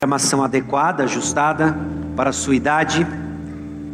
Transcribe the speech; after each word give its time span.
programação 0.00 0.44
adequada, 0.44 1.02
ajustada 1.02 1.76
para 2.14 2.30
a 2.30 2.32
sua 2.32 2.54
idade, 2.54 3.04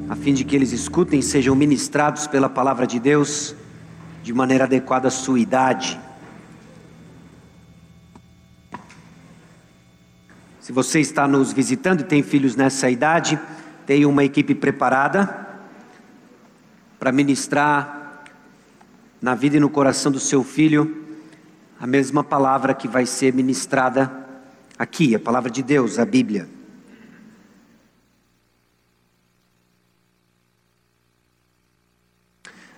a 0.06 0.14
fim 0.14 0.34
de 0.34 0.44
que 0.44 0.54
eles 0.54 0.70
escutem 0.70 1.22
sejam 1.22 1.56
ministrados 1.56 2.26
pela 2.26 2.46
palavra 2.46 2.86
de 2.86 3.00
Deus 3.00 3.56
de 4.22 4.30
maneira 4.30 4.64
adequada 4.64 5.08
à 5.08 5.10
sua 5.10 5.40
idade. 5.40 5.98
Se 10.60 10.72
você 10.72 11.00
está 11.00 11.26
nos 11.26 11.54
visitando 11.54 12.02
e 12.02 12.04
tem 12.04 12.22
filhos 12.22 12.54
nessa 12.54 12.90
idade, 12.90 13.40
tem 13.86 14.04
uma 14.04 14.22
equipe 14.22 14.54
preparada 14.54 15.48
para 16.98 17.10
ministrar 17.10 18.22
na 19.22 19.34
vida 19.34 19.56
e 19.56 19.60
no 19.60 19.70
coração 19.70 20.12
do 20.12 20.20
seu 20.20 20.44
filho 20.44 21.02
a 21.80 21.86
mesma 21.86 22.22
palavra 22.22 22.74
que 22.74 22.86
vai 22.86 23.06
ser 23.06 23.32
ministrada 23.32 24.23
Aqui, 24.76 25.14
a 25.14 25.20
palavra 25.20 25.50
de 25.50 25.62
Deus, 25.62 26.00
a 26.00 26.04
Bíblia. 26.04 26.48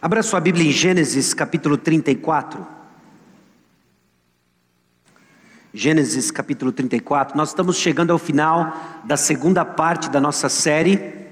Abra 0.01 0.23
sua 0.23 0.39
Bíblia 0.39 0.67
em 0.69 0.73
Gênesis 0.73 1.33
capítulo 1.33 1.79
34. 1.79 2.67
Gênesis 5.73 6.31
capítulo 6.31 6.71
34. 6.71 7.35
Nós 7.35 7.49
estamos 7.49 7.77
chegando 7.77 8.13
ao 8.13 8.19
final 8.19 9.03
da 9.05 9.17
segunda 9.17 9.65
parte 9.65 10.11
da 10.11 10.21
nossa 10.21 10.51
série. 10.51 11.27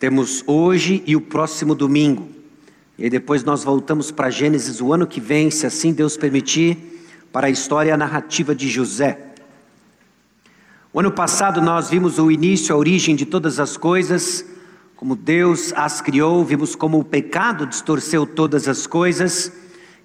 Temos 0.00 0.42
hoje 0.44 1.04
e 1.06 1.14
o 1.14 1.20
próximo 1.20 1.76
domingo. 1.76 2.28
E 2.98 3.08
depois 3.08 3.44
nós 3.44 3.62
voltamos 3.62 4.10
para 4.10 4.28
Gênesis 4.28 4.80
o 4.80 4.92
ano 4.92 5.06
que 5.06 5.20
vem, 5.20 5.52
se 5.52 5.66
assim 5.66 5.92
Deus 5.92 6.16
permitir 6.16 6.90
para 7.32 7.46
a 7.46 7.50
história 7.50 7.96
narrativa 7.96 8.54
de 8.54 8.68
José. 8.68 9.18
O 10.92 10.98
ano 10.98 11.12
passado 11.12 11.60
nós 11.60 11.88
vimos 11.88 12.18
o 12.18 12.30
início, 12.30 12.74
a 12.74 12.78
origem 12.78 13.14
de 13.14 13.24
todas 13.24 13.60
as 13.60 13.76
coisas, 13.76 14.44
como 14.96 15.14
Deus 15.14 15.72
as 15.76 16.00
criou, 16.00 16.44
vimos 16.44 16.74
como 16.74 16.98
o 16.98 17.04
pecado 17.04 17.64
distorceu 17.64 18.26
todas 18.26 18.68
as 18.68 18.86
coisas 18.86 19.52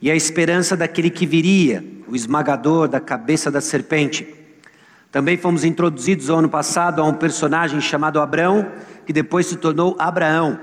e 0.02 0.12
a 0.12 0.16
esperança 0.16 0.78
daquele 0.78 1.10
que 1.10 1.26
viria, 1.26 1.84
o 2.08 2.16
esmagador 2.16 2.88
da 2.88 3.00
cabeça 3.00 3.50
da 3.50 3.60
serpente. 3.60 4.28
Também 5.12 5.38
fomos 5.38 5.64
introduzidos 5.64 6.30
ao 6.30 6.40
ano 6.40 6.50
passado 6.50 7.02
a 7.02 7.06
um 7.06 7.14
personagem 7.14 7.82
chamado 7.82 8.22
Abraão, 8.22 8.72
que 9.06 9.12
depois 9.12 9.48
se 9.48 9.56
tornou 9.56 9.96
Abraão. 9.98 10.60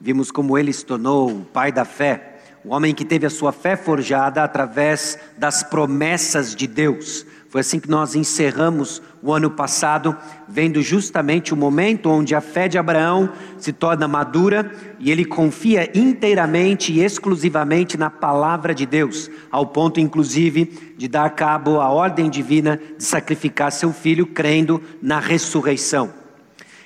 Vimos 0.00 0.30
como 0.30 0.56
ele 0.56 0.72
se 0.72 0.84
tornou 0.84 1.30
o 1.30 1.44
pai 1.44 1.72
da 1.72 1.84
fé 1.84 2.31
o 2.64 2.74
homem 2.74 2.94
que 2.94 3.04
teve 3.04 3.26
a 3.26 3.30
sua 3.30 3.52
fé 3.52 3.76
forjada 3.76 4.42
através 4.42 5.18
das 5.36 5.62
promessas 5.62 6.54
de 6.54 6.66
Deus. 6.66 7.26
Foi 7.48 7.60
assim 7.60 7.78
que 7.78 7.90
nós 7.90 8.14
encerramos 8.14 9.02
o 9.22 9.30
ano 9.30 9.50
passado, 9.50 10.16
vendo 10.48 10.80
justamente 10.80 11.52
o 11.52 11.56
momento 11.56 12.08
onde 12.08 12.34
a 12.34 12.40
fé 12.40 12.66
de 12.66 12.78
Abraão 12.78 13.30
se 13.58 13.74
torna 13.74 14.08
madura 14.08 14.72
e 14.98 15.10
ele 15.10 15.24
confia 15.24 15.90
inteiramente 15.94 16.92
e 16.92 17.04
exclusivamente 17.04 17.98
na 17.98 18.08
palavra 18.08 18.74
de 18.74 18.86
Deus, 18.86 19.30
ao 19.50 19.66
ponto 19.66 20.00
inclusive 20.00 20.94
de 20.96 21.08
dar 21.08 21.28
cabo 21.30 21.78
à 21.78 21.90
ordem 21.90 22.30
divina 22.30 22.80
de 22.96 23.04
sacrificar 23.04 23.70
seu 23.70 23.92
filho, 23.92 24.26
crendo 24.26 24.82
na 25.02 25.18
ressurreição. 25.20 26.10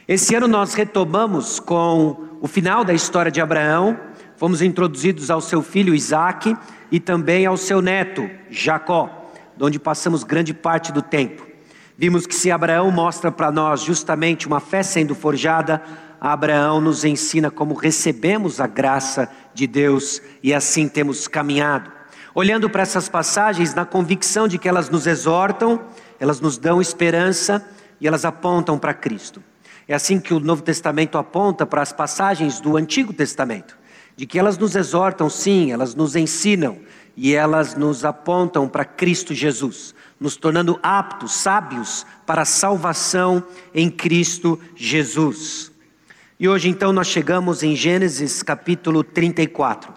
Esse 0.08 0.34
ano 0.34 0.48
nós 0.48 0.74
retomamos 0.74 1.60
com 1.60 2.24
o 2.40 2.48
final 2.48 2.84
da 2.84 2.92
história 2.94 3.30
de 3.30 3.40
Abraão 3.40 3.96
fomos 4.36 4.62
introduzidos 4.62 5.30
ao 5.30 5.40
seu 5.40 5.62
filho 5.62 5.94
Isaac 5.94 6.56
e 6.90 7.00
também 7.00 7.46
ao 7.46 7.56
seu 7.56 7.80
neto 7.80 8.28
Jacó, 8.50 9.32
onde 9.60 9.78
passamos 9.78 10.22
grande 10.22 10.52
parte 10.52 10.92
do 10.92 11.02
tempo. 11.02 11.46
Vimos 11.96 12.26
que 12.26 12.34
se 12.34 12.50
Abraão 12.50 12.90
mostra 12.90 13.32
para 13.32 13.50
nós 13.50 13.80
justamente 13.80 14.46
uma 14.46 14.60
fé 14.60 14.82
sendo 14.82 15.14
forjada, 15.14 15.82
Abraão 16.20 16.80
nos 16.80 17.04
ensina 17.04 17.50
como 17.50 17.74
recebemos 17.74 18.60
a 18.60 18.66
graça 18.66 19.30
de 19.54 19.66
Deus 19.66 20.20
e 20.42 20.52
assim 20.52 20.88
temos 20.88 21.26
caminhado. 21.26 21.90
Olhando 22.34 22.68
para 22.68 22.82
essas 22.82 23.08
passagens, 23.08 23.74
na 23.74 23.86
convicção 23.86 24.46
de 24.46 24.58
que 24.58 24.68
elas 24.68 24.90
nos 24.90 25.06
exortam, 25.06 25.80
elas 26.20 26.38
nos 26.38 26.58
dão 26.58 26.82
esperança 26.82 27.66
e 27.98 28.06
elas 28.06 28.26
apontam 28.26 28.78
para 28.78 28.92
Cristo. 28.92 29.42
É 29.88 29.94
assim 29.94 30.20
que 30.20 30.34
o 30.34 30.40
Novo 30.40 30.60
Testamento 30.60 31.16
aponta 31.16 31.64
para 31.64 31.80
as 31.80 31.92
passagens 31.92 32.60
do 32.60 32.76
Antigo 32.76 33.14
Testamento 33.14 33.76
de 34.16 34.26
que 34.26 34.38
elas 34.38 34.56
nos 34.56 34.74
exortam, 34.74 35.28
sim, 35.28 35.72
elas 35.72 35.94
nos 35.94 36.16
ensinam 36.16 36.78
e 37.16 37.34
elas 37.34 37.74
nos 37.74 38.04
apontam 38.04 38.68
para 38.68 38.84
Cristo 38.84 39.34
Jesus, 39.34 39.94
nos 40.18 40.36
tornando 40.36 40.80
aptos, 40.82 41.34
sábios 41.34 42.06
para 42.24 42.42
a 42.42 42.46
salvação 42.46 43.44
em 43.74 43.90
Cristo 43.90 44.58
Jesus. 44.74 45.70
E 46.40 46.48
hoje 46.48 46.68
então 46.68 46.92
nós 46.92 47.06
chegamos 47.06 47.62
em 47.62 47.76
Gênesis 47.76 48.42
capítulo 48.42 49.04
34. 49.04 49.92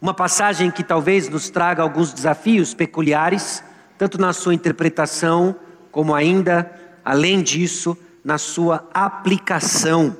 Uma 0.00 0.14
passagem 0.14 0.70
que 0.70 0.84
talvez 0.84 1.28
nos 1.28 1.48
traga 1.50 1.82
alguns 1.82 2.12
desafios 2.12 2.74
peculiares, 2.74 3.64
tanto 3.96 4.20
na 4.20 4.32
sua 4.32 4.54
interpretação, 4.54 5.56
como 5.90 6.14
ainda, 6.14 6.70
além 7.04 7.42
disso, 7.42 7.96
na 8.24 8.36
sua 8.36 8.88
aplicação. 8.92 10.16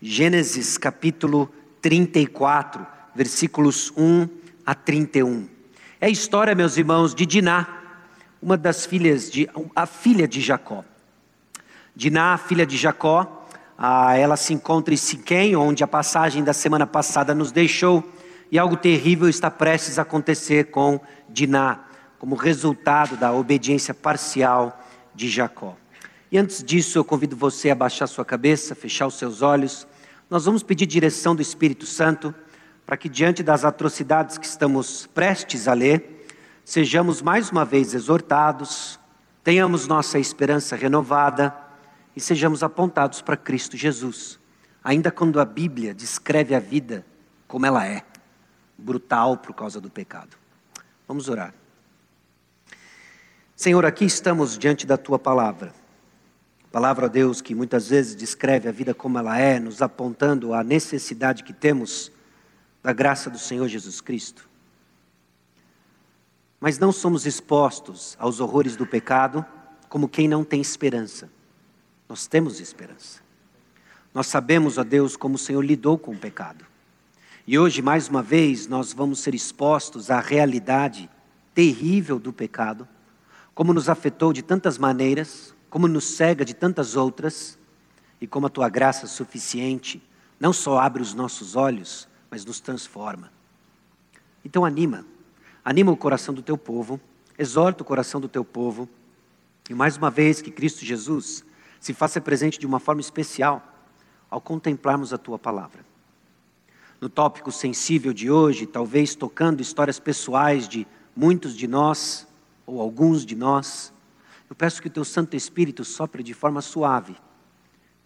Gênesis 0.00 0.76
capítulo 0.76 1.48
34, 1.48 1.63
versículos 3.14 3.92
1 3.96 4.28
a 4.64 4.74
31. 4.74 5.48
É 6.00 6.06
a 6.06 6.10
história, 6.10 6.54
meus 6.54 6.76
irmãos, 6.76 7.14
de 7.14 7.24
Diná, 7.24 7.66
uma 8.42 8.56
das 8.56 8.84
filhas 8.84 9.30
de 9.30 9.48
a 9.74 9.86
filha 9.86 10.26
de 10.26 10.40
Jacó. 10.40 10.84
Diná, 11.94 12.36
filha 12.36 12.66
de 12.66 12.76
Jacó, 12.76 13.46
ela 14.18 14.36
se 14.36 14.52
encontra 14.52 14.92
em 14.92 14.96
Siquém, 14.96 15.56
onde 15.56 15.84
a 15.84 15.86
passagem 15.86 16.42
da 16.42 16.52
semana 16.52 16.86
passada 16.86 17.34
nos 17.34 17.52
deixou, 17.52 18.02
e 18.50 18.58
algo 18.58 18.76
terrível 18.76 19.28
está 19.28 19.50
prestes 19.50 19.98
a 19.98 20.02
acontecer 20.02 20.70
com 20.70 21.00
Diná, 21.28 21.84
como 22.18 22.34
resultado 22.34 23.16
da 23.16 23.32
obediência 23.32 23.94
parcial 23.94 24.82
de 25.14 25.28
Jacó. 25.28 25.76
E 26.30 26.38
antes 26.38 26.62
disso, 26.64 26.98
eu 26.98 27.04
convido 27.04 27.36
você 27.36 27.70
a 27.70 27.74
baixar 27.74 28.06
sua 28.06 28.24
cabeça, 28.24 28.74
fechar 28.74 29.06
os 29.06 29.14
seus 29.14 29.42
olhos 29.42 29.86
nós 30.28 30.44
vamos 30.44 30.62
pedir 30.62 30.86
direção 30.86 31.34
do 31.34 31.42
Espírito 31.42 31.86
Santo 31.86 32.34
para 32.86 32.96
que, 32.96 33.08
diante 33.08 33.42
das 33.42 33.64
atrocidades 33.64 34.38
que 34.38 34.46
estamos 34.46 35.06
prestes 35.06 35.68
a 35.68 35.74
ler, 35.74 36.26
sejamos 36.64 37.22
mais 37.22 37.50
uma 37.50 37.64
vez 37.64 37.94
exortados, 37.94 38.98
tenhamos 39.42 39.86
nossa 39.86 40.18
esperança 40.18 40.76
renovada 40.76 41.54
e 42.16 42.20
sejamos 42.20 42.62
apontados 42.62 43.20
para 43.22 43.36
Cristo 43.36 43.76
Jesus. 43.76 44.38
Ainda 44.82 45.10
quando 45.10 45.40
a 45.40 45.44
Bíblia 45.44 45.94
descreve 45.94 46.54
a 46.54 46.60
vida 46.60 47.04
como 47.46 47.66
ela 47.66 47.86
é, 47.86 48.02
brutal 48.76 49.36
por 49.36 49.54
causa 49.54 49.80
do 49.80 49.90
pecado. 49.90 50.36
Vamos 51.06 51.28
orar. 51.28 51.54
Senhor, 53.54 53.84
aqui 53.84 54.04
estamos 54.04 54.58
diante 54.58 54.86
da 54.86 54.96
tua 54.96 55.18
palavra. 55.18 55.72
Palavra, 56.74 57.08
Deus, 57.08 57.40
que 57.40 57.54
muitas 57.54 57.88
vezes 57.88 58.16
descreve 58.16 58.68
a 58.68 58.72
vida 58.72 58.92
como 58.92 59.16
ela 59.16 59.38
é, 59.38 59.60
nos 59.60 59.80
apontando 59.80 60.52
a 60.52 60.64
necessidade 60.64 61.44
que 61.44 61.52
temos 61.52 62.10
da 62.82 62.92
graça 62.92 63.30
do 63.30 63.38
Senhor 63.38 63.68
Jesus 63.68 64.00
Cristo. 64.00 64.48
Mas 66.58 66.76
não 66.76 66.90
somos 66.90 67.26
expostos 67.26 68.16
aos 68.18 68.40
horrores 68.40 68.74
do 68.74 68.84
pecado 68.84 69.46
como 69.88 70.08
quem 70.08 70.26
não 70.26 70.42
tem 70.42 70.60
esperança. 70.60 71.30
Nós 72.08 72.26
temos 72.26 72.58
esperança. 72.58 73.20
Nós 74.12 74.26
sabemos, 74.26 74.76
ó 74.76 74.82
Deus, 74.82 75.16
como 75.16 75.36
o 75.36 75.38
Senhor 75.38 75.64
lidou 75.64 75.96
com 75.96 76.10
o 76.10 76.18
pecado. 76.18 76.66
E 77.46 77.56
hoje, 77.56 77.80
mais 77.82 78.08
uma 78.08 78.20
vez, 78.20 78.66
nós 78.66 78.92
vamos 78.92 79.20
ser 79.20 79.32
expostos 79.32 80.10
à 80.10 80.18
realidade 80.18 81.08
terrível 81.54 82.18
do 82.18 82.32
pecado, 82.32 82.88
como 83.54 83.72
nos 83.72 83.88
afetou 83.88 84.32
de 84.32 84.42
tantas 84.42 84.76
maneiras, 84.76 85.53
como 85.74 85.88
nos 85.88 86.04
cega 86.04 86.44
de 86.44 86.54
tantas 86.54 86.94
outras, 86.94 87.58
e 88.20 88.28
como 88.28 88.46
a 88.46 88.48
tua 88.48 88.68
graça 88.68 89.08
suficiente 89.08 90.00
não 90.38 90.52
só 90.52 90.78
abre 90.78 91.02
os 91.02 91.14
nossos 91.14 91.56
olhos, 91.56 92.06
mas 92.30 92.44
nos 92.44 92.60
transforma. 92.60 93.32
Então 94.44 94.64
anima, 94.64 95.04
anima 95.64 95.90
o 95.90 95.96
coração 95.96 96.32
do 96.32 96.42
teu 96.42 96.56
povo, 96.56 97.00
exorta 97.36 97.82
o 97.82 97.84
coração 97.84 98.20
do 98.20 98.28
teu 98.28 98.44
povo, 98.44 98.88
e 99.68 99.74
mais 99.74 99.96
uma 99.96 100.12
vez 100.12 100.40
que 100.40 100.52
Cristo 100.52 100.84
Jesus 100.84 101.44
se 101.80 101.92
faça 101.92 102.20
presente 102.20 102.56
de 102.56 102.66
uma 102.66 102.78
forma 102.78 103.00
especial 103.00 103.60
ao 104.30 104.40
contemplarmos 104.40 105.12
a 105.12 105.18
tua 105.18 105.40
palavra. 105.40 105.84
No 107.00 107.08
tópico 107.08 107.50
sensível 107.50 108.12
de 108.12 108.30
hoje, 108.30 108.64
talvez 108.64 109.16
tocando 109.16 109.60
histórias 109.60 109.98
pessoais 109.98 110.68
de 110.68 110.86
muitos 111.16 111.56
de 111.56 111.66
nós, 111.66 112.28
ou 112.64 112.80
alguns 112.80 113.26
de 113.26 113.34
nós, 113.34 113.92
eu 114.54 114.56
peço 114.56 114.80
que 114.80 114.86
o 114.86 114.90
teu 114.90 115.04
Santo 115.04 115.34
Espírito 115.34 115.84
sopre 115.84 116.22
de 116.22 116.32
forma 116.32 116.62
suave, 116.62 117.16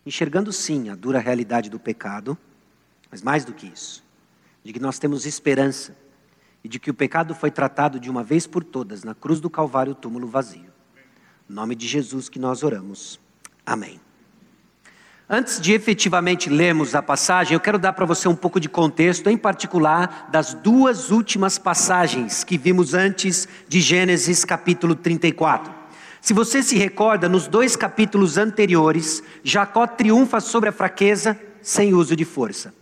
enxergando 0.07 0.51
sim 0.51 0.89
a 0.89 0.95
dura 0.95 1.19
realidade 1.19 1.69
do 1.69 1.79
pecado, 1.79 2.39
mas 3.11 3.21
mais 3.21 3.45
do 3.45 3.53
que 3.53 3.67
isso, 3.67 4.03
de 4.65 4.73
que 4.73 4.81
nós 4.81 4.99
temos 4.99 5.27
esperança 5.27 5.95
e 6.65 6.69
de 6.69 6.81
que 6.81 6.91
o 6.91 6.95
pecado 6.95 7.35
foi 7.35 7.51
tratado 7.51 8.01
de 8.01 8.09
uma 8.09 8.25
vez 8.25 8.47
por 8.47 8.65
todas 8.65 9.05
na 9.05 9.15
cruz 9.15 9.41
do 9.41 9.51
Calvário, 9.51 9.95
túmulo 9.95 10.27
vazio. 10.27 10.73
Em 11.51 11.53
nome 11.53 11.75
de 11.75 11.87
Jesus 11.87 12.31
que 12.31 12.39
nós 12.39 12.63
oramos. 12.63 13.21
Amém. 13.67 14.01
Antes 15.29 15.61
de 15.61 15.75
efetivamente 15.75 16.49
lermos 16.49 16.95
a 16.95 17.03
passagem, 17.03 17.53
eu 17.53 17.61
quero 17.61 17.79
dar 17.79 17.93
para 17.93 18.07
você 18.07 18.27
um 18.27 18.35
pouco 18.35 18.59
de 18.59 18.71
contexto, 18.71 19.29
em 19.29 19.37
particular 19.37 20.31
das 20.33 20.55
duas 20.55 21.11
últimas 21.11 21.59
passagens 21.59 22.43
que 22.43 22.57
vimos 22.57 22.95
antes 22.95 23.47
de 23.69 23.83
Gênesis 23.83 24.47
capítulo 24.47 24.95
34. 24.95 25.78
Se 26.29 26.35
você 26.35 26.63
se 26.63 26.77
recorda, 26.77 27.27
nos 27.27 27.49
dois 27.49 27.75
capítulos 27.75 28.37
anteriores, 28.37 29.23
Jacó 29.43 29.87
triunfa 29.87 30.41
sobre 30.41 30.69
a 30.69 30.73
fraqueza 30.73 31.41
sem 31.63 31.95
uso 31.95 32.15
de 32.15 32.27
força. 32.27 32.75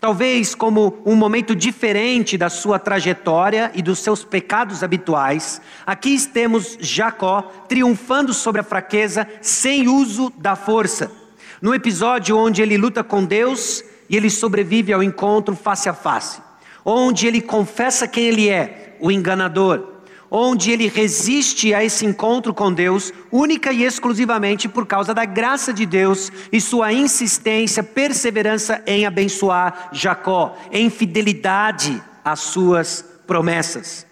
Talvez 0.00 0.54
como 0.54 0.96
um 1.04 1.14
momento 1.14 1.54
diferente 1.54 2.38
da 2.38 2.48
sua 2.48 2.78
trajetória 2.78 3.70
e 3.74 3.82
dos 3.82 3.98
seus 3.98 4.24
pecados 4.24 4.82
habituais, 4.82 5.60
aqui 5.84 6.18
temos 6.26 6.78
Jacó 6.80 7.42
triunfando 7.68 8.32
sobre 8.32 8.62
a 8.62 8.64
fraqueza 8.64 9.28
sem 9.42 9.86
uso 9.86 10.32
da 10.38 10.56
força. 10.56 11.12
No 11.60 11.74
episódio 11.74 12.34
onde 12.34 12.62
ele 12.62 12.78
luta 12.78 13.04
com 13.04 13.26
Deus 13.26 13.84
e 14.08 14.16
ele 14.16 14.30
sobrevive 14.30 14.90
ao 14.90 15.02
encontro 15.02 15.54
face 15.54 15.86
a 15.86 15.92
face, 15.92 16.40
onde 16.82 17.26
ele 17.26 17.42
confessa 17.42 18.08
quem 18.08 18.24
ele 18.24 18.48
é, 18.48 18.96
o 19.00 19.10
enganador, 19.10 19.99
onde 20.30 20.70
ele 20.70 20.86
resiste 20.86 21.74
a 21.74 21.82
esse 21.82 22.06
encontro 22.06 22.54
com 22.54 22.72
Deus, 22.72 23.12
única 23.32 23.72
e 23.72 23.82
exclusivamente 23.82 24.68
por 24.68 24.86
causa 24.86 25.12
da 25.12 25.24
graça 25.24 25.72
de 25.72 25.84
Deus 25.84 26.30
e 26.52 26.60
sua 26.60 26.92
insistência, 26.92 27.82
perseverança 27.82 28.82
em 28.86 29.04
abençoar 29.04 29.88
Jacó, 29.92 30.56
em 30.70 30.88
fidelidade 30.88 32.00
às 32.24 32.40
suas 32.40 33.04
promessas. 33.26 34.06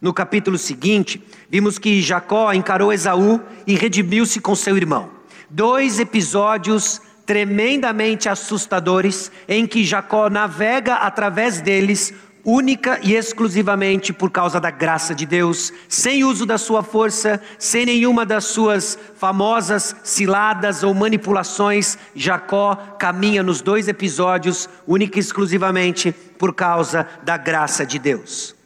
No 0.00 0.14
capítulo 0.14 0.56
seguinte, 0.56 1.22
vimos 1.50 1.78
que 1.78 2.00
Jacó 2.00 2.52
encarou 2.52 2.92
Esaú 2.92 3.40
e 3.66 3.74
redimiu-se 3.74 4.40
com 4.40 4.54
seu 4.54 4.76
irmão. 4.76 5.10
Dois 5.50 5.98
episódios 5.98 7.02
tremendamente 7.26 8.28
assustadores 8.28 9.30
em 9.46 9.66
que 9.66 9.84
Jacó 9.84 10.28
navega 10.28 10.94
através 10.96 11.60
deles 11.60 12.12
única 12.50 12.98
e 13.02 13.14
exclusivamente 13.14 14.12
por 14.12 14.30
causa 14.30 14.60
da 14.60 14.70
graça 14.70 15.14
de 15.14 15.24
Deus, 15.24 15.72
sem 15.88 16.24
uso 16.24 16.44
da 16.44 16.58
sua 16.58 16.82
força, 16.82 17.40
sem 17.58 17.86
nenhuma 17.86 18.26
das 18.26 18.44
suas 18.44 18.98
famosas 19.16 19.94
ciladas 20.02 20.82
ou 20.82 20.92
manipulações, 20.92 21.96
Jacó 22.14 22.74
caminha 22.98 23.42
nos 23.42 23.60
dois 23.60 23.86
episódios 23.86 24.68
única 24.86 25.18
e 25.18 25.20
exclusivamente 25.20 26.12
por 26.12 26.52
causa 26.52 27.06
da 27.22 27.36
graça 27.36 27.86
de 27.86 27.98
Deus. 27.98 28.56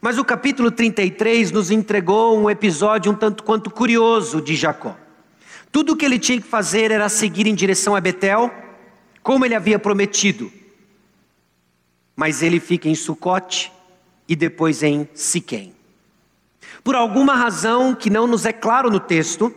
Mas 0.00 0.18
o 0.18 0.24
capítulo 0.24 0.70
33 0.70 1.52
nos 1.52 1.70
entregou 1.70 2.36
um 2.38 2.50
episódio 2.50 3.12
um 3.12 3.14
tanto 3.14 3.44
quanto 3.44 3.70
curioso 3.70 4.40
de 4.40 4.56
Jacó. 4.56 4.96
Tudo 5.70 5.92
o 5.92 5.96
que 5.96 6.04
ele 6.04 6.18
tinha 6.18 6.40
que 6.40 6.46
fazer 6.46 6.90
era 6.90 7.08
seguir 7.08 7.46
em 7.46 7.54
direção 7.54 7.94
a 7.94 8.00
Betel, 8.00 8.50
como 9.22 9.44
ele 9.44 9.54
havia 9.54 9.78
prometido 9.78 10.50
mas 12.16 12.42
ele 12.42 12.60
fica 12.60 12.88
em 12.88 12.94
Sucote 12.94 13.72
e 14.28 14.36
depois 14.36 14.82
em 14.82 15.08
Siquém. 15.14 15.74
Por 16.82 16.94
alguma 16.94 17.34
razão 17.34 17.94
que 17.94 18.10
não 18.10 18.26
nos 18.26 18.44
é 18.44 18.52
claro 18.52 18.90
no 18.90 19.00
texto, 19.00 19.54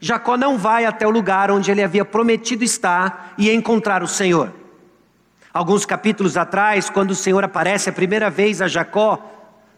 Jacó 0.00 0.36
não 0.36 0.58
vai 0.58 0.84
até 0.84 1.06
o 1.06 1.10
lugar 1.10 1.50
onde 1.50 1.70
ele 1.70 1.82
havia 1.82 2.04
prometido 2.04 2.62
estar 2.62 3.34
e 3.38 3.50
encontrar 3.50 4.02
o 4.02 4.08
Senhor. 4.08 4.52
Alguns 5.52 5.86
capítulos 5.86 6.36
atrás, 6.36 6.90
quando 6.90 7.12
o 7.12 7.14
Senhor 7.14 7.42
aparece 7.42 7.88
a 7.88 7.92
primeira 7.92 8.28
vez 8.28 8.60
a 8.60 8.68
Jacó, 8.68 9.32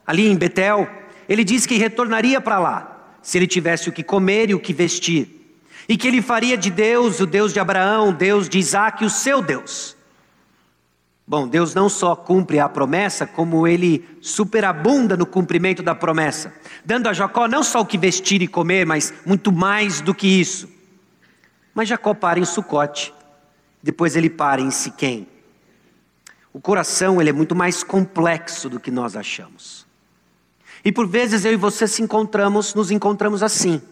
ali 0.05 0.27
em 0.27 0.37
Betel, 0.37 0.89
ele 1.29 1.45
diz 1.45 1.67
que 1.67 1.77
retornaria 1.77 2.41
para 2.41 2.59
lá, 2.59 3.17
se 3.23 3.39
ele 3.39 3.47
tivesse 3.47 3.89
o 3.89 3.93
que 3.93 4.03
comer 4.03 4.51
e 4.51 4.55
o 4.55 4.61
que 4.61 4.73
vestir, 4.73 5.57
e 5.89 5.97
que 5.97 6.09
ele 6.09 6.21
faria 6.21 6.57
de 6.57 6.71
Deus, 6.71 7.21
o 7.21 7.27
Deus 7.27 7.53
de 7.53 7.61
Abraão, 7.61 8.13
Deus 8.13 8.49
de 8.49 8.59
Isaac, 8.59 9.05
o 9.05 9.11
seu 9.11 9.41
Deus. 9.41 9.97
Bom, 11.29 11.47
Deus 11.47 11.75
não 11.75 11.91
só 11.91 12.17
cumpre 12.17 12.59
a 12.59 12.71
promessa, 12.71 13.27
como 13.27 13.69
ele 13.69 14.09
superabunda 14.23 15.15
no 15.15 15.27
cumprimento 15.27 15.83
da 15.83 15.95
promessa, 15.95 16.55
dando 16.83 17.07
a 17.07 17.13
Jacó 17.13 17.47
não 17.47 17.63
só 17.63 17.83
o 17.83 17.87
que 17.87 17.99
vestir 17.99 18.41
e 18.41 18.49
comer, 18.49 18.87
mas 18.87 19.13
muito 19.27 19.53
mais 19.53 20.01
do 20.01 20.15
que 20.15 20.27
isso. 20.27 20.67
Mas 21.75 21.87
Jacó 21.87 22.15
para 22.15 22.41
em 22.41 22.47
Sucote, 22.47 23.13
depois 23.83 24.17
ele 24.17 24.31
para 24.31 24.63
em 24.63 24.71
Siquém. 24.71 25.29
O 26.51 26.63
coração 26.63 27.21
ele 27.21 27.29
é 27.29 27.33
muito 27.35 27.55
mais 27.55 27.85
complexo 27.85 28.71
do 28.71 28.81
que 28.81 28.91
nós 28.91 29.15
achamos. 29.15 29.87
E 30.83 30.91
por 30.91 31.07
vezes 31.07 31.45
eu 31.45 31.53
e 31.53 31.57
você 31.57 31.87
se 31.87 32.01
encontramos, 32.01 32.75
nos 32.75 32.91
encontramos 32.91 33.43
assim. 33.43 33.83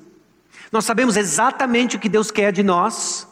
Nós 0.73 0.87
sabemos 0.87 1.19
exatamente 1.19 1.97
o 1.97 2.00
que 2.00 2.09
Deus 2.09 2.31
quer 2.31 2.50
de 2.50 2.62
nós, 2.62 3.29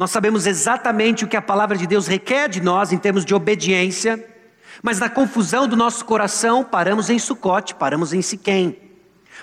nós 0.00 0.10
sabemos 0.10 0.46
exatamente 0.46 1.26
o 1.26 1.28
que 1.28 1.36
a 1.36 1.42
palavra 1.42 1.76
de 1.76 1.86
Deus 1.86 2.06
requer 2.06 2.48
de 2.48 2.58
nós 2.58 2.90
em 2.90 2.96
termos 2.96 3.22
de 3.22 3.34
obediência, 3.34 4.26
mas 4.82 4.98
na 4.98 5.10
confusão 5.10 5.68
do 5.68 5.76
nosso 5.76 6.06
coração, 6.06 6.64
paramos 6.64 7.10
em 7.10 7.18
Sucote, 7.18 7.74
paramos 7.74 8.14
em 8.14 8.22
Siquém. 8.22 8.78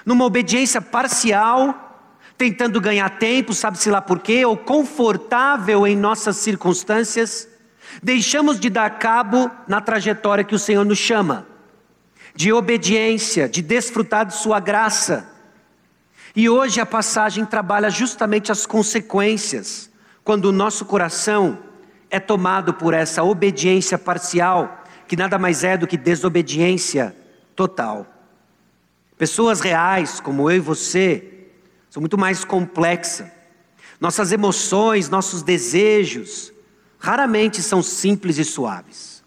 Numa 0.04 0.26
obediência 0.26 0.82
parcial, 0.82 2.10
tentando 2.36 2.82
ganhar 2.82 3.20
tempo, 3.20 3.54
sabe-se 3.54 3.92
lá 3.92 4.02
por 4.02 4.18
quê, 4.18 4.44
ou 4.46 4.58
confortável 4.58 5.86
em 5.86 5.96
nossas 5.96 6.38
circunstâncias, 6.38 7.48
deixamos 8.02 8.60
de 8.60 8.72
dar 8.72 8.98
cabo 8.98 9.52
na 9.68 9.80
trajetória 9.80 10.44
que 10.44 10.56
o 10.56 10.60
Senhor 10.60 10.84
nos 10.84 10.98
chama, 10.98 11.46
de 12.34 12.52
obediência, 12.52 13.48
de 13.48 13.62
desfrutar 13.62 14.26
de 14.26 14.34
Sua 14.34 14.60
graça. 14.60 15.30
E 16.36 16.50
hoje 16.50 16.82
a 16.82 16.86
passagem 16.86 17.46
trabalha 17.46 17.92
justamente 17.92 18.52
as 18.52 18.66
consequências 18.66 19.96
quando 20.28 20.48
o 20.48 20.52
nosso 20.52 20.84
coração 20.84 21.58
é 22.10 22.20
tomado 22.20 22.74
por 22.74 22.94
essa 22.94 23.24
obediência 23.24 23.98
parcial, 23.98 24.84
que 25.08 25.16
nada 25.16 25.40
mais 25.40 25.64
é 25.64 25.78
do 25.78 25.88
que 25.88 25.96
desobediência 25.96 27.16
total. 27.56 28.06
Pessoas 29.18 29.62
reais, 29.62 30.20
como 30.20 30.52
eu 30.52 30.58
e 30.58 30.60
você, 30.60 31.48
são 31.90 32.02
muito 32.02 32.18
mais 32.18 32.44
complexas. 32.44 33.26
Nossas 34.02 34.34
emoções, 34.34 35.08
nossos 35.08 35.44
desejos, 35.44 36.52
raramente 37.00 37.64
são 37.64 37.82
simples 37.82 38.38
e 38.38 38.44
suaves. 38.44 39.24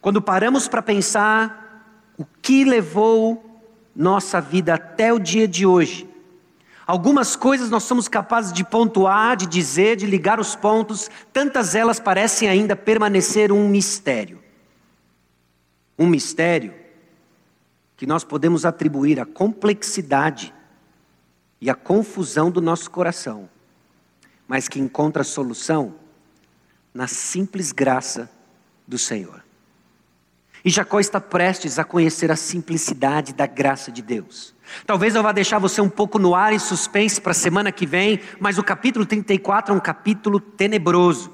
Quando 0.00 0.22
paramos 0.22 0.68
para 0.68 0.82
pensar 0.82 1.98
o 2.16 2.24
que 2.40 2.62
levou 2.62 3.60
nossa 3.92 4.40
vida 4.40 4.74
até 4.74 5.12
o 5.12 5.18
dia 5.18 5.48
de 5.48 5.66
hoje, 5.66 6.08
Algumas 6.86 7.36
coisas 7.36 7.70
nós 7.70 7.84
somos 7.84 8.08
capazes 8.08 8.52
de 8.52 8.64
pontuar, 8.64 9.36
de 9.36 9.46
dizer, 9.46 9.96
de 9.96 10.06
ligar 10.06 10.40
os 10.40 10.56
pontos, 10.56 11.08
tantas 11.32 11.74
elas 11.74 12.00
parecem 12.00 12.48
ainda 12.48 12.74
permanecer 12.74 13.52
um 13.52 13.68
mistério. 13.68 14.42
Um 15.98 16.06
mistério 16.06 16.74
que 17.96 18.06
nós 18.06 18.24
podemos 18.24 18.64
atribuir 18.64 19.20
à 19.20 19.24
complexidade 19.24 20.52
e 21.60 21.70
à 21.70 21.74
confusão 21.74 22.50
do 22.50 22.60
nosso 22.60 22.90
coração, 22.90 23.48
mas 24.48 24.66
que 24.66 24.80
encontra 24.80 25.22
solução 25.22 25.94
na 26.92 27.06
simples 27.06 27.70
graça 27.70 28.28
do 28.86 28.98
Senhor. 28.98 29.44
E 30.64 30.70
Jacó 30.70 30.98
está 30.98 31.20
prestes 31.20 31.78
a 31.78 31.84
conhecer 31.84 32.32
a 32.32 32.36
simplicidade 32.36 33.32
da 33.32 33.46
graça 33.46 33.92
de 33.92 34.02
Deus. 34.02 34.51
Talvez 34.86 35.14
eu 35.14 35.22
vá 35.22 35.32
deixar 35.32 35.58
você 35.58 35.80
um 35.80 35.88
pouco 35.88 36.18
no 36.18 36.34
ar 36.34 36.52
e 36.52 36.58
suspense 36.58 37.20
para 37.20 37.32
a 37.32 37.34
semana 37.34 37.72
que 37.72 37.86
vem, 37.86 38.20
mas 38.40 38.58
o 38.58 38.62
capítulo 38.62 39.06
34 39.06 39.72
é 39.72 39.76
um 39.76 39.80
capítulo 39.80 40.40
tenebroso. 40.40 41.32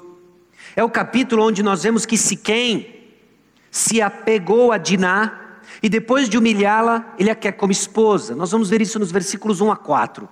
É 0.75 0.83
o 0.83 0.89
capítulo 0.89 1.45
onde 1.45 1.63
nós 1.63 1.83
vemos 1.83 2.05
que 2.05 2.17
Siquém 2.17 3.07
se 3.71 4.01
apegou 4.01 4.71
a 4.71 4.77
Diná 4.77 5.59
e 5.81 5.89
depois 5.89 6.27
de 6.27 6.37
humilhá-la, 6.37 7.13
ele 7.17 7.29
a 7.29 7.35
quer 7.35 7.53
como 7.53 7.71
esposa. 7.71 8.35
Nós 8.35 8.51
vamos 8.51 8.69
ver 8.69 8.81
isso 8.81 8.99
nos 8.99 9.11
versículos 9.11 9.61
1 9.61 9.71
a 9.71 9.75
4. 9.77 10.27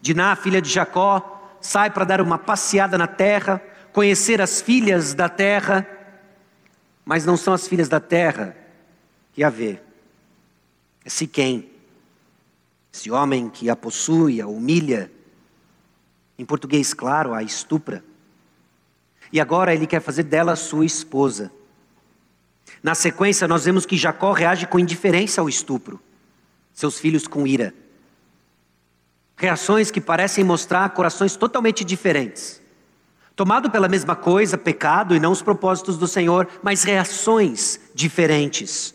Diná, 0.00 0.36
filha 0.36 0.60
de 0.60 0.70
Jacó, 0.70 1.58
sai 1.60 1.90
para 1.90 2.04
dar 2.04 2.20
uma 2.20 2.38
passeada 2.38 2.98
na 2.98 3.06
terra, 3.06 3.62
conhecer 3.92 4.40
as 4.40 4.60
filhas 4.60 5.14
da 5.14 5.28
terra 5.28 5.86
mas 7.06 7.24
não 7.24 7.36
são 7.36 7.54
as 7.54 7.68
filhas 7.68 7.88
da 7.88 8.00
terra 8.00 8.56
que 9.32 9.44
a 9.44 9.48
vê. 9.48 9.78
É 11.04 11.08
Siquém, 11.08 11.70
esse 12.96 13.10
homem 13.10 13.50
que 13.50 13.68
a 13.68 13.76
possui, 13.76 14.40
a 14.40 14.46
humilha, 14.46 15.12
em 16.38 16.46
português 16.46 16.94
claro, 16.94 17.34
a 17.34 17.42
estupra. 17.42 18.02
E 19.30 19.38
agora 19.38 19.74
ele 19.74 19.86
quer 19.86 20.00
fazer 20.00 20.22
dela 20.22 20.56
sua 20.56 20.86
esposa. 20.86 21.52
Na 22.82 22.94
sequência, 22.94 23.46
nós 23.46 23.66
vemos 23.66 23.84
que 23.84 23.98
Jacó 23.98 24.32
reage 24.32 24.66
com 24.66 24.78
indiferença 24.78 25.42
ao 25.42 25.48
estupro, 25.48 26.00
seus 26.72 26.98
filhos 26.98 27.28
com 27.28 27.46
ira. 27.46 27.74
Reações 29.36 29.90
que 29.90 30.00
parecem 30.00 30.42
mostrar 30.42 30.88
corações 30.90 31.36
totalmente 31.36 31.84
diferentes. 31.84 32.62
Tomado 33.34 33.70
pela 33.70 33.88
mesma 33.88 34.16
coisa, 34.16 34.56
pecado 34.56 35.14
e 35.14 35.20
não 35.20 35.32
os 35.32 35.42
propósitos 35.42 35.98
do 35.98 36.08
Senhor, 36.08 36.48
mas 36.62 36.82
reações 36.82 37.78
diferentes. 37.94 38.94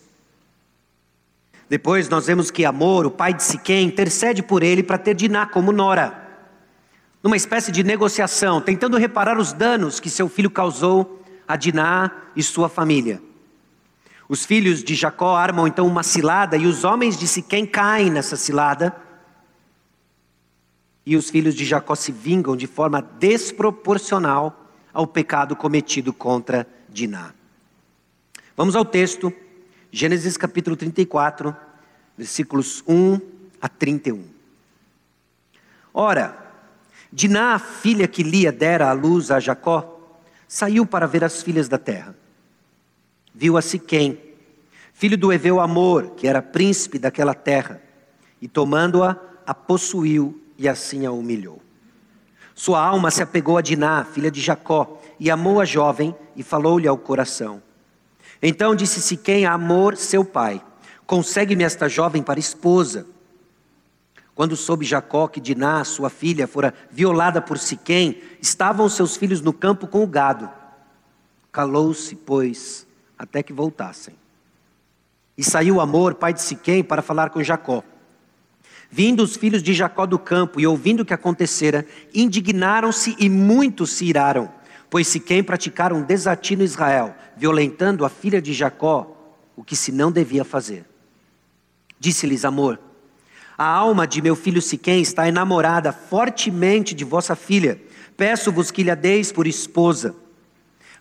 Depois 1.71 2.09
nós 2.09 2.27
vemos 2.27 2.51
que 2.51 2.65
Amor, 2.65 3.05
o 3.05 3.09
pai 3.09 3.33
de 3.33 3.41
Siquém, 3.41 3.87
intercede 3.87 4.43
por 4.43 4.61
ele 4.61 4.83
para 4.83 4.97
ter 4.97 5.15
Diná 5.15 5.45
como 5.45 5.71
nora. 5.71 6.21
Numa 7.23 7.37
espécie 7.37 7.71
de 7.71 7.81
negociação, 7.81 8.59
tentando 8.59 8.97
reparar 8.97 9.37
os 9.37 9.53
danos 9.53 9.97
que 9.97 10.09
seu 10.09 10.27
filho 10.27 10.51
causou 10.51 11.23
a 11.47 11.55
Diná 11.55 12.11
e 12.35 12.43
sua 12.43 12.67
família. 12.67 13.21
Os 14.27 14.45
filhos 14.45 14.83
de 14.83 14.95
Jacó 14.95 15.37
armam 15.37 15.65
então 15.65 15.87
uma 15.87 16.03
cilada 16.03 16.57
e 16.57 16.67
os 16.67 16.83
homens 16.83 17.17
de 17.17 17.25
Siquém 17.25 17.65
caem 17.65 18.09
nessa 18.09 18.35
cilada. 18.35 18.93
E 21.05 21.15
os 21.15 21.29
filhos 21.29 21.55
de 21.55 21.63
Jacó 21.63 21.95
se 21.95 22.11
vingam 22.11 22.57
de 22.57 22.67
forma 22.67 23.01
desproporcional 23.01 24.69
ao 24.93 25.07
pecado 25.07 25.55
cometido 25.55 26.11
contra 26.11 26.67
Diná. 26.89 27.31
Vamos 28.57 28.75
ao 28.75 28.83
texto, 28.83 29.33
Gênesis 29.91 30.37
capítulo 30.37 30.75
34, 30.75 31.55
versículos 32.17 32.83
1 32.87 33.19
a 33.61 33.67
31. 33.67 34.23
Ora, 35.93 36.37
Diná, 37.11 37.55
a 37.55 37.59
filha 37.59 38.07
que 38.07 38.23
Lia 38.23 38.51
dera 38.51 38.89
à 38.89 38.93
luz 38.93 39.29
a 39.29 39.39
Jacó, 39.39 40.17
saiu 40.47 40.85
para 40.85 41.05
ver 41.05 41.23
as 41.23 41.43
filhas 41.43 41.67
da 41.67 41.77
terra 41.77 42.15
viu 43.33 43.57
a 43.57 43.61
Siquém, 43.61 44.19
filho 44.93 45.17
do 45.17 45.31
Eveu 45.31 45.59
Amor, 45.59 46.11
que 46.11 46.27
era 46.27 46.41
príncipe 46.41 46.99
daquela 46.99 47.33
terra, 47.33 47.81
e 48.41 48.47
tomando-a, 48.47 49.17
a 49.45 49.53
possuiu 49.53 50.41
e 50.57 50.67
assim 50.67 51.05
a 51.05 51.11
humilhou. 51.11 51.61
Sua 52.53 52.83
alma 52.83 53.09
se 53.09 53.23
apegou 53.23 53.57
a 53.57 53.61
Diná, 53.61 54.03
filha 54.03 54.29
de 54.29 54.41
Jacó, 54.41 55.01
e 55.19 55.31
amou 55.31 55.59
a 55.59 55.65
jovem 55.65 56.15
e 56.35 56.43
falou-lhe 56.43 56.87
ao 56.87 56.97
coração. 56.97 57.61
Então 58.41 58.75
disse 58.75 59.01
Siquém 59.01 59.45
a 59.45 59.53
Amor, 59.53 59.95
seu 59.95 60.25
pai: 60.25 60.61
Consegue-me 61.05 61.63
esta 61.63 61.87
jovem 61.87 62.23
para 62.23 62.39
esposa. 62.39 63.05
Quando 64.33 64.55
soube 64.55 64.85
Jacó 64.85 65.27
que 65.27 65.39
Diná, 65.39 65.83
sua 65.83 66.09
filha, 66.09 66.47
fora 66.47 66.73
violada 66.89 67.41
por 67.41 67.59
Siquém, 67.59 68.21
estavam 68.41 68.89
seus 68.89 69.15
filhos 69.15 69.41
no 69.41 69.53
campo 69.53 69.87
com 69.87 70.03
o 70.03 70.07
gado. 70.07 70.49
Calou-se, 71.51 72.15
pois, 72.15 72.87
até 73.19 73.43
que 73.43 73.53
voltassem. 73.53 74.15
E 75.37 75.43
saiu 75.43 75.81
Amor, 75.81 76.15
pai 76.15 76.33
de 76.33 76.41
Siquém, 76.41 76.83
para 76.83 77.01
falar 77.01 77.29
com 77.29 77.43
Jacó. 77.43 77.83
Vindo 78.89 79.21
os 79.23 79.35
filhos 79.35 79.61
de 79.61 79.73
Jacó 79.73 80.05
do 80.05 80.19
campo 80.19 80.59
e 80.59 80.67
ouvindo 80.67 81.01
o 81.01 81.05
que 81.05 81.13
acontecera, 81.13 81.85
indignaram-se 82.13 83.15
e 83.19 83.29
muitos 83.29 83.91
se 83.91 84.05
iraram, 84.05 84.49
pois 84.91 85.07
Siquém 85.07 85.41
praticaram 85.41 85.95
um 85.95 86.03
desatino 86.03 86.63
Israel, 86.63 87.15
violentando 87.37 88.03
a 88.03 88.09
filha 88.09 88.41
de 88.41 88.51
Jacó, 88.51 89.39
o 89.55 89.63
que 89.63 89.73
se 89.73 89.89
não 89.89 90.11
devia 90.11 90.43
fazer. 90.43 90.85
Disse-lhes 91.97 92.43
Amor: 92.43 92.77
A 93.57 93.65
alma 93.65 94.05
de 94.05 94.21
meu 94.21 94.35
filho 94.35 94.61
Siquém 94.61 95.01
está 95.01 95.25
enamorada 95.29 95.93
fortemente 95.93 96.93
de 96.93 97.05
vossa 97.05 97.37
filha. 97.37 97.81
Peço-vos 98.17 98.69
que 98.69 98.83
lhe 98.83 98.93
deis 98.93 99.31
por 99.31 99.47
esposa. 99.47 100.13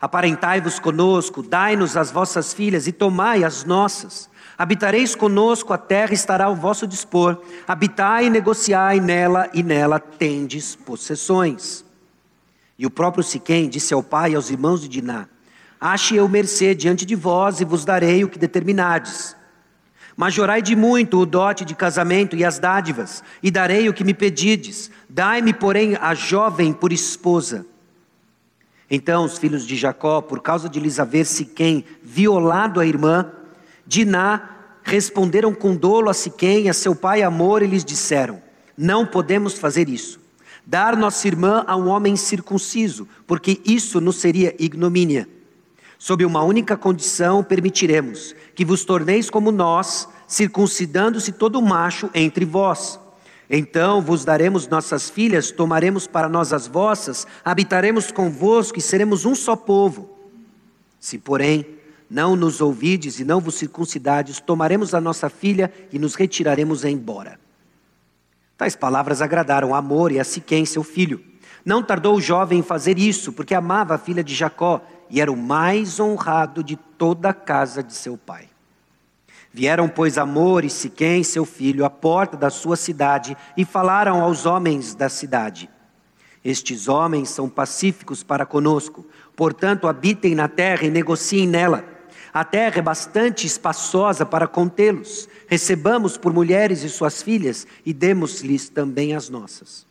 Aparentai-vos 0.01 0.79
conosco, 0.79 1.43
dai-nos 1.43 1.97
as 1.97 2.13
vossas 2.13 2.55
filhas 2.55 2.87
e 2.87 2.93
tomai 2.93 3.43
as 3.43 3.65
nossas. 3.65 4.31
Habitareis 4.57 5.17
conosco, 5.17 5.73
a 5.73 5.79
terra 5.79 6.15
estará 6.15 6.45
ao 6.45 6.55
vosso 6.55 6.87
dispor. 6.87 7.43
Habitai 7.67 8.27
e 8.27 8.31
negociai 8.31 9.01
nela, 9.01 9.51
e 9.53 9.65
nela 9.65 9.99
tendes 9.99 10.77
possessões. 10.77 11.85
E 12.81 12.87
o 12.87 12.91
próprio 12.91 13.23
Siquém 13.23 13.69
disse 13.69 13.93
ao 13.93 14.03
pai 14.03 14.33
e 14.33 14.35
aos 14.35 14.49
irmãos 14.49 14.81
de 14.81 14.89
Diná: 14.89 15.29
Ache 15.79 16.17
eu 16.17 16.27
mercê 16.27 16.75
diante 16.75 17.05
de 17.05 17.15
vós 17.15 17.61
e 17.61 17.65
vos 17.67 17.85
darei 17.85 18.25
o 18.25 18.29
que 18.31 18.39
determinades. 18.39 19.37
Majorai 20.17 20.63
de 20.63 20.75
muito 20.75 21.19
o 21.19 21.27
dote 21.27 21.63
de 21.63 21.75
casamento 21.75 22.35
e 22.35 22.43
as 22.43 22.59
dádivas, 22.59 23.23
e 23.43 23.51
darei 23.51 23.87
o 23.87 23.93
que 23.93 24.03
me 24.03 24.15
pedides. 24.15 24.91
Dai-me, 25.11 25.53
porém, 25.53 25.95
a 26.01 26.15
jovem 26.15 26.73
por 26.73 26.91
esposa. 26.91 27.67
Então 28.91 29.27
os 29.27 29.37
filhos 29.37 29.67
de 29.67 29.77
Jacó, 29.77 30.23
por 30.23 30.41
causa 30.41 30.67
de 30.67 30.81
lhes 30.81 30.99
haver 30.99 31.27
Siquém 31.27 31.85
violado 32.03 32.81
a 32.81 32.87
irmã, 32.87 33.31
Diná, 33.87 34.57
responderam 34.83 35.53
com 35.53 35.77
dolo 35.77 36.09
a 36.09 36.15
Siquém, 36.15 36.71
a 36.71 36.73
seu 36.73 36.97
pai 36.97 37.23
Amor, 37.23 37.63
e 37.63 37.67
lhes 37.67 37.85
disseram: 37.85 38.41
Não 38.75 39.05
podemos 39.05 39.59
fazer 39.59 39.87
isso. 39.87 40.20
Dar 40.71 40.97
nossa 40.97 41.27
irmã 41.27 41.65
a 41.67 41.75
um 41.75 41.89
homem 41.89 42.15
circunciso, 42.15 43.09
porque 43.27 43.61
isso 43.65 44.01
nos 44.01 44.21
seria 44.21 44.55
ignomínia. 44.57 45.29
Sob 45.99 46.25
uma 46.25 46.45
única 46.45 46.77
condição 46.77 47.43
permitiremos 47.43 48.37
que 48.55 48.65
vos 48.65 48.85
torneis 48.85 49.29
como 49.29 49.51
nós, 49.51 50.09
circuncidando-se 50.29 51.33
todo 51.33 51.61
macho 51.61 52.09
entre 52.15 52.45
vós. 52.45 53.01
Então 53.51 54.01
vos 54.01 54.25
daremos 54.25 54.69
nossas 54.69 55.11
filhas, 55.11 55.51
tomaremos 55.51 56.07
para 56.07 56.29
nós 56.29 56.53
as 56.53 56.69
vossas, 56.69 57.27
habitaremos 57.45 58.13
convosco 58.13 58.79
e 58.79 58.81
seremos 58.81 59.25
um 59.25 59.35
só 59.35 59.57
povo. 59.57 60.09
Se, 61.01 61.19
porém, 61.19 61.67
não 62.09 62.37
nos 62.37 62.61
ouvides 62.61 63.19
e 63.19 63.25
não 63.25 63.41
vos 63.41 63.57
circuncidades, 63.57 64.39
tomaremos 64.39 64.95
a 64.95 65.01
nossa 65.01 65.29
filha 65.29 65.73
e 65.93 65.99
nos 65.99 66.15
retiraremos 66.15 66.85
embora. 66.85 67.41
Tais 68.61 68.77
palavras 68.77 69.23
agradaram 69.23 69.75
a 69.75 69.79
Amor 69.79 70.13
e 70.13 70.21
a 70.21 70.23
Siquém, 70.23 70.67
seu 70.67 70.83
filho. 70.83 71.25
Não 71.65 71.83
tardou 71.83 72.15
o 72.15 72.21
jovem 72.21 72.59
em 72.59 72.63
fazer 72.63 72.99
isso, 72.99 73.33
porque 73.33 73.55
amava 73.55 73.95
a 73.95 73.99
filha 73.99 74.23
de 74.23 74.35
Jacó 74.35 74.83
e 75.09 75.19
era 75.19 75.33
o 75.33 75.37
mais 75.37 75.99
honrado 75.99 76.63
de 76.63 76.77
toda 76.77 77.31
a 77.31 77.33
casa 77.33 77.83
de 77.83 77.95
seu 77.95 78.19
pai. 78.19 78.51
Vieram, 79.51 79.89
pois, 79.89 80.19
Amor 80.19 80.63
e 80.63 80.69
Siquém, 80.69 81.25
seu 81.25 81.47
filho, 81.47 81.87
à 81.87 81.89
porta 81.89 82.37
da 82.37 82.51
sua 82.51 82.77
cidade 82.77 83.35
e 83.57 83.65
falaram 83.65 84.21
aos 84.21 84.45
homens 84.45 84.95
da 84.95 85.09
cidade: 85.09 85.71
Estes 86.45 86.87
homens 86.87 87.31
são 87.31 87.49
pacíficos 87.49 88.23
para 88.23 88.45
conosco, 88.45 89.07
portanto, 89.35 89.89
habitem 89.89 90.35
na 90.35 90.49
terra 90.49 90.85
e 90.85 90.91
negociem 90.91 91.49
nela. 91.49 91.83
A 92.31 92.45
terra 92.45 92.81
é 92.81 92.83
bastante 92.83 93.47
espaçosa 93.47 94.27
para 94.27 94.47
contê-los. 94.47 95.30
Recebamos 95.51 96.17
por 96.17 96.33
mulheres 96.33 96.85
e 96.85 96.89
suas 96.89 97.21
filhas 97.21 97.67
e 97.85 97.93
demos-lhes 97.93 98.69
também 98.69 99.17
as 99.17 99.29
nossas. 99.29 99.85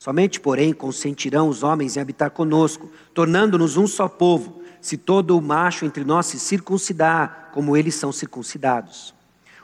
Somente, 0.00 0.40
porém, 0.40 0.72
consentirão 0.72 1.48
os 1.48 1.62
homens 1.62 1.96
em 1.96 2.00
habitar 2.00 2.32
conosco, 2.32 2.90
tornando-nos 3.14 3.76
um 3.76 3.86
só 3.86 4.08
povo 4.08 4.60
se 4.80 4.96
todo 4.96 5.38
o 5.38 5.40
macho 5.40 5.84
entre 5.84 6.02
nós 6.02 6.26
se 6.26 6.40
circuncidar, 6.40 7.50
como 7.52 7.76
eles 7.76 7.94
são 7.94 8.10
circuncidados. 8.10 9.14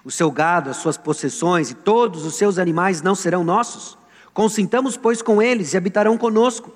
O 0.04 0.12
seu 0.12 0.30
gado, 0.30 0.70
as 0.70 0.76
suas 0.76 0.96
possessões 0.96 1.72
e 1.72 1.74
todos 1.74 2.24
os 2.24 2.36
seus 2.36 2.56
animais 2.56 3.02
não 3.02 3.16
serão 3.16 3.42
nossos? 3.42 3.98
Consintamos, 4.32 4.96
pois, 4.96 5.20
com 5.20 5.42
eles 5.42 5.72
e 5.72 5.76
habitarão 5.76 6.16
conosco. 6.16 6.70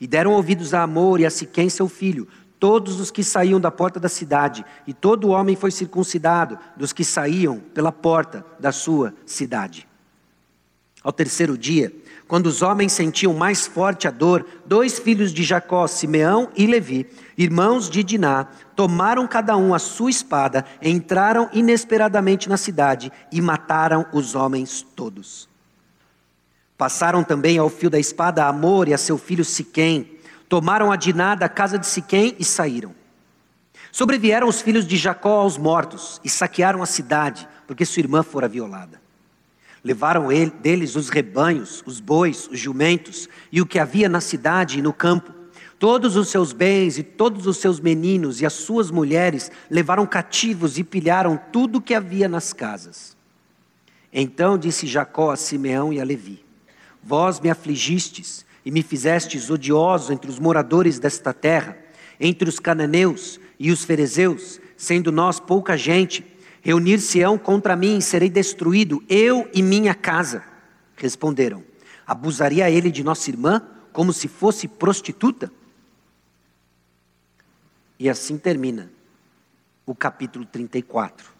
E 0.00 0.06
deram 0.08 0.32
ouvidos 0.32 0.74
a 0.74 0.82
Amor 0.82 1.20
e 1.20 1.26
a 1.26 1.30
Siquém, 1.30 1.68
seu 1.68 1.88
filho, 1.88 2.26
todos 2.62 3.00
os 3.00 3.10
que 3.10 3.24
saíam 3.24 3.60
da 3.60 3.72
porta 3.72 3.98
da 3.98 4.08
cidade, 4.08 4.64
e 4.86 4.94
todo 4.94 5.30
homem 5.30 5.56
foi 5.56 5.72
circuncidado 5.72 6.56
dos 6.76 6.92
que 6.92 7.02
saíam 7.02 7.58
pela 7.58 7.90
porta 7.90 8.46
da 8.56 8.70
sua 8.70 9.12
cidade. 9.26 9.84
Ao 11.02 11.12
terceiro 11.12 11.58
dia, 11.58 11.92
quando 12.28 12.46
os 12.46 12.62
homens 12.62 12.92
sentiam 12.92 13.34
mais 13.34 13.66
forte 13.66 14.06
a 14.06 14.12
dor, 14.12 14.46
dois 14.64 14.96
filhos 15.00 15.32
de 15.32 15.42
Jacó, 15.42 15.88
Simeão 15.88 16.50
e 16.56 16.64
Levi, 16.64 17.10
irmãos 17.36 17.90
de 17.90 18.04
Diná, 18.04 18.46
tomaram 18.76 19.26
cada 19.26 19.56
um 19.56 19.74
a 19.74 19.80
sua 19.80 20.10
espada, 20.10 20.64
entraram 20.80 21.50
inesperadamente 21.52 22.48
na 22.48 22.56
cidade 22.56 23.10
e 23.32 23.40
mataram 23.40 24.06
os 24.12 24.36
homens 24.36 24.86
todos. 24.94 25.48
Passaram 26.78 27.24
também 27.24 27.58
ao 27.58 27.68
fio 27.68 27.90
da 27.90 27.98
espada 27.98 28.44
a 28.44 28.48
Amor 28.48 28.86
e 28.86 28.94
a 28.94 28.98
seu 28.98 29.18
filho 29.18 29.44
Siquém, 29.44 30.11
tomaram 30.52 30.92
a 30.92 30.96
Diná 30.96 31.34
da 31.34 31.48
casa 31.48 31.78
de 31.78 31.86
Siquém 31.86 32.36
e 32.38 32.44
saíram. 32.44 32.94
Sobrevieram 33.90 34.46
os 34.46 34.60
filhos 34.60 34.86
de 34.86 34.98
Jacó 34.98 35.40
aos 35.40 35.56
mortos 35.56 36.20
e 36.22 36.28
saquearam 36.28 36.82
a 36.82 36.86
cidade, 36.86 37.48
porque 37.66 37.86
sua 37.86 38.00
irmã 38.00 38.22
fora 38.22 38.46
violada. 38.46 39.00
Levaram 39.82 40.30
ele, 40.30 40.50
deles 40.50 40.94
os 40.94 41.08
rebanhos, 41.08 41.82
os 41.86 42.00
bois, 42.00 42.48
os 42.48 42.60
jumentos 42.60 43.30
e 43.50 43.62
o 43.62 43.66
que 43.66 43.78
havia 43.78 44.10
na 44.10 44.20
cidade 44.20 44.78
e 44.78 44.82
no 44.82 44.92
campo. 44.92 45.32
Todos 45.78 46.16
os 46.16 46.28
seus 46.28 46.52
bens 46.52 46.98
e 46.98 47.02
todos 47.02 47.46
os 47.46 47.56
seus 47.56 47.80
meninos 47.80 48.42
e 48.42 48.44
as 48.44 48.52
suas 48.52 48.90
mulheres 48.90 49.50
levaram 49.70 50.04
cativos 50.04 50.76
e 50.76 50.84
pilharam 50.84 51.40
tudo 51.50 51.78
o 51.78 51.80
que 51.80 51.94
havia 51.94 52.28
nas 52.28 52.52
casas. 52.52 53.16
Então 54.12 54.58
disse 54.58 54.86
Jacó 54.86 55.30
a 55.30 55.36
Simeão 55.36 55.94
e 55.94 55.98
a 55.98 56.04
Levi: 56.04 56.44
Vós 57.02 57.40
me 57.40 57.48
afligistes 57.48 58.44
e 58.64 58.70
me 58.70 58.82
fizestes 58.82 59.50
odioso 59.50 60.12
entre 60.12 60.30
os 60.30 60.38
moradores 60.38 60.98
desta 60.98 61.32
terra, 61.32 61.76
entre 62.20 62.48
os 62.48 62.58
cananeus 62.58 63.40
e 63.58 63.70
os 63.70 63.84
ferezeus, 63.84 64.60
sendo 64.76 65.10
nós 65.10 65.40
pouca 65.40 65.76
gente 65.76 66.32
Reunir-se-ão 66.64 67.36
contra 67.36 67.74
mim, 67.74 68.00
serei 68.00 68.30
destruído, 68.30 69.02
eu 69.08 69.50
e 69.52 69.60
minha 69.60 69.96
casa. 69.96 70.44
Responderam: 70.94 71.64
Abusaria 72.06 72.70
ele 72.70 72.88
de 72.88 73.02
nossa 73.02 73.28
irmã? 73.28 73.60
como 73.92 74.12
se 74.12 74.26
fosse 74.26 74.66
prostituta? 74.66 75.52
E 77.98 78.08
assim 78.08 78.38
termina 78.38 78.90
o 79.86 79.94
capítulo 79.94 80.44
34. 80.44 81.30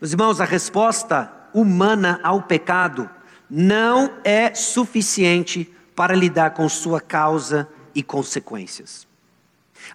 Meus 0.00 0.12
irmãos, 0.12 0.40
a 0.40 0.44
resposta 0.44 1.32
humana 1.52 2.20
ao 2.22 2.42
pecado 2.42 3.10
não 3.50 4.18
é 4.24 4.54
suficiente 4.54 5.74
para 5.96 6.14
lidar 6.14 6.50
com 6.50 6.68
sua 6.68 7.00
causa 7.00 7.66
e 7.94 8.02
consequências. 8.02 9.08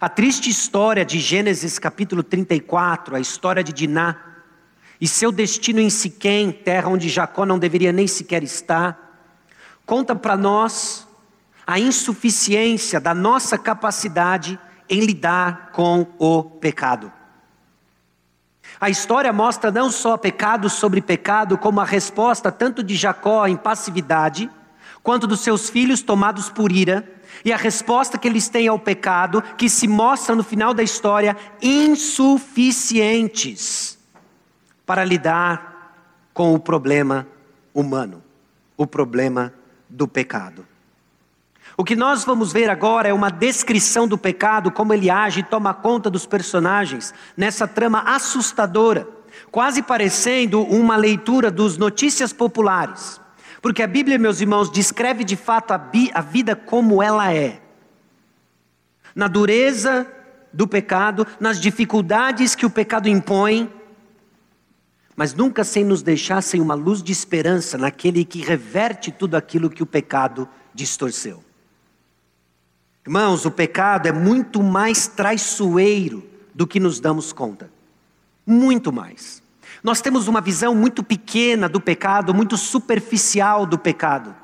A 0.00 0.08
triste 0.08 0.50
história 0.50 1.04
de 1.04 1.20
Gênesis 1.20 1.78
capítulo 1.78 2.24
34, 2.24 3.14
a 3.14 3.20
história 3.20 3.62
de 3.62 3.72
Diná, 3.72 4.16
e 5.00 5.06
seu 5.06 5.30
destino 5.30 5.80
em 5.80 5.88
Siquém, 5.88 6.50
terra 6.52 6.88
onde 6.88 7.08
Jacó 7.08 7.46
não 7.46 7.58
deveria 7.58 7.92
nem 7.92 8.06
sequer 8.06 8.42
estar, 8.42 9.30
conta 9.86 10.14
para 10.14 10.36
nós 10.36 11.06
a 11.66 11.78
insuficiência 11.78 13.00
da 13.00 13.14
nossa 13.14 13.56
capacidade 13.56 14.58
em 14.88 15.00
lidar 15.00 15.70
com 15.72 16.06
o 16.18 16.42
pecado. 16.42 17.12
A 18.80 18.90
história 18.90 19.32
mostra 19.32 19.70
não 19.70 19.90
só 19.90 20.16
pecado 20.16 20.68
sobre 20.68 21.00
pecado, 21.00 21.56
como 21.56 21.80
a 21.80 21.84
resposta 21.84 22.50
tanto 22.50 22.82
de 22.82 22.96
Jacó 22.96 23.46
em 23.46 23.56
passividade, 23.56 24.50
quanto 25.02 25.26
dos 25.26 25.40
seus 25.40 25.68
filhos 25.68 26.00
tomados 26.02 26.48
por 26.48 26.70
ira, 26.70 27.04
e 27.44 27.52
a 27.52 27.56
resposta 27.56 28.16
que 28.18 28.28
eles 28.28 28.48
têm 28.48 28.68
ao 28.68 28.78
pecado, 28.78 29.42
que 29.56 29.68
se 29.68 29.88
mostra 29.88 30.36
no 30.36 30.44
final 30.44 30.72
da 30.72 30.82
história 30.82 31.36
insuficientes 31.60 33.98
para 34.86 35.04
lidar 35.04 35.72
com 36.32 36.54
o 36.54 36.60
problema 36.60 37.26
humano, 37.74 38.22
o 38.76 38.86
problema 38.86 39.52
do 39.88 40.06
pecado. 40.06 40.64
O 41.76 41.84
que 41.84 41.96
nós 41.96 42.24
vamos 42.24 42.52
ver 42.52 42.68
agora 42.68 43.08
é 43.08 43.14
uma 43.14 43.30
descrição 43.30 44.06
do 44.06 44.18
pecado, 44.18 44.70
como 44.70 44.92
ele 44.92 45.10
age 45.10 45.40
e 45.40 45.44
toma 45.44 45.72
conta 45.72 46.10
dos 46.10 46.26
personagens, 46.26 47.14
nessa 47.36 47.66
trama 47.66 48.02
assustadora, 48.02 49.08
quase 49.50 49.82
parecendo 49.82 50.62
uma 50.62 50.96
leitura 50.96 51.50
dos 51.50 51.78
notícias 51.78 52.32
populares. 52.32 53.21
Porque 53.62 53.80
a 53.80 53.86
Bíblia, 53.86 54.18
meus 54.18 54.40
irmãos, 54.40 54.70
descreve 54.70 55.22
de 55.22 55.36
fato 55.36 55.70
a, 55.70 55.80
a 56.14 56.20
vida 56.20 56.56
como 56.56 57.00
ela 57.00 57.32
é. 57.32 57.62
Na 59.14 59.28
dureza 59.28 60.06
do 60.52 60.66
pecado, 60.66 61.24
nas 61.38 61.60
dificuldades 61.60 62.56
que 62.56 62.66
o 62.66 62.70
pecado 62.70 63.08
impõe, 63.08 63.72
mas 65.14 65.32
nunca 65.32 65.62
sem 65.62 65.84
nos 65.84 66.02
deixar 66.02 66.42
sem 66.42 66.60
uma 66.60 66.74
luz 66.74 67.02
de 67.02 67.12
esperança 67.12 67.78
naquele 67.78 68.24
que 68.24 68.40
reverte 68.40 69.12
tudo 69.12 69.36
aquilo 69.36 69.70
que 69.70 69.82
o 69.82 69.86
pecado 69.86 70.48
distorceu. 70.74 71.44
Irmãos, 73.06 73.44
o 73.44 73.50
pecado 73.50 74.06
é 74.06 74.12
muito 74.12 74.62
mais 74.62 75.06
traiçoeiro 75.06 76.24
do 76.54 76.66
que 76.66 76.80
nos 76.80 76.98
damos 76.98 77.32
conta. 77.32 77.70
Muito 78.46 78.92
mais. 78.92 79.41
Nós 79.82 80.00
temos 80.00 80.28
uma 80.28 80.40
visão 80.40 80.74
muito 80.74 81.02
pequena 81.02 81.68
do 81.68 81.80
pecado, 81.80 82.32
muito 82.32 82.56
superficial 82.56 83.66
do 83.66 83.78
pecado. 83.78 84.34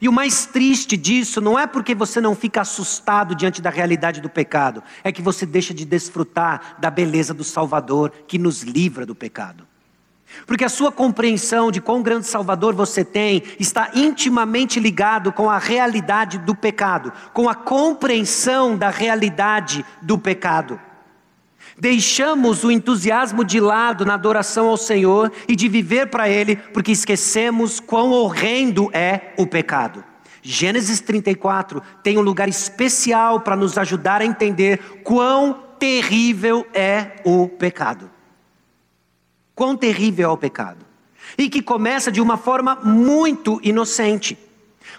E 0.00 0.08
o 0.08 0.12
mais 0.12 0.46
triste 0.46 0.96
disso 0.96 1.40
não 1.40 1.58
é 1.58 1.66
porque 1.66 1.94
você 1.94 2.20
não 2.20 2.34
fica 2.34 2.62
assustado 2.62 3.34
diante 3.34 3.62
da 3.62 3.70
realidade 3.70 4.20
do 4.20 4.28
pecado, 4.28 4.82
é 5.04 5.12
que 5.12 5.22
você 5.22 5.46
deixa 5.46 5.72
de 5.72 5.84
desfrutar 5.84 6.76
da 6.78 6.90
beleza 6.90 7.32
do 7.32 7.44
Salvador 7.44 8.10
que 8.26 8.38
nos 8.38 8.62
livra 8.62 9.06
do 9.06 9.14
pecado. 9.14 9.66
Porque 10.46 10.64
a 10.64 10.68
sua 10.68 10.90
compreensão 10.90 11.70
de 11.70 11.80
quão 11.80 12.02
grande 12.02 12.26
Salvador 12.26 12.74
você 12.74 13.04
tem 13.04 13.42
está 13.60 13.90
intimamente 13.94 14.80
ligado 14.80 15.30
com 15.30 15.48
a 15.48 15.58
realidade 15.58 16.38
do 16.38 16.56
pecado, 16.56 17.12
com 17.32 17.48
a 17.48 17.54
compreensão 17.54 18.76
da 18.76 18.90
realidade 18.90 19.84
do 20.02 20.18
pecado. 20.18 20.80
Deixamos 21.78 22.62
o 22.62 22.70
entusiasmo 22.70 23.44
de 23.44 23.58
lado 23.58 24.04
na 24.04 24.14
adoração 24.14 24.68
ao 24.68 24.76
Senhor 24.76 25.32
e 25.48 25.56
de 25.56 25.68
viver 25.68 26.06
para 26.08 26.28
Ele, 26.28 26.56
porque 26.56 26.92
esquecemos 26.92 27.80
quão 27.80 28.10
horrendo 28.10 28.90
é 28.92 29.32
o 29.36 29.46
pecado. 29.46 30.04
Gênesis 30.40 31.00
34 31.00 31.82
tem 32.02 32.18
um 32.18 32.20
lugar 32.20 32.48
especial 32.48 33.40
para 33.40 33.56
nos 33.56 33.78
ajudar 33.78 34.20
a 34.20 34.26
entender 34.26 34.78
quão 35.02 35.58
terrível 35.78 36.66
é 36.74 37.16
o 37.24 37.48
pecado. 37.48 38.10
Quão 39.54 39.74
terrível 39.74 40.28
é 40.28 40.32
o 40.32 40.36
pecado. 40.36 40.84
E 41.38 41.48
que 41.48 41.62
começa 41.62 42.12
de 42.12 42.20
uma 42.20 42.36
forma 42.36 42.76
muito 42.76 43.58
inocente. 43.62 44.36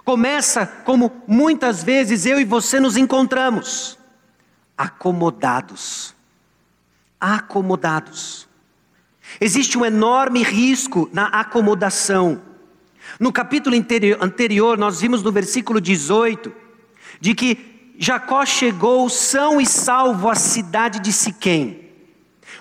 Começa 0.04 0.65
como 0.65 1.12
muitas 1.28 1.84
vezes 1.84 2.26
eu 2.26 2.39
e 2.39 2.45
você 2.45 2.80
nos 2.80 2.97
encontramos 2.97 4.00
acomodados. 4.76 6.14
Acomodados. 7.34 8.48
Existe 9.42 9.78
um 9.78 9.86
enorme 9.86 10.44
risco 10.44 11.10
na 11.12 11.26
acomodação. 11.28 12.42
No 13.20 13.32
capítulo 13.34 13.76
anterior, 14.22 14.78
nós 14.78 15.02
vimos 15.02 15.24
no 15.24 15.32
versículo 15.32 15.82
18, 15.82 16.52
de 17.20 17.34
que 17.34 17.94
Jacó 17.98 18.46
chegou 18.46 19.10
são 19.10 19.60
e 19.60 19.66
salvo 19.66 20.30
à 20.30 20.36
cidade 20.36 21.00
de 21.00 21.12
Siquém. 21.12 21.90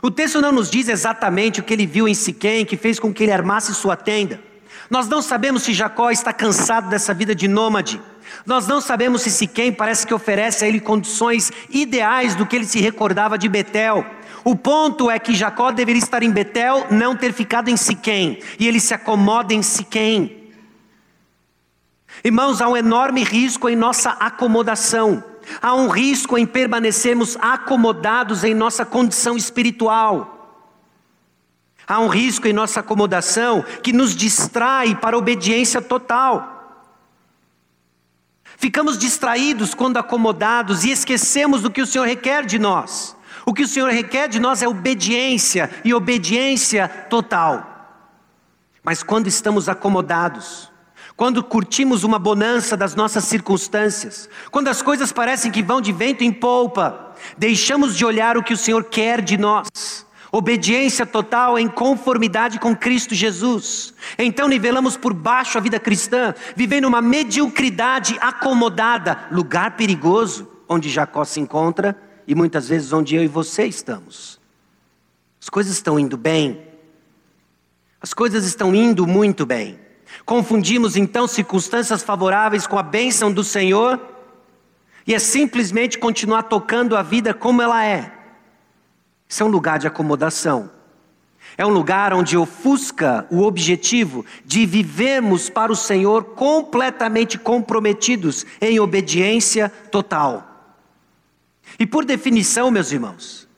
O 0.00 0.10
texto 0.10 0.40
não 0.40 0.52
nos 0.52 0.70
diz 0.70 0.88
exatamente 0.88 1.60
o 1.60 1.62
que 1.62 1.72
ele 1.72 1.86
viu 1.86 2.08
em 2.08 2.14
Siquém, 2.14 2.64
que 2.64 2.76
fez 2.76 2.98
com 2.98 3.12
que 3.12 3.24
ele 3.24 3.32
armasse 3.32 3.74
sua 3.74 3.96
tenda. 3.96 4.40
Nós 4.88 5.08
não 5.08 5.22
sabemos 5.22 5.62
se 5.62 5.74
Jacó 5.74 6.10
está 6.10 6.32
cansado 6.32 6.88
dessa 6.88 7.12
vida 7.12 7.34
de 7.34 7.48
nômade. 7.48 8.00
Nós 8.46 8.66
não 8.66 8.80
sabemos 8.80 9.22
se 9.22 9.30
Siquém 9.30 9.72
parece 9.72 10.06
que 10.06 10.14
oferece 10.14 10.64
a 10.64 10.68
ele 10.68 10.80
condições 10.80 11.50
ideais 11.70 12.34
do 12.34 12.46
que 12.46 12.56
ele 12.56 12.66
se 12.66 12.80
recordava 12.80 13.38
de 13.38 13.48
Betel. 13.48 14.04
O 14.44 14.54
ponto 14.54 15.10
é 15.10 15.18
que 15.18 15.34
Jacó 15.34 15.72
deveria 15.72 16.02
estar 16.02 16.22
em 16.22 16.30
Betel, 16.30 16.86
não 16.90 17.16
ter 17.16 17.32
ficado 17.32 17.70
em 17.70 17.76
Siquém, 17.76 18.40
e 18.58 18.68
ele 18.68 18.78
se 18.78 18.92
acomoda 18.92 19.54
em 19.54 19.62
Siquém. 19.62 20.52
Irmãos, 22.22 22.60
há 22.60 22.68
um 22.68 22.76
enorme 22.76 23.24
risco 23.24 23.68
em 23.68 23.74
nossa 23.74 24.10
acomodação. 24.10 25.24
Há 25.60 25.74
um 25.74 25.88
risco 25.88 26.36
em 26.36 26.46
permanecermos 26.46 27.36
acomodados 27.40 28.44
em 28.44 28.54
nossa 28.54 28.84
condição 28.84 29.36
espiritual. 29.36 30.30
Há 31.86 32.00
um 32.00 32.08
risco 32.08 32.46
em 32.46 32.52
nossa 32.52 32.80
acomodação 32.80 33.62
que 33.82 33.92
nos 33.92 34.14
distrai 34.14 34.94
para 34.94 35.16
a 35.16 35.18
obediência 35.18 35.82
total. 35.82 36.52
Ficamos 38.56 38.96
distraídos 38.96 39.74
quando 39.74 39.98
acomodados 39.98 40.84
e 40.84 40.90
esquecemos 40.90 41.60
do 41.60 41.70
que 41.70 41.82
o 41.82 41.86
Senhor 41.86 42.06
requer 42.06 42.46
de 42.46 42.58
nós. 42.58 43.14
O 43.46 43.52
que 43.52 43.62
o 43.62 43.68
Senhor 43.68 43.90
requer 43.90 44.28
de 44.28 44.40
nós 44.40 44.62
é 44.62 44.68
obediência 44.68 45.70
e 45.84 45.92
obediência 45.92 46.88
total. 46.88 47.70
Mas 48.82 49.02
quando 49.02 49.26
estamos 49.26 49.68
acomodados, 49.68 50.70
quando 51.16 51.44
curtimos 51.44 52.04
uma 52.04 52.18
bonança 52.18 52.76
das 52.76 52.94
nossas 52.94 53.24
circunstâncias, 53.24 54.28
quando 54.50 54.68
as 54.68 54.82
coisas 54.82 55.12
parecem 55.12 55.50
que 55.50 55.62
vão 55.62 55.80
de 55.80 55.92
vento 55.92 56.24
em 56.24 56.32
polpa, 56.32 57.14
deixamos 57.38 57.96
de 57.96 58.04
olhar 58.04 58.36
o 58.36 58.42
que 58.42 58.52
o 58.52 58.58
Senhor 58.58 58.84
quer 58.84 59.20
de 59.20 59.36
nós. 59.36 60.04
Obediência 60.32 61.06
total 61.06 61.56
em 61.56 61.68
conformidade 61.68 62.58
com 62.58 62.74
Cristo 62.74 63.14
Jesus. 63.14 63.94
Então 64.18 64.48
nivelamos 64.48 64.96
por 64.96 65.14
baixo 65.14 65.56
a 65.56 65.60
vida 65.60 65.78
cristã, 65.78 66.34
vivendo 66.56 66.86
uma 66.86 67.00
mediocridade 67.00 68.16
acomodada, 68.20 69.26
lugar 69.30 69.76
perigoso 69.76 70.50
onde 70.68 70.88
Jacó 70.88 71.24
se 71.24 71.40
encontra 71.40 71.96
e 72.26 72.34
muitas 72.34 72.68
vezes 72.68 72.92
onde 72.92 73.14
eu 73.14 73.22
e 73.22 73.28
você 73.28 73.64
estamos. 73.64 74.40
As 75.40 75.48
coisas 75.48 75.74
estão 75.74 75.98
indo 75.98 76.16
bem, 76.16 76.66
as 78.00 78.12
coisas 78.14 78.44
estão 78.44 78.74
indo 78.74 79.06
muito 79.06 79.44
bem. 79.44 79.78
Confundimos 80.24 80.96
então 80.96 81.26
circunstâncias 81.26 82.02
favoráveis 82.02 82.66
com 82.66 82.78
a 82.78 82.82
bênção 82.82 83.32
do 83.32 83.42
Senhor 83.42 84.00
e 85.06 85.14
é 85.14 85.18
simplesmente 85.18 85.98
continuar 85.98 86.44
tocando 86.44 86.96
a 86.96 87.02
vida 87.02 87.34
como 87.34 87.60
ela 87.60 87.84
é. 87.84 88.12
Isso 89.28 89.42
é 89.42 89.46
um 89.46 89.50
lugar 89.50 89.78
de 89.78 89.86
acomodação. 89.86 90.70
É 91.56 91.64
um 91.64 91.70
lugar 91.70 92.12
onde 92.12 92.36
ofusca 92.36 93.26
o 93.30 93.42
objetivo 93.42 94.24
de 94.44 94.66
vivermos 94.66 95.48
para 95.48 95.70
o 95.70 95.76
Senhor 95.76 96.24
completamente 96.24 97.38
comprometidos 97.38 98.44
em 98.60 98.80
obediência 98.80 99.68
total. 99.90 100.53
E 101.78 101.86
por 101.86 102.04
definição, 102.04 102.70
meus 102.70 102.92
irmãos, 102.92 103.48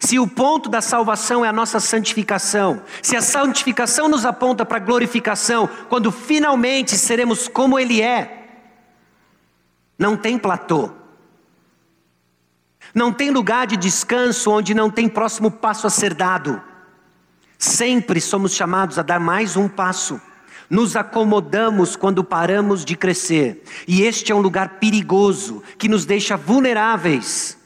se 0.00 0.18
o 0.18 0.26
ponto 0.26 0.68
da 0.68 0.80
salvação 0.80 1.44
é 1.44 1.48
a 1.48 1.52
nossa 1.52 1.80
santificação, 1.80 2.82
se 3.02 3.16
a 3.16 3.22
santificação 3.22 4.08
nos 4.08 4.24
aponta 4.24 4.64
para 4.64 4.78
a 4.78 4.80
glorificação, 4.80 5.68
quando 5.88 6.10
finalmente 6.10 6.96
seremos 6.96 7.48
como 7.48 7.78
Ele 7.78 8.00
é, 8.02 8.42
não 9.98 10.16
tem 10.16 10.38
platô, 10.38 10.90
não 12.94 13.12
tem 13.12 13.30
lugar 13.30 13.66
de 13.66 13.76
descanso 13.76 14.50
onde 14.50 14.74
não 14.74 14.90
tem 14.90 15.08
próximo 15.08 15.50
passo 15.50 15.86
a 15.86 15.90
ser 15.90 16.14
dado. 16.14 16.62
Sempre 17.58 18.20
somos 18.20 18.54
chamados 18.54 18.98
a 18.98 19.02
dar 19.02 19.18
mais 19.18 19.56
um 19.56 19.68
passo. 19.68 20.20
Nos 20.70 20.96
acomodamos 20.96 21.96
quando 21.96 22.24
paramos 22.24 22.84
de 22.84 22.96
crescer, 22.96 23.62
e 23.86 24.02
este 24.02 24.32
é 24.32 24.34
um 24.34 24.40
lugar 24.40 24.78
perigoso 24.80 25.62
que 25.78 25.88
nos 25.88 26.04
deixa 26.04 26.36
vulneráveis 26.36 27.63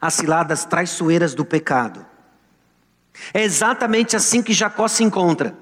às 0.00 0.14
ciladas 0.14 0.64
traiçoeiras 0.64 1.34
do 1.34 1.44
pecado. 1.44 2.06
É 3.34 3.42
exatamente 3.42 4.16
assim 4.16 4.42
que 4.42 4.52
Jacó 4.52 4.88
se 4.88 5.04
encontra. 5.04 5.54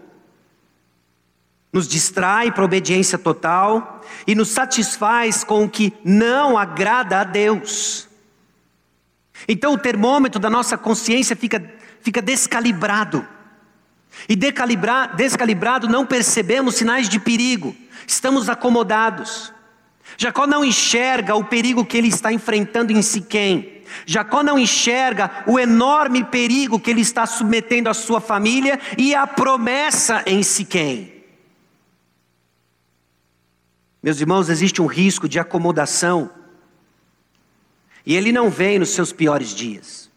Nos 1.72 1.88
distrai 1.88 2.50
para 2.50 2.62
a 2.62 2.64
obediência 2.64 3.18
total 3.18 4.00
e 4.26 4.34
nos 4.34 4.48
satisfaz 4.50 5.44
com 5.44 5.64
o 5.64 5.68
que 5.68 5.92
não 6.04 6.56
agrada 6.56 7.20
a 7.20 7.24
Deus. 7.24 8.08
Então 9.46 9.74
o 9.74 9.78
termômetro 9.78 10.40
da 10.40 10.48
nossa 10.48 10.78
consciência 10.78 11.36
fica, 11.36 11.62
fica 12.00 12.22
descalibrado. 12.22 13.26
E 14.28 14.34
descalibrado 14.36 15.88
não 15.88 16.06
percebemos 16.06 16.76
sinais 16.76 17.08
de 17.08 17.20
perigo, 17.20 17.76
estamos 18.06 18.48
acomodados. 18.48 19.52
Jacó 20.16 20.46
não 20.46 20.64
enxerga 20.64 21.36
o 21.36 21.44
perigo 21.44 21.84
que 21.84 21.96
ele 21.96 22.08
está 22.08 22.32
enfrentando 22.32 22.92
em 22.92 23.02
Siquém. 23.02 23.77
Jacó 24.06 24.42
não 24.42 24.58
enxerga 24.58 25.44
o 25.46 25.58
enorme 25.58 26.24
perigo 26.24 26.80
que 26.80 26.90
ele 26.90 27.00
está 27.00 27.26
submetendo 27.26 27.88
à 27.88 27.94
sua 27.94 28.20
família 28.20 28.80
e 28.96 29.14
a 29.14 29.26
promessa 29.26 30.22
em 30.26 30.42
Siquém. 30.42 31.24
Meus 34.02 34.20
irmãos, 34.20 34.48
existe 34.48 34.80
um 34.80 34.86
risco 34.86 35.28
de 35.28 35.38
acomodação. 35.38 36.30
E 38.06 38.14
ele 38.14 38.32
não 38.32 38.48
vem 38.48 38.78
nos 38.78 38.90
seus 38.90 39.12
piores 39.12 39.50
dias. 39.50 40.10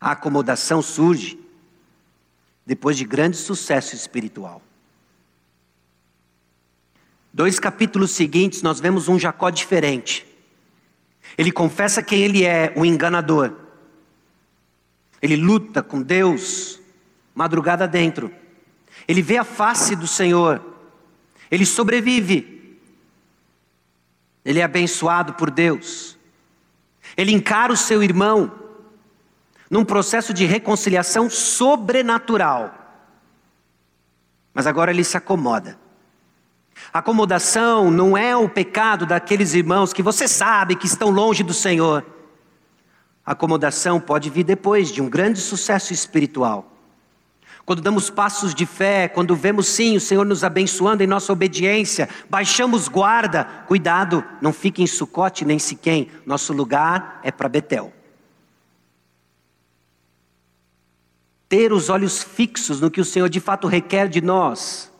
A 0.00 0.12
acomodação 0.12 0.80
surge 0.80 1.38
depois 2.64 2.96
de 2.96 3.04
grande 3.04 3.36
sucesso 3.36 3.94
espiritual. 3.94 4.62
Dois 7.32 7.58
capítulos 7.58 8.10
seguintes, 8.10 8.62
nós 8.62 8.78
vemos 8.78 9.08
um 9.08 9.18
Jacó 9.18 9.50
diferente. 9.50 10.26
Ele 11.38 11.52
confessa 11.52 12.02
quem 12.02 12.22
ele 12.22 12.44
é, 12.44 12.72
o 12.76 12.84
enganador. 12.84 13.52
Ele 15.22 15.36
luta 15.36 15.84
com 15.84 16.02
Deus, 16.02 16.80
madrugada 17.32 17.86
dentro. 17.86 18.32
Ele 19.06 19.22
vê 19.22 19.38
a 19.38 19.44
face 19.44 19.94
do 19.94 20.08
Senhor. 20.08 20.60
Ele 21.48 21.64
sobrevive. 21.64 22.80
Ele 24.44 24.58
é 24.58 24.64
abençoado 24.64 25.34
por 25.34 25.48
Deus. 25.48 26.18
Ele 27.16 27.32
encara 27.32 27.72
o 27.72 27.76
seu 27.76 28.02
irmão 28.02 28.52
num 29.70 29.84
processo 29.84 30.34
de 30.34 30.44
reconciliação 30.44 31.30
sobrenatural. 31.30 32.74
Mas 34.52 34.66
agora 34.66 34.90
ele 34.90 35.04
se 35.04 35.16
acomoda. 35.16 35.78
Acomodação 36.92 37.90
não 37.90 38.16
é 38.16 38.36
o 38.36 38.48
pecado 38.48 39.06
daqueles 39.06 39.54
irmãos 39.54 39.92
que 39.92 40.02
você 40.02 40.26
sabe 40.26 40.76
que 40.76 40.86
estão 40.86 41.10
longe 41.10 41.42
do 41.42 41.54
Senhor. 41.54 42.04
Acomodação 43.24 44.00
pode 44.00 44.30
vir 44.30 44.44
depois 44.44 44.90
de 44.90 45.02
um 45.02 45.08
grande 45.08 45.40
sucesso 45.40 45.92
espiritual. 45.92 46.72
Quando 47.66 47.82
damos 47.82 48.08
passos 48.08 48.54
de 48.54 48.64
fé, 48.64 49.08
quando 49.08 49.36
vemos 49.36 49.68
sim 49.68 49.96
o 49.96 50.00
Senhor 50.00 50.24
nos 50.24 50.42
abençoando 50.42 51.02
em 51.02 51.06
nossa 51.06 51.32
obediência, 51.32 52.08
baixamos 52.30 52.88
guarda, 52.88 53.44
cuidado, 53.66 54.24
não 54.40 54.52
fique 54.52 54.82
em 54.82 54.86
Sucote 54.86 55.44
nem 55.44 55.58
Siquém, 55.58 56.08
nosso 56.24 56.54
lugar 56.54 57.20
é 57.22 57.30
para 57.30 57.48
Betel. 57.48 57.92
ter 61.48 61.72
os 61.72 61.88
olhos 61.88 62.22
fixos 62.22 62.80
no 62.80 62.90
que 62.90 63.00
o 63.00 63.04
Senhor 63.04 63.28
de 63.28 63.40
fato 63.40 63.66
requer 63.66 64.08
de 64.08 64.20
nós, 64.20 64.92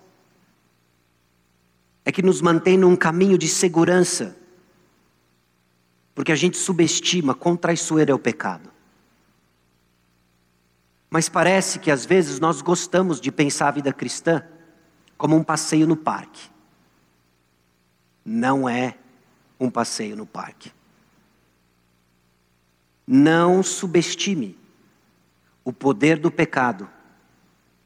é 2.08 2.10
que 2.10 2.22
nos 2.22 2.40
mantém 2.40 2.78
num 2.78 2.96
caminho 2.96 3.36
de 3.36 3.46
segurança, 3.46 4.34
porque 6.14 6.32
a 6.32 6.34
gente 6.34 6.56
subestima 6.56 7.34
quão 7.34 7.54
traiçoeiro 7.54 8.10
é 8.10 8.14
o 8.14 8.18
pecado. 8.18 8.70
Mas 11.10 11.28
parece 11.28 11.78
que 11.78 11.90
às 11.90 12.06
vezes 12.06 12.40
nós 12.40 12.62
gostamos 12.62 13.20
de 13.20 13.30
pensar 13.30 13.68
a 13.68 13.72
vida 13.72 13.92
cristã 13.92 14.42
como 15.18 15.36
um 15.36 15.44
passeio 15.44 15.86
no 15.86 15.98
parque. 15.98 16.48
Não 18.24 18.66
é 18.66 18.96
um 19.60 19.68
passeio 19.68 20.16
no 20.16 20.24
parque. 20.24 20.72
Não 23.06 23.62
subestime 23.62 24.56
o 25.62 25.74
poder 25.74 26.18
do 26.18 26.30
pecado 26.30 26.88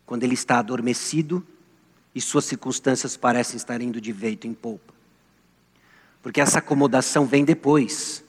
quando 0.07 0.23
ele 0.23 0.35
está 0.35 0.61
adormecido 0.61 1.45
e 2.15 2.21
suas 2.21 2.45
circunstâncias 2.45 3.17
parecem 3.17 3.57
estar 3.57 3.81
indo 3.81 4.01
de 4.01 4.13
veito 4.13 4.47
em 4.47 4.55
polpa. 4.55 4.93
Porque 6.23 6.41
essa 6.41 6.59
acomodação 6.59 7.27
vem 7.27 7.45
depois 7.45 8.23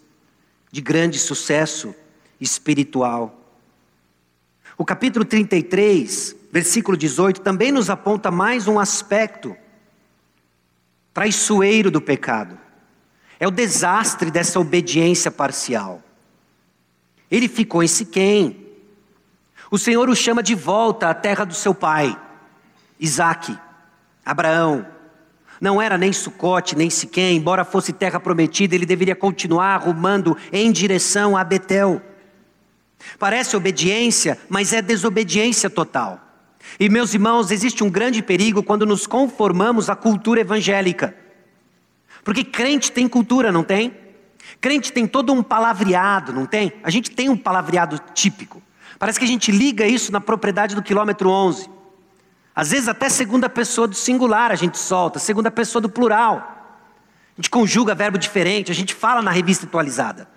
de 0.72 0.82
grande 0.82 1.19
sucesso 1.19 1.93
espiritual. 2.39 3.39
O 4.78 4.84
capítulo 4.84 5.24
33, 5.24 6.36
versículo 6.52 6.98
18, 6.98 7.41
também 7.41 7.72
nos 7.72 7.89
aponta 7.89 8.32
mais 8.32 8.67
um 8.67 8.80
aspecto 8.80 9.56
traiçoeiro 11.13 11.91
do 11.91 12.02
pecado. 12.02 12.58
É 13.39 13.48
o 13.48 13.52
desastre 13.52 14.32
dessa 14.32 14.60
obediência 14.60 15.30
parcial. 15.30 16.02
Ele 17.30 17.48
ficou 17.48 17.84
em 17.84 17.88
Siquém, 17.88 18.63
o 19.69 19.78
Senhor 19.78 20.10
o 20.10 20.15
chama 20.15 20.41
de 20.41 20.56
volta 20.56 21.10
à 21.10 21.13
terra 21.13 21.46
do 21.46 21.54
seu 21.54 21.74
pai, 21.74 22.19
Isaac, 23.00 23.58
Abraão. 24.25 24.86
Não 25.59 25.81
era 25.81 25.97
nem 25.97 26.12
Sucote, 26.12 26.75
nem 26.75 26.89
Siquém, 26.89 27.38
embora 27.38 27.63
fosse 27.63 27.93
terra 27.93 28.19
prometida, 28.19 28.75
ele 28.75 28.86
deveria 28.86 29.15
continuar 29.15 29.77
rumando 29.77 30.36
em 30.51 30.71
direção 30.71 31.38
a 31.38 31.43
Betel. 31.43 32.01
Parece 33.19 33.55
obediência, 33.55 34.38
mas 34.49 34.73
é 34.73 34.81
desobediência 34.81 35.69
total. 35.69 36.19
E 36.79 36.89
meus 36.89 37.13
irmãos, 37.13 37.51
existe 37.51 37.83
um 37.83 37.89
grande 37.89 38.21
perigo 38.21 38.63
quando 38.63 38.86
nos 38.86 39.05
conformamos 39.05 39.89
à 39.89 39.95
cultura 39.95 40.41
evangélica. 40.41 41.15
Porque 42.23 42.43
crente 42.43 42.91
tem 42.91 43.07
cultura, 43.07 43.51
não 43.51 43.63
tem? 43.63 43.93
Crente 44.59 44.91
tem 44.91 45.05
todo 45.05 45.33
um 45.33 45.43
palavreado, 45.43 46.31
não 46.31 46.45
tem? 46.45 46.73
A 46.83 46.89
gente 46.89 47.12
tem 47.12 47.29
um 47.29 47.38
palavreado 47.38 47.99
típico. 48.13 48.62
Parece 48.97 49.19
que 49.19 49.25
a 49.25 49.27
gente 49.27 49.51
liga 49.51 49.86
isso 49.86 50.12
na 50.12 50.21
propriedade 50.21 50.75
do 50.75 50.81
quilômetro 50.81 51.29
11. 51.29 51.69
Às 52.56 52.72
vezes 52.72 52.88
até 52.88 53.10
segunda 53.10 53.50
pessoa 53.50 53.88
do 53.88 53.96
singular 53.96 54.52
a 54.52 54.56
gente 54.56 54.78
solta, 54.78 55.20
segunda 55.20 55.50
pessoa 55.50 55.82
do 55.82 55.89
plural. 55.89 56.82
A 57.36 57.42
gente 57.42 57.50
conjuga 57.50 57.96
verbo 57.96 58.18
diferente, 58.18 58.72
a 58.72 58.76
gente 58.76 58.94
fala 58.94 59.22
na 59.22 59.32
revista 59.32 59.66
atualizada. 59.66 60.28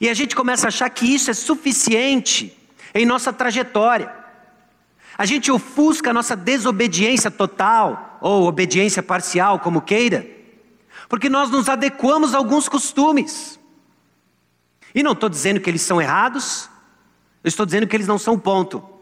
E 0.00 0.08
a 0.08 0.14
gente 0.14 0.36
começa 0.36 0.66
a 0.66 0.68
achar 0.68 0.88
que 0.90 1.06
isso 1.06 1.30
é 1.30 1.34
suficiente 1.34 2.56
em 2.94 3.04
nossa 3.04 3.32
trajetória. 3.32 4.14
A 5.16 5.26
gente 5.26 5.50
ofusca 5.50 6.10
a 6.10 6.12
nossa 6.12 6.36
desobediência 6.36 7.30
total, 7.30 8.18
ou 8.20 8.46
obediência 8.46 9.02
parcial, 9.02 9.58
como 9.58 9.80
queira, 9.80 10.26
porque 11.08 11.28
nós 11.28 11.50
nos 11.50 11.68
adequamos 11.68 12.34
a 12.34 12.38
alguns 12.38 12.68
costumes. 12.68 13.58
E 14.94 15.02
não 15.02 15.12
estou 15.12 15.28
dizendo 15.28 15.60
que 15.60 15.68
eles 15.68 15.82
são 15.82 16.00
errados, 16.00 16.70
eu 17.42 17.48
estou 17.48 17.66
dizendo 17.66 17.86
que 17.86 17.96
eles 17.96 18.06
não 18.06 18.18
são 18.18 18.38
ponto. 18.38 18.97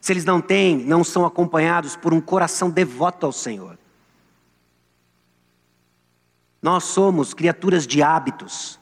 Se 0.00 0.12
eles 0.12 0.24
não 0.24 0.40
têm, 0.40 0.78
não 0.78 1.04
são 1.04 1.26
acompanhados 1.26 1.94
por 1.94 2.14
um 2.14 2.20
coração 2.20 2.70
devoto 2.70 3.26
ao 3.26 3.32
Senhor. 3.32 3.78
Nós 6.62 6.84
somos 6.84 7.34
criaturas 7.34 7.86
de 7.86 8.02
hábitos. 8.02 8.78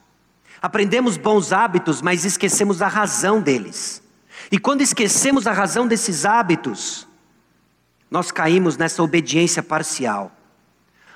Aprendemos 0.61 1.17
bons 1.17 1.53
hábitos, 1.53 2.01
mas 2.01 2.25
esquecemos 2.25 2.81
a 2.81 2.87
razão 2.87 3.41
deles. 3.41 4.01
E 4.51 4.57
quando 4.57 4.81
esquecemos 4.81 5.47
a 5.47 5.51
razão 5.51 5.87
desses 5.87 6.25
hábitos, 6.25 7.07
nós 8.09 8.31
caímos 8.31 8.77
nessa 8.77 9.03
obediência 9.03 9.61
parcial. 9.61 10.31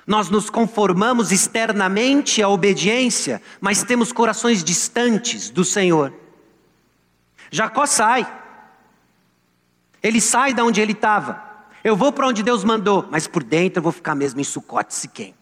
Nós 0.06 0.28
nos 0.28 0.50
conformamos 0.50 1.32
externamente 1.32 2.42
à 2.42 2.48
obediência, 2.48 3.40
mas 3.60 3.82
temos 3.82 4.12
corações 4.12 4.62
distantes 4.62 5.48
do 5.48 5.64
Senhor. 5.64 6.12
Jacó 7.50 7.86
sai. 7.86 8.43
Ele 10.04 10.20
sai 10.20 10.52
da 10.52 10.62
onde 10.62 10.82
ele 10.82 10.92
estava. 10.92 11.42
Eu 11.82 11.96
vou 11.96 12.12
para 12.12 12.28
onde 12.28 12.42
Deus 12.42 12.62
mandou, 12.62 13.08
mas 13.10 13.26
por 13.26 13.42
dentro 13.42 13.78
eu 13.78 13.82
vou 13.82 13.90
ficar 13.90 14.14
mesmo 14.14 14.38
em 14.38 14.44
Sucote 14.44 14.94
Siquém. 14.94 15.34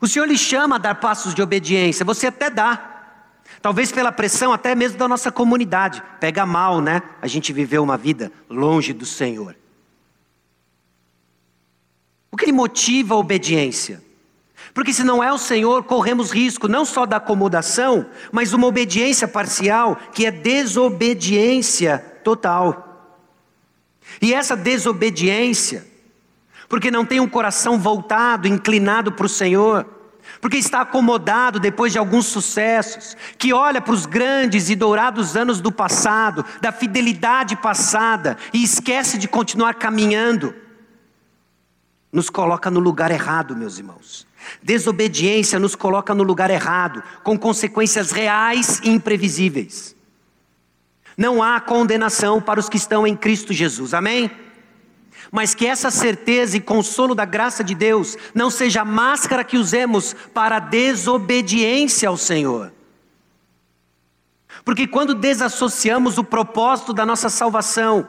O 0.00 0.08
Senhor 0.08 0.24
lhe 0.24 0.38
chama 0.38 0.76
a 0.76 0.78
dar 0.78 0.94
passos 0.94 1.34
de 1.34 1.42
obediência, 1.42 2.06
você 2.06 2.28
até 2.28 2.48
dá. 2.48 2.86
Talvez 3.60 3.92
pela 3.92 4.10
pressão 4.10 4.50
até 4.50 4.74
mesmo 4.74 4.96
da 4.96 5.06
nossa 5.06 5.30
comunidade. 5.30 6.02
Pega 6.18 6.46
mal, 6.46 6.80
né? 6.80 7.02
A 7.20 7.26
gente 7.26 7.52
viveu 7.52 7.82
uma 7.82 7.98
vida 7.98 8.32
longe 8.48 8.94
do 8.94 9.04
Senhor. 9.04 9.54
O 12.32 12.36
que 12.36 12.46
lhe 12.46 12.52
motiva 12.52 13.14
a 13.14 13.18
obediência? 13.18 14.02
Porque 14.72 14.94
se 14.94 15.04
não 15.04 15.22
é 15.22 15.30
o 15.30 15.36
Senhor, 15.36 15.84
corremos 15.84 16.30
risco 16.30 16.66
não 16.66 16.86
só 16.86 17.04
da 17.04 17.16
acomodação, 17.16 18.06
mas 18.32 18.54
uma 18.54 18.66
obediência 18.66 19.28
parcial, 19.28 19.96
que 20.14 20.24
é 20.24 20.30
desobediência 20.30 22.09
total. 22.22 22.86
E 24.20 24.34
essa 24.34 24.56
desobediência, 24.56 25.86
porque 26.68 26.90
não 26.90 27.04
tem 27.04 27.20
um 27.20 27.28
coração 27.28 27.78
voltado, 27.78 28.48
inclinado 28.48 29.12
para 29.12 29.26
o 29.26 29.28
Senhor, 29.28 29.86
porque 30.40 30.56
está 30.56 30.80
acomodado 30.80 31.60
depois 31.60 31.92
de 31.92 31.98
alguns 31.98 32.26
sucessos, 32.26 33.16
que 33.36 33.52
olha 33.52 33.80
para 33.80 33.92
os 33.92 34.06
grandes 34.06 34.70
e 34.70 34.76
dourados 34.76 35.36
anos 35.36 35.60
do 35.60 35.70
passado, 35.70 36.44
da 36.60 36.72
fidelidade 36.72 37.56
passada, 37.56 38.36
e 38.52 38.62
esquece 38.62 39.18
de 39.18 39.28
continuar 39.28 39.74
caminhando, 39.74 40.54
nos 42.12 42.30
coloca 42.30 42.70
no 42.70 42.80
lugar 42.80 43.10
errado, 43.10 43.56
meus 43.56 43.78
irmãos. 43.78 44.26
Desobediência 44.62 45.58
nos 45.58 45.74
coloca 45.74 46.14
no 46.14 46.22
lugar 46.22 46.50
errado, 46.50 47.02
com 47.22 47.38
consequências 47.38 48.10
reais 48.10 48.80
e 48.82 48.90
imprevisíveis. 48.90 49.94
Não 51.20 51.42
há 51.42 51.60
condenação 51.60 52.40
para 52.40 52.58
os 52.58 52.66
que 52.66 52.78
estão 52.78 53.06
em 53.06 53.14
Cristo 53.14 53.52
Jesus, 53.52 53.92
amém? 53.92 54.30
Mas 55.30 55.54
que 55.54 55.66
essa 55.66 55.90
certeza 55.90 56.56
e 56.56 56.62
consolo 56.62 57.14
da 57.14 57.26
graça 57.26 57.62
de 57.62 57.74
Deus 57.74 58.16
não 58.34 58.48
seja 58.48 58.80
a 58.80 58.86
máscara 58.86 59.44
que 59.44 59.58
usemos 59.58 60.16
para 60.32 60.56
a 60.56 60.60
desobediência 60.60 62.08
ao 62.08 62.16
Senhor. 62.16 62.72
Porque 64.64 64.86
quando 64.86 65.14
desassociamos 65.14 66.16
o 66.16 66.24
propósito 66.24 66.94
da 66.94 67.04
nossa 67.04 67.28
salvação, 67.28 68.08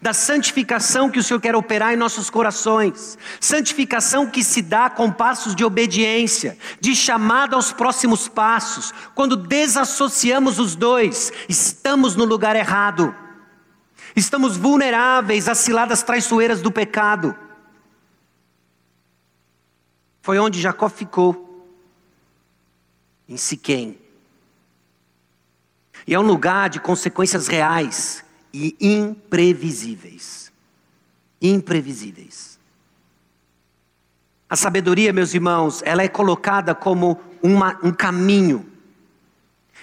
da 0.00 0.12
santificação 0.12 1.10
que 1.10 1.18
o 1.18 1.22
Senhor 1.22 1.40
quer 1.40 1.54
operar 1.54 1.92
em 1.92 1.96
nossos 1.96 2.28
corações, 2.28 3.16
santificação 3.40 4.28
que 4.28 4.42
se 4.42 4.62
dá 4.62 4.90
com 4.90 5.10
passos 5.10 5.54
de 5.54 5.64
obediência, 5.64 6.58
de 6.80 6.94
chamada 6.94 7.56
aos 7.56 7.72
próximos 7.72 8.28
passos. 8.28 8.92
Quando 9.14 9.36
desassociamos 9.36 10.58
os 10.58 10.74
dois, 10.74 11.32
estamos 11.48 12.16
no 12.16 12.24
lugar 12.24 12.56
errado, 12.56 13.14
estamos 14.14 14.56
vulneráveis 14.56 15.48
às 15.48 15.58
ciladas 15.58 16.02
traiçoeiras 16.02 16.60
do 16.60 16.70
pecado. 16.70 17.36
Foi 20.20 20.38
onde 20.38 20.60
Jacó 20.60 20.88
ficou, 20.88 21.64
em 23.28 23.36
Siquém. 23.36 23.98
E 26.06 26.14
é 26.14 26.18
um 26.18 26.22
lugar 26.22 26.68
de 26.68 26.78
consequências 26.78 27.48
reais 27.48 28.25
e 28.52 28.76
imprevisíveis. 28.80 30.52
Imprevisíveis. 31.40 32.58
A 34.48 34.54
sabedoria, 34.54 35.12
meus 35.12 35.34
irmãos, 35.34 35.82
ela 35.84 36.02
é 36.02 36.08
colocada 36.08 36.74
como 36.74 37.18
uma, 37.42 37.78
um 37.82 37.92
caminho, 37.92 38.64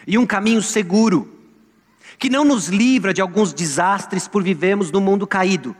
e 0.07 0.17
um 0.17 0.25
caminho 0.25 0.61
seguro, 0.61 1.29
que 2.17 2.29
não 2.29 2.45
nos 2.45 2.67
livra 2.67 3.13
de 3.13 3.21
alguns 3.21 3.53
desastres 3.53 4.27
por 4.27 4.41
vivemos 4.43 4.91
no 4.91 5.01
mundo 5.01 5.27
caído, 5.27 5.75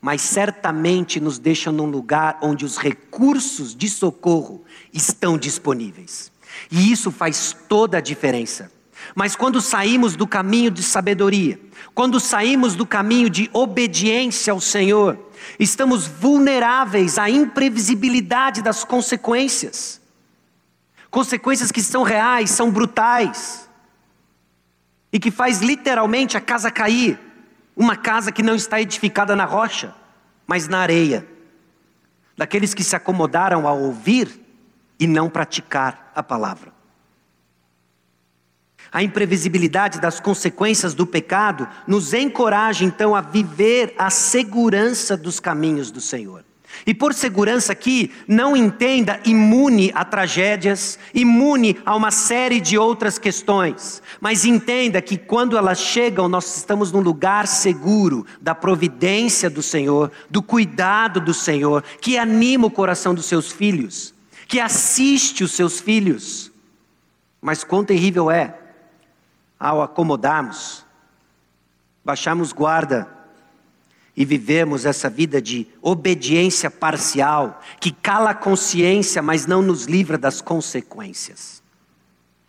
mas 0.00 0.22
certamente 0.22 1.20
nos 1.20 1.38
deixa 1.38 1.70
num 1.70 1.86
lugar 1.86 2.38
onde 2.42 2.64
os 2.64 2.78
recursos 2.78 3.74
de 3.74 3.88
socorro 3.88 4.64
estão 4.92 5.36
disponíveis. 5.38 6.32
E 6.70 6.90
isso 6.90 7.10
faz 7.10 7.56
toda 7.68 7.98
a 7.98 8.00
diferença. 8.00 8.72
Mas 9.14 9.34
quando 9.34 9.60
saímos 9.60 10.16
do 10.16 10.26
caminho 10.26 10.70
de 10.70 10.82
sabedoria, 10.82 11.58
quando 11.94 12.20
saímos 12.20 12.74
do 12.74 12.86
caminho 12.86 13.28
de 13.28 13.50
obediência 13.52 14.52
ao 14.52 14.60
Senhor, 14.60 15.18
estamos 15.58 16.06
vulneráveis 16.06 17.18
à 17.18 17.28
imprevisibilidade 17.28 18.62
das 18.62 18.84
consequências. 18.84 20.00
Consequências 21.10 21.72
que 21.72 21.82
são 21.82 22.02
reais, 22.02 22.50
são 22.50 22.70
brutais. 22.70 23.68
E 25.12 25.18
que 25.18 25.30
faz 25.30 25.60
literalmente 25.60 26.36
a 26.36 26.40
casa 26.40 26.70
cair. 26.70 27.18
Uma 27.76 27.96
casa 27.96 28.30
que 28.30 28.42
não 28.42 28.54
está 28.54 28.80
edificada 28.80 29.34
na 29.34 29.44
rocha, 29.44 29.94
mas 30.46 30.68
na 30.68 30.78
areia. 30.78 31.26
Daqueles 32.36 32.74
que 32.74 32.84
se 32.84 32.94
acomodaram 32.94 33.66
a 33.66 33.72
ouvir 33.72 34.40
e 34.98 35.06
não 35.06 35.28
praticar 35.28 36.12
a 36.14 36.22
palavra. 36.22 36.69
A 38.92 39.02
imprevisibilidade 39.02 40.00
das 40.00 40.18
consequências 40.18 40.94
do 40.94 41.06
pecado 41.06 41.68
nos 41.86 42.12
encoraja 42.12 42.84
então 42.84 43.14
a 43.14 43.20
viver 43.20 43.94
a 43.96 44.10
segurança 44.10 45.16
dos 45.16 45.38
caminhos 45.38 45.90
do 45.90 46.00
Senhor. 46.00 46.44
E 46.86 46.94
por 46.94 47.12
segurança 47.12 47.72
aqui, 47.72 48.10
não 48.26 48.56
entenda 48.56 49.20
imune 49.24 49.92
a 49.94 50.04
tragédias, 50.04 50.98
imune 51.12 51.78
a 51.84 51.94
uma 51.94 52.10
série 52.10 52.60
de 52.60 52.78
outras 52.78 53.18
questões, 53.18 54.02
mas 54.20 54.44
entenda 54.44 55.02
que 55.02 55.16
quando 55.16 55.56
elas 55.56 55.78
chegam, 55.78 56.28
nós 56.28 56.56
estamos 56.56 56.90
num 56.90 57.00
lugar 57.00 57.46
seguro 57.46 58.24
da 58.40 58.54
providência 58.54 59.50
do 59.50 59.62
Senhor, 59.62 60.10
do 60.30 60.42
cuidado 60.42 61.20
do 61.20 61.34
Senhor, 61.34 61.82
que 62.00 62.16
anima 62.16 62.66
o 62.66 62.70
coração 62.70 63.14
dos 63.14 63.26
seus 63.26 63.52
filhos, 63.52 64.14
que 64.48 64.58
assiste 64.58 65.44
os 65.44 65.52
seus 65.52 65.80
filhos. 65.80 66.50
Mas 67.42 67.62
quão 67.62 67.84
terrível 67.84 68.30
é 68.30 68.59
ao 69.60 69.82
acomodarmos, 69.82 70.86
baixarmos 72.02 72.50
guarda 72.50 73.06
e 74.16 74.24
vivemos 74.24 74.86
essa 74.86 75.10
vida 75.10 75.40
de 75.40 75.68
obediência 75.82 76.70
parcial, 76.70 77.60
que 77.78 77.92
cala 77.92 78.30
a 78.30 78.34
consciência, 78.34 79.20
mas 79.20 79.46
não 79.46 79.60
nos 79.60 79.84
livra 79.84 80.16
das 80.16 80.40
consequências. 80.40 81.62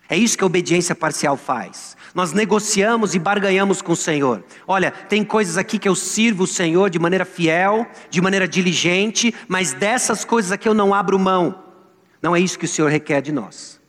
É 0.10 0.17
isso 0.17 0.38
que 0.38 0.43
a 0.43 0.47
obediência 0.47 0.95
parcial 0.95 1.38
faz. 1.38 1.95
Nós 2.13 2.34
negociamos 2.34 3.15
e 3.15 3.19
barganhamos 3.19 3.82
com 3.82 3.93
o 3.93 3.95
Senhor. 3.95 4.43
Olha, 4.67 4.91
tem 4.91 5.24
coisas 5.24 5.58
aqui 5.58 5.80
que 5.80 5.88
eu 5.88 5.95
sirvo 5.95 6.43
o 6.43 6.47
Senhor 6.47 6.89
de 6.89 7.00
maneira 7.00 7.24
fiel, 7.24 7.88
de 8.10 8.19
maneira 8.19 8.47
diligente, 8.47 9.34
mas 9.47 9.74
dessas 9.74 10.26
coisas 10.26 10.52
aqui 10.52 10.67
eu 10.67 10.74
não 10.74 10.93
abro 10.93 11.17
mão. 11.17 11.63
Não 12.21 12.36
é 12.36 12.39
isso 12.39 12.60
que 12.60 12.65
o 12.65 12.67
Senhor 12.67 12.89
requer 12.89 13.21
de 13.21 13.32
nós. 13.32 13.80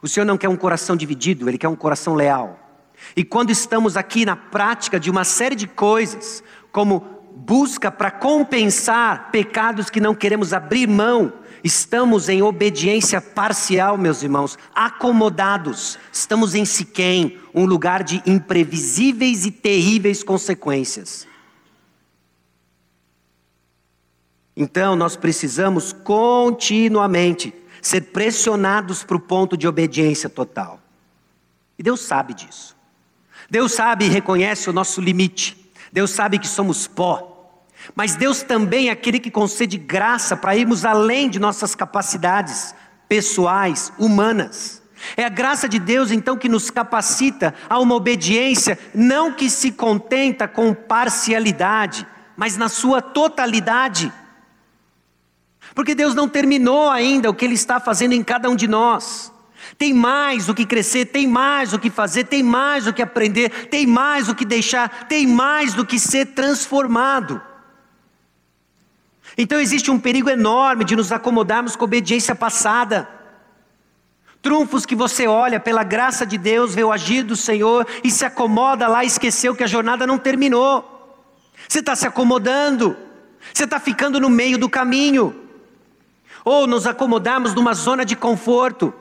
O 0.00 0.06
Senhor 0.06 0.24
não 0.24 0.38
quer 0.38 0.48
um 0.48 0.56
coração 0.56 0.94
dividido, 0.96 1.48
Ele 1.48 1.58
quer 1.58 1.68
um 1.68 1.74
coração 1.74 2.14
leal. 2.14 2.63
E 3.16 3.24
quando 3.24 3.50
estamos 3.50 3.96
aqui 3.96 4.24
na 4.24 4.36
prática 4.36 4.98
de 4.98 5.10
uma 5.10 5.24
série 5.24 5.54
de 5.54 5.66
coisas, 5.66 6.42
como 6.72 7.00
busca 7.34 7.90
para 7.90 8.10
compensar 8.10 9.30
pecados 9.30 9.90
que 9.90 10.00
não 10.00 10.14
queremos 10.14 10.52
abrir 10.52 10.86
mão, 10.86 11.32
estamos 11.62 12.28
em 12.28 12.42
obediência 12.42 13.20
parcial, 13.20 13.96
meus 13.98 14.22
irmãos, 14.22 14.58
acomodados, 14.74 15.98
estamos 16.12 16.54
em 16.54 16.64
Siquém, 16.64 17.38
um 17.54 17.64
lugar 17.64 18.02
de 18.02 18.22
imprevisíveis 18.26 19.46
e 19.46 19.50
terríveis 19.50 20.22
consequências. 20.22 21.26
Então, 24.56 24.94
nós 24.94 25.16
precisamos 25.16 25.92
continuamente 25.92 27.52
ser 27.82 28.00
pressionados 28.12 29.02
para 29.02 29.16
o 29.16 29.20
ponto 29.20 29.56
de 29.56 29.66
obediência 29.66 30.28
total. 30.28 30.80
E 31.78 31.82
Deus 31.82 32.00
sabe 32.00 32.34
disso. 32.34 32.73
Deus 33.50 33.72
sabe 33.72 34.06
e 34.06 34.08
reconhece 34.08 34.68
o 34.68 34.72
nosso 34.72 35.00
limite. 35.00 35.70
Deus 35.92 36.10
sabe 36.10 36.38
que 36.38 36.48
somos 36.48 36.86
pó. 36.86 37.30
Mas 37.94 38.16
Deus 38.16 38.42
também 38.42 38.88
é 38.88 38.92
aquele 38.92 39.20
que 39.20 39.30
concede 39.30 39.76
graça 39.76 40.36
para 40.36 40.56
irmos 40.56 40.84
além 40.84 41.28
de 41.28 41.38
nossas 41.38 41.74
capacidades 41.74 42.74
pessoais, 43.08 43.92
humanas. 43.98 44.82
É 45.16 45.24
a 45.24 45.28
graça 45.28 45.68
de 45.68 45.78
Deus 45.78 46.10
então 46.10 46.36
que 46.36 46.48
nos 46.48 46.70
capacita 46.70 47.54
a 47.68 47.78
uma 47.78 47.94
obediência 47.94 48.78
não 48.94 49.32
que 49.32 49.50
se 49.50 49.70
contenta 49.70 50.48
com 50.48 50.72
parcialidade, 50.72 52.06
mas 52.36 52.56
na 52.56 52.68
sua 52.68 53.02
totalidade. 53.02 54.10
Porque 55.74 55.94
Deus 55.94 56.14
não 56.14 56.28
terminou 56.28 56.90
ainda 56.90 57.28
o 57.28 57.34
que 57.34 57.44
Ele 57.44 57.54
está 57.54 57.78
fazendo 57.78 58.12
em 58.12 58.22
cada 58.22 58.48
um 58.48 58.56
de 58.56 58.66
nós. 58.66 59.33
Tem 59.78 59.92
mais 59.92 60.48
o 60.48 60.54
que 60.54 60.66
crescer, 60.66 61.06
tem 61.06 61.26
mais 61.26 61.72
o 61.72 61.78
que 61.78 61.90
fazer, 61.90 62.24
tem 62.24 62.42
mais 62.42 62.86
o 62.86 62.92
que 62.92 63.02
aprender, 63.02 63.68
tem 63.68 63.86
mais 63.86 64.28
o 64.28 64.34
que 64.34 64.44
deixar, 64.44 65.06
tem 65.06 65.26
mais 65.26 65.74
do 65.74 65.84
que 65.84 65.98
ser 65.98 66.26
transformado. 66.26 67.40
Então 69.36 69.58
existe 69.58 69.90
um 69.90 69.98
perigo 69.98 70.30
enorme 70.30 70.84
de 70.84 70.94
nos 70.94 71.10
acomodarmos 71.10 71.74
com 71.74 71.84
obediência 71.84 72.34
passada. 72.34 73.08
Trunfos 74.40 74.84
que 74.84 74.94
você 74.94 75.26
olha 75.26 75.58
pela 75.58 75.82
graça 75.82 76.26
de 76.26 76.36
Deus, 76.36 76.74
vê 76.74 76.84
o 76.84 76.92
agir 76.92 77.22
do 77.22 77.34
Senhor 77.34 77.86
e 78.04 78.10
se 78.10 78.24
acomoda 78.24 78.86
lá 78.86 79.02
e 79.02 79.06
esqueceu 79.06 79.56
que 79.56 79.64
a 79.64 79.66
jornada 79.66 80.06
não 80.06 80.18
terminou. 80.18 80.90
Você 81.66 81.78
está 81.80 81.96
se 81.96 82.06
acomodando, 82.06 82.96
você 83.52 83.64
está 83.64 83.80
ficando 83.80 84.20
no 84.20 84.28
meio 84.28 84.58
do 84.58 84.68
caminho. 84.68 85.34
Ou 86.44 86.66
nos 86.66 86.86
acomodamos 86.86 87.54
numa 87.54 87.72
zona 87.72 88.04
de 88.04 88.14
conforto. 88.14 88.92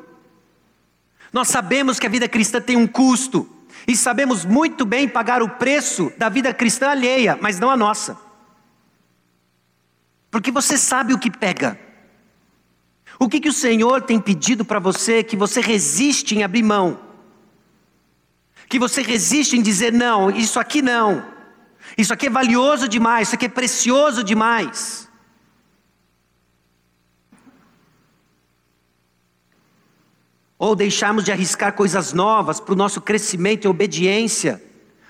Nós 1.33 1.47
sabemos 1.47 1.97
que 1.97 2.05
a 2.05 2.09
vida 2.09 2.29
cristã 2.29 2.61
tem 2.61 2.77
um 2.77 2.85
custo 2.85 3.49
e 3.87 3.97
sabemos 3.97 4.45
muito 4.45 4.85
bem 4.85 5.09
pagar 5.09 5.41
o 5.41 5.49
preço 5.49 6.13
da 6.15 6.29
vida 6.29 6.53
cristã 6.53 6.89
alheia, 6.89 7.37
mas 7.41 7.59
não 7.59 7.71
a 7.71 7.75
nossa. 7.75 8.15
Porque 10.29 10.51
você 10.51 10.77
sabe 10.77 11.11
o 11.11 11.17
que 11.17 11.31
pega. 11.31 11.79
O 13.19 13.27
que, 13.27 13.39
que 13.39 13.49
o 13.49 13.53
Senhor 13.53 14.01
tem 14.03 14.19
pedido 14.19 14.63
para 14.63 14.79
você 14.79 15.23
que 15.23 15.35
você 15.35 15.59
resiste 15.59 16.35
em 16.35 16.43
abrir 16.43 16.63
mão? 16.63 16.99
Que 18.69 18.77
você 18.77 19.01
resiste 19.01 19.57
em 19.57 19.61
dizer 19.61 19.91
não, 19.91 20.29
isso 20.29 20.59
aqui 20.59 20.81
não. 20.81 21.25
Isso 21.97 22.13
aqui 22.13 22.27
é 22.27 22.29
valioso 22.29 22.87
demais, 22.87 23.27
isso 23.27 23.35
aqui 23.35 23.45
é 23.45 23.49
precioso 23.49 24.23
demais. 24.23 25.02
Ou 30.63 30.77
deixarmos 30.77 31.25
de 31.25 31.31
arriscar 31.33 31.73
coisas 31.73 32.13
novas 32.13 32.61
para 32.61 32.71
o 32.71 32.77
nosso 32.77 33.01
crescimento 33.01 33.65
e 33.65 33.67
obediência, 33.67 34.63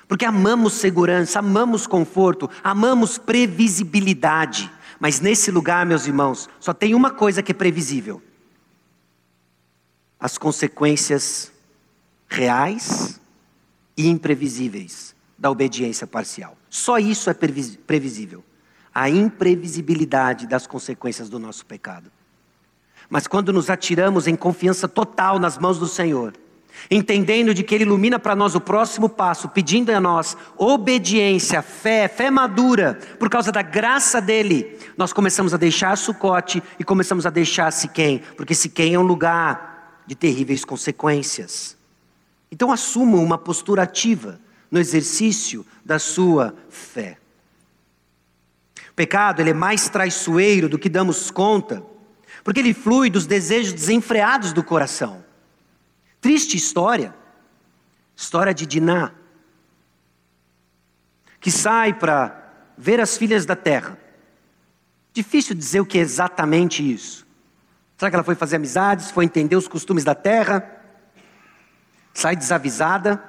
porque 0.08 0.26
amamos 0.26 0.74
segurança, 0.74 1.38
amamos 1.38 1.86
conforto, 1.86 2.50
amamos 2.64 3.20
previsibilidade. 3.20 4.72
Mas 5.00 5.20
nesse 5.20 5.52
lugar, 5.52 5.86
meus 5.86 6.08
irmãos, 6.08 6.50
só 6.60 6.74
tem 6.74 6.96
uma 6.96 7.12
coisa 7.12 7.44
que 7.44 7.52
é 7.52 7.54
previsível: 7.54 8.20
as 10.20 10.40
consequências 10.40 11.52
reais 12.28 13.22
e 13.96 14.08
imprevisíveis 14.08 15.16
da 15.38 15.52
obediência 15.52 16.08
parcial. 16.08 16.58
Só 16.68 16.98
isso 16.98 17.30
é 17.30 17.36
previsível. 17.36 18.44
A 18.92 19.08
imprevisibilidade 19.08 20.48
das 20.48 20.66
consequências 20.66 21.30
do 21.30 21.38
nosso 21.38 21.64
pecado. 21.64 22.12
Mas 23.14 23.28
quando 23.28 23.54
nos 23.54 23.70
atiramos 23.70 24.26
em 24.26 24.36
confiança 24.36 24.88
total 24.88 25.38
nas 25.38 25.60
mãos 25.60 25.78
do 25.78 25.86
Senhor, 25.86 26.34
entendendo 26.90 27.54
de 27.54 27.62
que 27.62 27.76
Ele 27.76 27.84
ilumina 27.84 28.18
para 28.18 28.36
nós 28.36 28.56
o 28.56 28.60
próximo 28.60 29.08
passo, 29.08 29.48
pedindo 29.48 29.92
a 29.92 30.02
nós 30.02 30.36
obediência, 30.58 31.62
fé, 31.62 32.08
fé 32.08 32.32
madura, 32.32 32.98
por 33.20 33.30
causa 33.30 33.52
da 33.52 33.62
graça 33.62 34.20
dEle, 34.20 34.80
nós 34.98 35.14
começamos 35.14 35.54
a 35.54 35.58
deixar 35.58 35.96
Sucote 35.96 36.64
e 36.80 36.84
começamos 36.84 37.28
a 37.28 37.30
deixar 37.30 37.72
Siquém, 37.72 38.20
porque 38.36 38.56
Siquém 38.56 38.96
é 38.96 39.00
um 39.00 39.04
lugar 39.04 40.02
de 40.08 40.16
terríveis 40.16 40.66
consequências. 40.66 41.78
Então 42.52 42.72
assuma 42.72 43.18
uma 43.18 43.38
postura 43.38 43.84
ativa 43.84 44.40
no 44.72 44.80
exercício 44.80 45.64
da 45.86 46.00
sua 46.00 46.56
fé. 46.68 47.20
O 48.90 48.96
pecado 48.96 49.40
ele 49.40 49.52
é 49.52 49.54
mais 49.54 49.88
traiçoeiro 49.88 50.68
do 50.68 50.80
que 50.80 50.90
damos 50.90 51.30
conta, 51.30 51.93
porque 52.44 52.60
ele 52.60 52.74
flui 52.74 53.10
dos 53.10 53.26
desejos 53.26 53.74
desenfreados 53.74 54.52
do 54.52 54.64
coração. 54.64 55.24
Triste 56.20 56.58
história, 56.58 57.16
história 58.16 58.54
de 58.54 58.66
Diná, 58.66 59.12
que 61.40 61.52
sai 61.52 61.94
para 61.94 62.52
ver 62.78 63.00
as 63.00 63.18
filhas 63.18 63.46
da 63.46 63.56
terra. 63.56 63.98
Difícil 65.14 65.56
dizer 65.56 65.80
o 65.80 65.86
que 65.86 65.98
é 65.98 66.02
exatamente 66.02 66.90
isso. 66.90 67.26
Será 67.98 68.10
que 68.10 68.16
ela 68.16 68.24
foi 68.24 68.36
fazer 68.36 68.58
amizades, 68.58 69.12
foi 69.12 69.26
entender 69.26 69.56
os 69.56 69.68
costumes 69.68 70.04
da 70.04 70.16
terra? 70.16 70.70
Sai 72.14 72.36
desavisada, 72.36 73.24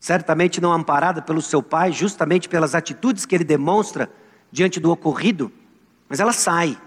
certamente 0.00 0.60
não 0.60 0.72
amparada 0.72 1.20
pelo 1.20 1.42
seu 1.42 1.62
pai, 1.62 1.92
justamente 1.92 2.48
pelas 2.48 2.74
atitudes 2.74 3.26
que 3.26 3.34
ele 3.34 3.44
demonstra 3.44 4.10
diante 4.50 4.80
do 4.80 4.90
ocorrido, 4.90 5.52
mas 6.08 6.20
ela 6.20 6.32
sai. 6.32 6.80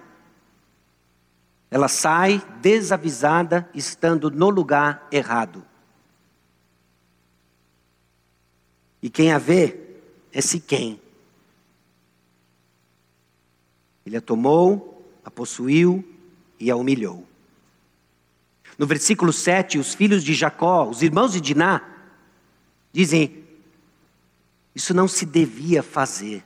Ela 1.72 1.88
sai 1.88 2.42
desavisada, 2.62 3.70
estando 3.74 4.32
no 4.32 4.50
lugar 4.50 5.08
errado. 5.12 5.64
E 9.02 9.10
quem 9.10 9.32
a 9.32 9.38
vê 9.38 9.80
é 10.34 10.42
Siquém. 10.42 11.00
Ele 14.06 14.18
a 14.18 14.22
tomou, 14.22 15.08
a 15.24 15.30
possuiu 15.30 16.04
e 16.60 16.72
a 16.72 16.76
humilhou. 16.76 17.28
No 18.78 18.88
versículo 18.88 19.32
7, 19.32 19.78
os 19.78 19.94
filhos 19.94 20.24
de 20.24 20.34
Jacó, 20.34 20.90
os 20.90 21.04
irmãos 21.04 21.34
de 21.34 21.42
Diná, 21.42 21.82
dizem: 22.92 23.44
Isso 24.74 24.94
não 24.94 25.08
se 25.08 25.26
devia 25.26 25.84
fazer, 25.84 26.44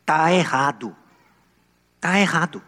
está 0.00 0.32
errado, 0.32 0.96
está 1.96 2.18
errado. 2.18 2.62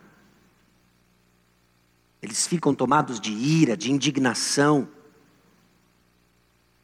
Eles 2.22 2.46
ficam 2.46 2.74
tomados 2.74 3.18
de 3.18 3.32
ira, 3.32 3.76
de 3.76 3.90
indignação. 3.90 4.88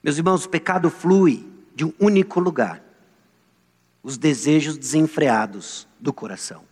Meus 0.03 0.17
irmãos, 0.17 0.45
o 0.45 0.49
pecado 0.49 0.89
flui 0.89 1.47
de 1.75 1.85
um 1.85 1.93
único 2.01 2.41
lugar: 2.41 2.83
os 4.03 4.17
desejos 4.17 4.79
desenfreados 4.79 5.87
do 6.01 6.13
coração. 6.13 6.65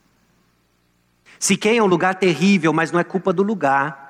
Se 1.39 1.57
quem 1.57 1.77
é 1.77 1.83
um 1.83 1.87
lugar 1.87 2.15
terrível, 2.15 2.73
mas 2.73 2.91
não 2.91 2.99
é 2.99 3.05
culpa 3.05 3.33
do 3.33 3.43
lugar. 3.43 4.03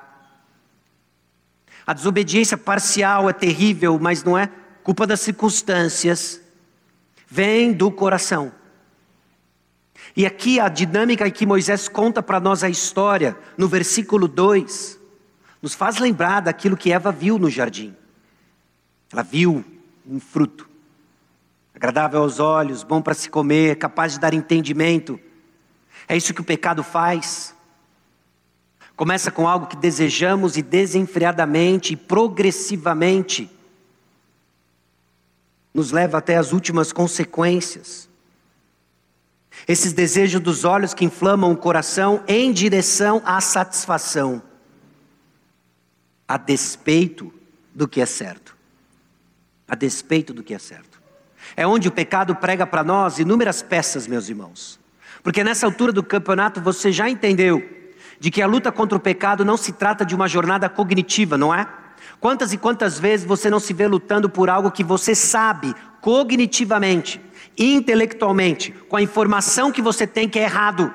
A 1.85 1.93
desobediência 1.93 2.57
parcial 2.57 3.29
é 3.29 3.33
terrível, 3.33 3.99
mas 3.99 4.23
não 4.23 4.37
é 4.37 4.49
culpa 4.83 5.05
das 5.05 5.19
circunstâncias. 5.19 6.41
Vem 7.27 7.73
do 7.73 7.91
coração. 7.91 8.53
E 10.15 10.25
aqui 10.25 10.59
a 10.59 10.69
dinâmica 10.69 11.29
que 11.29 11.45
Moisés 11.45 11.89
conta 11.89 12.23
para 12.23 12.39
nós 12.39 12.63
a 12.63 12.69
história, 12.69 13.37
no 13.57 13.67
versículo 13.67 14.27
2, 14.27 14.97
nos 15.61 15.73
faz 15.73 15.97
lembrar 15.97 16.41
daquilo 16.41 16.77
que 16.77 16.91
Eva 16.91 17.11
viu 17.11 17.37
no 17.37 17.49
jardim. 17.49 17.93
Ela 19.11 19.23
viu 19.23 19.63
um 20.07 20.19
fruto, 20.19 20.69
agradável 21.75 22.21
aos 22.21 22.39
olhos, 22.39 22.83
bom 22.83 23.01
para 23.01 23.13
se 23.13 23.29
comer, 23.29 23.77
capaz 23.77 24.13
de 24.13 24.19
dar 24.19 24.33
entendimento. 24.33 25.19
É 26.07 26.15
isso 26.15 26.33
que 26.33 26.41
o 26.41 26.45
pecado 26.45 26.81
faz. 26.81 27.53
Começa 28.95 29.29
com 29.29 29.47
algo 29.47 29.67
que 29.67 29.75
desejamos 29.75 30.55
e 30.55 30.61
desenfreadamente 30.61 31.93
e 31.93 31.97
progressivamente 31.97 33.49
nos 35.73 35.91
leva 35.91 36.19
até 36.19 36.37
as 36.37 36.53
últimas 36.53 36.93
consequências. 36.93 38.07
Esses 39.67 39.93
desejos 39.93 40.41
dos 40.41 40.63
olhos 40.63 40.93
que 40.93 41.05
inflamam 41.05 41.51
o 41.51 41.57
coração 41.57 42.23
em 42.27 42.51
direção 42.51 43.21
à 43.25 43.41
satisfação, 43.41 44.41
a 46.27 46.37
despeito 46.37 47.33
do 47.73 47.87
que 47.87 48.01
é 48.01 48.05
certo. 48.05 48.55
A 49.67 49.75
despeito 49.75 50.33
do 50.33 50.43
que 50.43 50.53
é 50.53 50.59
certo. 50.59 51.01
É 51.55 51.65
onde 51.65 51.87
o 51.87 51.91
pecado 51.91 52.35
prega 52.35 52.65
para 52.65 52.83
nós 52.83 53.19
inúmeras 53.19 53.61
peças, 53.61 54.07
meus 54.07 54.29
irmãos. 54.29 54.79
Porque 55.23 55.43
nessa 55.43 55.65
altura 55.65 55.91
do 55.91 56.03
campeonato 56.03 56.61
você 56.61 56.91
já 56.91 57.09
entendeu 57.09 57.63
de 58.19 58.29
que 58.29 58.41
a 58.41 58.47
luta 58.47 58.71
contra 58.71 58.97
o 58.97 59.01
pecado 59.01 59.43
não 59.43 59.57
se 59.57 59.73
trata 59.73 60.05
de 60.05 60.15
uma 60.15 60.27
jornada 60.27 60.69
cognitiva, 60.69 61.37
não 61.37 61.53
é? 61.53 61.67
Quantas 62.19 62.53
e 62.53 62.57
quantas 62.57 62.99
vezes 62.99 63.25
você 63.25 63.49
não 63.49 63.59
se 63.59 63.73
vê 63.73 63.87
lutando 63.87 64.29
por 64.29 64.49
algo 64.49 64.71
que 64.71 64.83
você 64.83 65.13
sabe 65.13 65.73
cognitivamente 66.05 67.19
intelectualmente, 67.57 68.71
com 68.87 68.95
a 68.95 69.01
informação 69.01 69.71
que 69.71 69.81
você 69.81 70.05
tem 70.05 70.29
que 70.29 70.37
é 70.37 70.43
errado. 70.43 70.93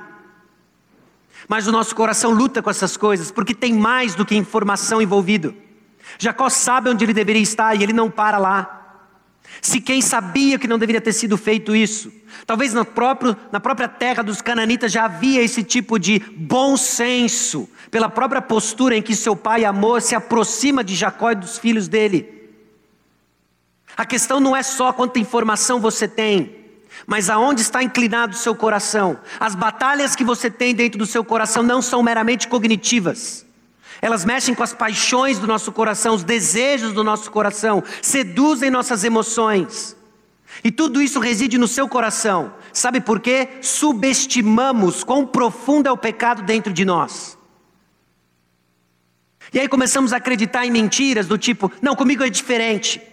Mas 1.49 1.67
o 1.67 1.73
nosso 1.73 1.97
coração 1.97 2.31
luta 2.31 2.63
com 2.63 2.71
essas 2.71 2.97
coisas, 2.97 3.33
porque 3.33 3.53
tem 3.53 3.75
mais 3.75 4.15
do 4.15 4.25
que 4.25 4.37
informação 4.37 5.03
envolvido. 5.03 5.53
Jacó 6.17 6.49
sabe 6.49 6.91
onde 6.91 7.05
ele 7.05 7.13
deveria 7.13 7.43
estar 7.43 7.75
e 7.75 7.83
ele 7.83 7.93
não 7.93 8.09
para 8.09 8.39
lá. 8.39 9.01
Se 9.61 9.81
quem 9.81 10.01
sabia 10.01 10.61
que 10.61 10.69
não 10.69 10.79
deveria 10.79 11.01
ter 11.01 11.13
sido 11.13 11.37
feito 11.37 11.75
isso, 11.75 12.13
talvez 12.47 12.73
no 12.73 12.85
próprio, 12.85 13.37
na 13.51 13.59
própria 13.59 13.89
terra 13.89 14.23
dos 14.23 14.41
cananitas 14.41 14.93
já 14.93 15.07
havia 15.07 15.43
esse 15.43 15.65
tipo 15.65 15.99
de 15.99 16.21
bom 16.37 16.77
senso, 16.77 17.69
pela 17.91 18.09
própria 18.09 18.41
postura 18.41 18.97
em 18.97 19.03
que 19.03 19.17
seu 19.17 19.35
pai 19.35 19.65
amor 19.65 20.03
se 20.03 20.15
aproxima 20.15 20.85
de 20.85 20.95
Jacó 20.95 21.33
e 21.33 21.35
dos 21.35 21.59
filhos 21.59 21.89
dele. 21.89 22.40
A 24.01 24.07
questão 24.07 24.41
não 24.41 24.57
é 24.57 24.63
só 24.63 24.95
quanta 24.95 25.19
informação 25.19 25.79
você 25.79 26.09
tem, 26.09 26.57
mas 27.07 27.29
aonde 27.29 27.61
está 27.61 27.83
inclinado 27.83 28.33
o 28.35 28.39
seu 28.39 28.55
coração. 28.55 29.21
As 29.39 29.55
batalhas 29.55 30.17
que 30.17 30.25
você 30.25 30.51
tem 30.51 30.75
dentro 30.75 30.99
do 30.99 31.05
seu 31.05 31.23
coração 31.23 31.63
não 31.63 31.83
são 31.83 32.03
meramente 32.03 32.49
cognitivas. 32.49 33.45
Elas 34.01 34.25
mexem 34.25 34.55
com 34.55 34.63
as 34.63 34.73
paixões 34.73 35.39
do 35.39 35.47
nosso 35.47 35.71
coração, 35.71 36.15
os 36.15 36.25
desejos 36.25 36.95
do 36.95 37.05
nosso 37.05 37.31
coração, 37.31 37.85
seduzem 38.01 38.71
nossas 38.71 39.05
emoções. 39.05 39.95
E 40.65 40.71
tudo 40.73 41.03
isso 41.03 41.21
reside 41.21 41.59
no 41.59 41.69
seu 41.69 41.87
coração. 41.87 42.55
Sabe 42.73 43.03
por 43.03 43.21
quê? 43.21 43.59
Subestimamos 43.61 45.05
quão 45.05 45.27
profundo 45.27 45.91
é 45.91 45.93
o 45.93 45.99
pecado 45.99 46.41
dentro 46.41 46.73
de 46.73 46.87
nós. 46.87 47.37
E 49.53 49.61
aí 49.61 49.69
começamos 49.69 50.15
a 50.15 50.17
acreditar 50.17 50.65
em 50.65 50.71
mentiras 50.71 51.27
do 51.27 51.37
tipo: 51.37 51.71
não, 51.83 51.95
comigo 51.95 52.25
é 52.25 52.31
diferente. 52.31 53.10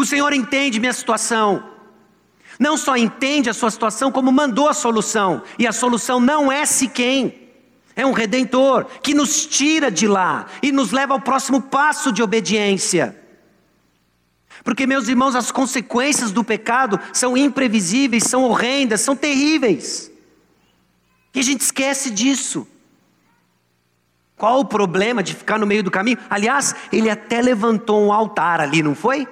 O 0.00 0.06
Senhor 0.06 0.32
entende 0.32 0.80
minha 0.80 0.94
situação. 0.94 1.62
Não 2.58 2.78
só 2.78 2.96
entende 2.96 3.50
a 3.50 3.52
sua 3.52 3.70
situação, 3.70 4.10
como 4.10 4.32
mandou 4.32 4.66
a 4.66 4.72
solução. 4.72 5.42
E 5.58 5.66
a 5.66 5.72
solução 5.72 6.18
não 6.18 6.50
é 6.50 6.64
se 6.64 6.88
quem. 6.88 7.50
É 7.94 8.06
um 8.06 8.12
redentor 8.12 8.86
que 9.02 9.12
nos 9.12 9.44
tira 9.44 9.90
de 9.90 10.08
lá 10.08 10.46
e 10.62 10.72
nos 10.72 10.90
leva 10.90 11.12
ao 11.12 11.20
próximo 11.20 11.60
passo 11.60 12.10
de 12.12 12.22
obediência. 12.22 13.14
Porque, 14.64 14.86
meus 14.86 15.06
irmãos, 15.06 15.36
as 15.36 15.52
consequências 15.52 16.32
do 16.32 16.42
pecado 16.42 16.98
são 17.12 17.36
imprevisíveis, 17.36 18.24
são 18.24 18.44
horrendas, 18.44 19.02
são 19.02 19.14
terríveis. 19.14 20.10
E 21.34 21.40
a 21.40 21.42
gente 21.42 21.60
esquece 21.60 22.10
disso. 22.10 22.66
Qual 24.34 24.60
o 24.60 24.64
problema 24.64 25.22
de 25.22 25.34
ficar 25.34 25.58
no 25.58 25.66
meio 25.66 25.82
do 25.82 25.90
caminho? 25.90 26.16
Aliás, 26.30 26.74
ele 26.90 27.10
até 27.10 27.42
levantou 27.42 28.02
um 28.02 28.10
altar 28.10 28.62
ali, 28.62 28.82
não 28.82 28.94
foi? 28.94 29.28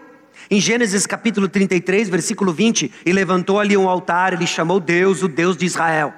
Em 0.51 0.61
Gênesis 0.61 1.07
capítulo 1.07 1.47
33, 1.47 2.09
versículo 2.09 2.53
20, 2.53 2.93
e 3.05 3.13
levantou 3.13 3.61
ali 3.61 3.77
um 3.77 3.89
altar, 3.89 4.33
ele 4.33 4.47
chamou 4.47 4.81
Deus, 4.81 5.23
o 5.23 5.29
Deus 5.29 5.57
de 5.57 5.67
Israel. 5.67 6.15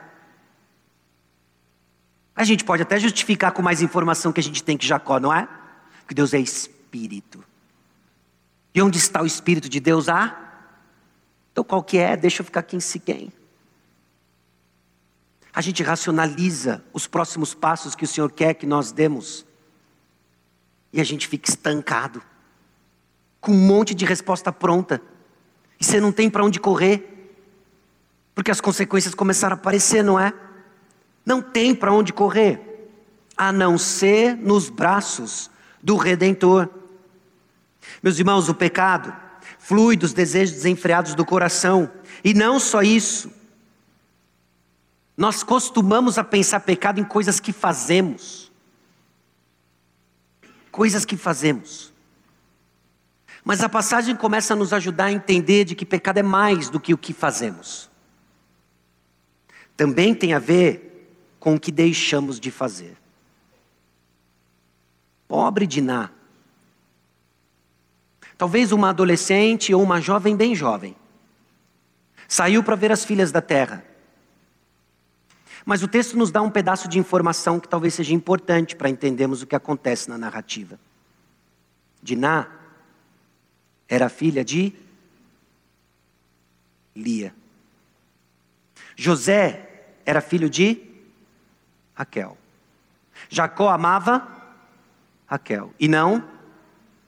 A 2.35 2.45
gente 2.45 2.65
pode 2.65 2.83
até 2.83 2.99
justificar 2.99 3.51
com 3.53 3.61
mais 3.61 3.83
informação 3.83 4.33
que 4.33 4.39
a 4.39 4.43
gente 4.43 4.63
tem 4.63 4.77
que 4.77 4.87
Jacó, 4.87 5.19
não 5.19 5.35
é? 5.35 5.49
Que 6.07 6.15
Deus 6.15 6.33
é 6.33 6.39
espírito. 6.39 7.43
E 8.73 8.81
onde 8.81 8.99
está 8.99 9.21
o 9.21 9.27
espírito 9.27 9.69
de 9.69 9.81
Deus? 9.81 10.09
Ah, 10.09 10.37
então 11.51 11.65
qual 11.65 11.83
que 11.83 11.99
é? 11.99 12.17
Deixa 12.17 12.41
eu 12.41 12.45
ficar 12.45 12.61
aqui 12.61 12.77
em 12.77 12.81
Siquém. 12.81 13.33
A 15.53 15.61
gente 15.61 15.83
racionaliza 15.83 16.85
os 16.93 17.09
próximos 17.09 17.53
passos 17.53 17.97
que 17.97 18.05
o 18.05 18.09
Senhor 18.09 18.31
quer 18.31 18.55
que 18.55 18.65
nós 18.65 18.93
demos. 18.93 19.45
E 20.93 21.01
a 21.01 21.05
gente 21.05 21.27
fica 21.27 21.51
estancado 21.51 22.23
com 23.41 23.53
um 23.53 23.67
monte 23.67 23.95
de 23.95 24.05
resposta 24.05 24.53
pronta. 24.53 25.01
E 25.81 25.85
você 25.85 26.01
não 26.01 26.13
tem 26.13 26.29
para 26.29 26.45
onde 26.45 26.61
correr, 26.61 27.33
porque 28.35 28.51
as 28.51 28.61
consequências 28.61 29.15
começaram 29.15 29.57
a 29.57 29.59
aparecer, 29.59 30.05
não 30.05 30.19
é? 30.19 30.33
Não 31.25 31.41
tem 31.41 31.75
para 31.75 31.93
onde 31.93 32.13
correr, 32.13 32.89
a 33.37 33.51
não 33.53 33.79
ser 33.79 34.37
nos 34.37 34.69
braços 34.69 35.51
do 35.83 35.97
Redentor. 35.97 36.69
Meus 38.03 38.19
irmãos, 38.19 38.49
o 38.49 38.55
pecado 38.55 39.15
flui 39.59 39.97
dos 39.97 40.13
desejos 40.13 40.55
desenfreados 40.57 41.15
do 41.15 41.25
coração, 41.25 41.91
e 42.23 42.35
não 42.35 42.61
só 42.61 42.83
isso. 42.83 43.31
Nós 45.17 45.43
costumamos 45.43 46.19
a 46.19 46.25
pensar 46.25 46.61
pecado 46.61 46.99
em 46.99 47.05
coisas 47.05 47.39
que 47.39 47.53
fazemos. 47.53 48.51
Coisas 50.71 51.05
que 51.05 51.17
fazemos. 51.17 51.90
Mas 53.51 53.65
a 53.65 53.69
passagem 53.69 54.15
começa 54.15 54.53
a 54.53 54.57
nos 54.57 54.73
ajudar 54.73 55.07
a 55.07 55.13
entender 55.13 55.65
de 55.65 55.75
que 55.75 55.85
pecado 55.85 56.19
é 56.19 56.23
mais 56.23 56.71
do 56.71 56.79
que 56.79 56.95
o 56.95 56.97
que 56.97 57.13
fazemos. 57.13 57.91
Também 59.77 60.15
tem 60.15 60.33
a 60.33 60.39
ver 60.39 61.13
com 61.41 61.57
o 61.57 61.59
que 61.59 61.73
deixamos 61.73 62.39
de 62.39 62.49
fazer. 62.49 62.97
Pobre 65.27 65.67
Diná. 65.67 66.11
Talvez 68.39 68.71
uma 68.71 68.91
adolescente 68.91 69.75
ou 69.75 69.83
uma 69.83 70.01
jovem 70.01 70.37
bem 70.37 70.55
jovem. 70.55 70.95
Saiu 72.29 72.63
para 72.63 72.77
ver 72.77 72.93
as 72.93 73.05
filhas 73.05 73.33
da 73.33 73.41
terra. 73.41 73.85
Mas 75.67 75.83
o 75.83 75.89
texto 75.89 76.17
nos 76.17 76.31
dá 76.31 76.41
um 76.41 76.51
pedaço 76.51 76.87
de 76.87 77.01
informação 77.01 77.59
que 77.59 77.67
talvez 77.67 77.95
seja 77.95 78.15
importante 78.15 78.77
para 78.77 78.89
entendermos 78.89 79.43
o 79.43 79.47
que 79.49 79.57
acontece 79.57 80.09
na 80.09 80.17
narrativa. 80.17 80.79
Diná 82.01 82.60
era 83.91 84.09
filha 84.09 84.45
de 84.45 84.73
Lia. 86.95 87.35
José 88.97 89.97
era 90.07 90.21
filho 90.21 90.49
de 90.49 90.81
Raquel. 91.93 92.39
Jacó 93.29 93.69
amava 93.69 94.27
Raquel 95.27 95.75
e 95.79 95.89
não 95.89 96.27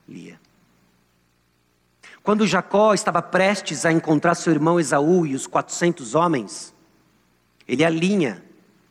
Lia. 0.08 0.40
Quando 2.22 2.46
Jacó 2.46 2.92
estava 2.92 3.22
prestes 3.22 3.86
a 3.86 3.92
encontrar 3.92 4.34
seu 4.34 4.52
irmão 4.52 4.80
Esaú 4.80 5.24
e 5.24 5.34
os 5.34 5.46
400 5.46 6.14
homens, 6.14 6.74
ele 7.66 7.84
alinha 7.84 8.44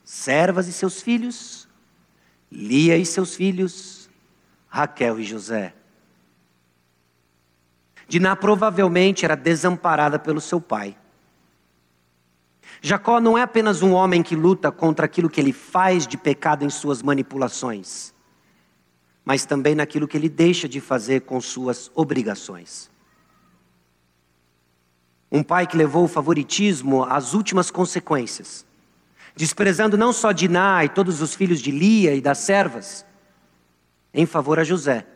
servas 0.04 0.68
e 0.68 0.74
seus 0.74 1.02
filhos, 1.02 1.68
Lia 2.52 2.98
e 2.98 3.06
seus 3.06 3.36
filhos, 3.36 4.10
Raquel 4.68 5.20
e 5.20 5.24
José. 5.24 5.74
Diná 8.12 8.36
provavelmente 8.36 9.24
era 9.24 9.38
desamparada 9.38 10.20
pelo 10.20 10.42
seu 10.42 10.60
pai. 10.60 10.98
Jacó 12.82 13.22
não 13.22 13.38
é 13.38 13.42
apenas 13.42 13.82
um 13.82 13.94
homem 13.94 14.22
que 14.22 14.36
luta 14.36 14.70
contra 14.70 15.06
aquilo 15.06 15.30
que 15.30 15.40
ele 15.40 15.54
faz 15.54 16.06
de 16.06 16.18
pecado 16.18 16.66
em 16.66 16.70
suas 16.70 17.02
manipulações, 17.02 18.14
mas 19.24 19.46
também 19.46 19.76
naquilo 19.76 20.10
que 20.10 20.18
ele 20.18 20.28
deixa 20.28 20.68
de 20.68 20.82
fazer 20.82 21.22
com 21.22 21.40
suas 21.40 21.90
obrigações. 21.96 22.92
Um 25.32 25.42
pai 25.42 25.66
que 25.66 25.78
levou 25.78 26.04
o 26.04 26.10
favoritismo 26.10 27.06
às 27.06 27.34
últimas 27.34 27.72
consequências, 27.72 28.66
desprezando 29.38 29.98
não 29.98 30.12
só 30.12 30.34
Diná 30.34 30.84
e 30.84 30.90
todos 30.90 31.22
os 31.22 31.34
filhos 31.34 31.62
de 31.62 31.72
Lia 31.72 32.14
e 32.14 32.20
das 32.20 32.40
servas, 32.40 33.06
em 34.14 34.26
favor 34.26 34.60
a 34.60 34.66
José 34.66 35.08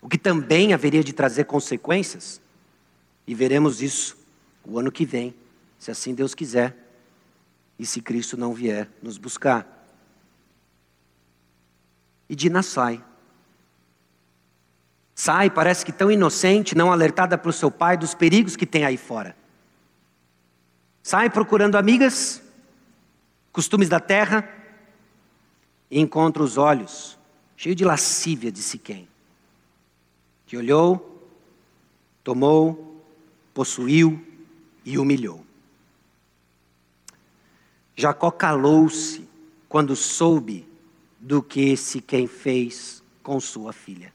o 0.00 0.08
que 0.08 0.18
também 0.18 0.72
haveria 0.72 1.02
de 1.02 1.12
trazer 1.12 1.44
consequências, 1.44 2.40
e 3.26 3.34
veremos 3.34 3.82
isso 3.82 4.16
o 4.64 4.78
ano 4.78 4.92
que 4.92 5.04
vem, 5.04 5.34
se 5.78 5.90
assim 5.90 6.14
Deus 6.14 6.34
quiser, 6.34 6.76
e 7.78 7.86
se 7.86 8.00
Cristo 8.00 8.36
não 8.36 8.52
vier 8.52 8.88
nos 9.02 9.18
buscar. 9.18 9.66
E 12.28 12.34
Dina 12.34 12.62
sai. 12.62 13.02
Sai, 15.14 15.50
parece 15.50 15.84
que 15.84 15.92
tão 15.92 16.10
inocente, 16.10 16.76
não 16.76 16.92
alertada 16.92 17.36
pelo 17.36 17.52
seu 17.52 17.70
pai 17.70 17.96
dos 17.96 18.14
perigos 18.14 18.56
que 18.56 18.66
tem 18.66 18.84
aí 18.84 18.96
fora. 18.96 19.36
Sai 21.02 21.30
procurando 21.30 21.76
amigas, 21.76 22.42
costumes 23.52 23.88
da 23.88 23.98
terra, 23.98 24.48
e 25.90 25.98
encontra 25.98 26.42
os 26.42 26.56
olhos 26.56 27.18
cheios 27.56 27.76
de 27.76 27.84
lascívia 27.84 28.52
de 28.52 28.62
Siquém 28.62 29.08
que 30.48 30.56
olhou, 30.56 31.30
tomou, 32.24 33.04
possuiu 33.52 34.26
e 34.82 34.98
humilhou. 34.98 35.44
Jacó 37.94 38.30
calou-se 38.30 39.28
quando 39.68 39.94
soube 39.94 40.66
do 41.20 41.42
que 41.42 41.60
esse 41.68 42.00
quem 42.00 42.26
fez 42.26 43.02
com 43.22 43.38
sua 43.38 43.74
filha. 43.74 44.10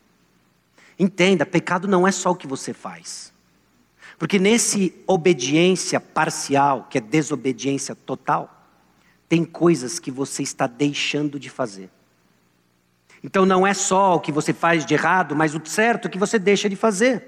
Entenda, 0.97 1.45
pecado 1.45 1.87
não 1.87 2.07
é 2.07 2.11
só 2.11 2.31
o 2.31 2.35
que 2.35 2.47
você 2.47 2.73
faz. 2.73 3.31
Porque 4.17 4.39
nesse 4.39 4.91
obediência 5.05 5.99
parcial, 5.99 6.87
que 6.89 6.97
é 6.97 7.01
desobediência 7.01 7.93
total, 7.93 8.67
tem 9.29 9.45
coisas 9.45 9.99
que 9.99 10.09
você 10.09 10.41
está 10.41 10.65
deixando 10.65 11.39
de 11.39 11.49
fazer. 11.49 11.91
Então 13.23 13.45
não 13.45 13.65
é 13.65 13.73
só 13.73 14.15
o 14.15 14.19
que 14.19 14.31
você 14.31 14.53
faz 14.53 14.85
de 14.85 14.93
errado, 14.93 15.35
mas 15.35 15.55
o 15.55 15.61
certo 15.63 16.09
que 16.09 16.17
você 16.17 16.37
deixa 16.37 16.69
de 16.69 16.75
fazer. 16.75 17.23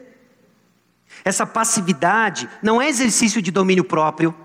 Essa 1.24 1.46
passividade 1.46 2.50
não 2.62 2.82
é 2.82 2.90
exercício 2.90 3.42
de 3.42 3.52
domínio 3.52 3.84
próprio. 3.84 4.36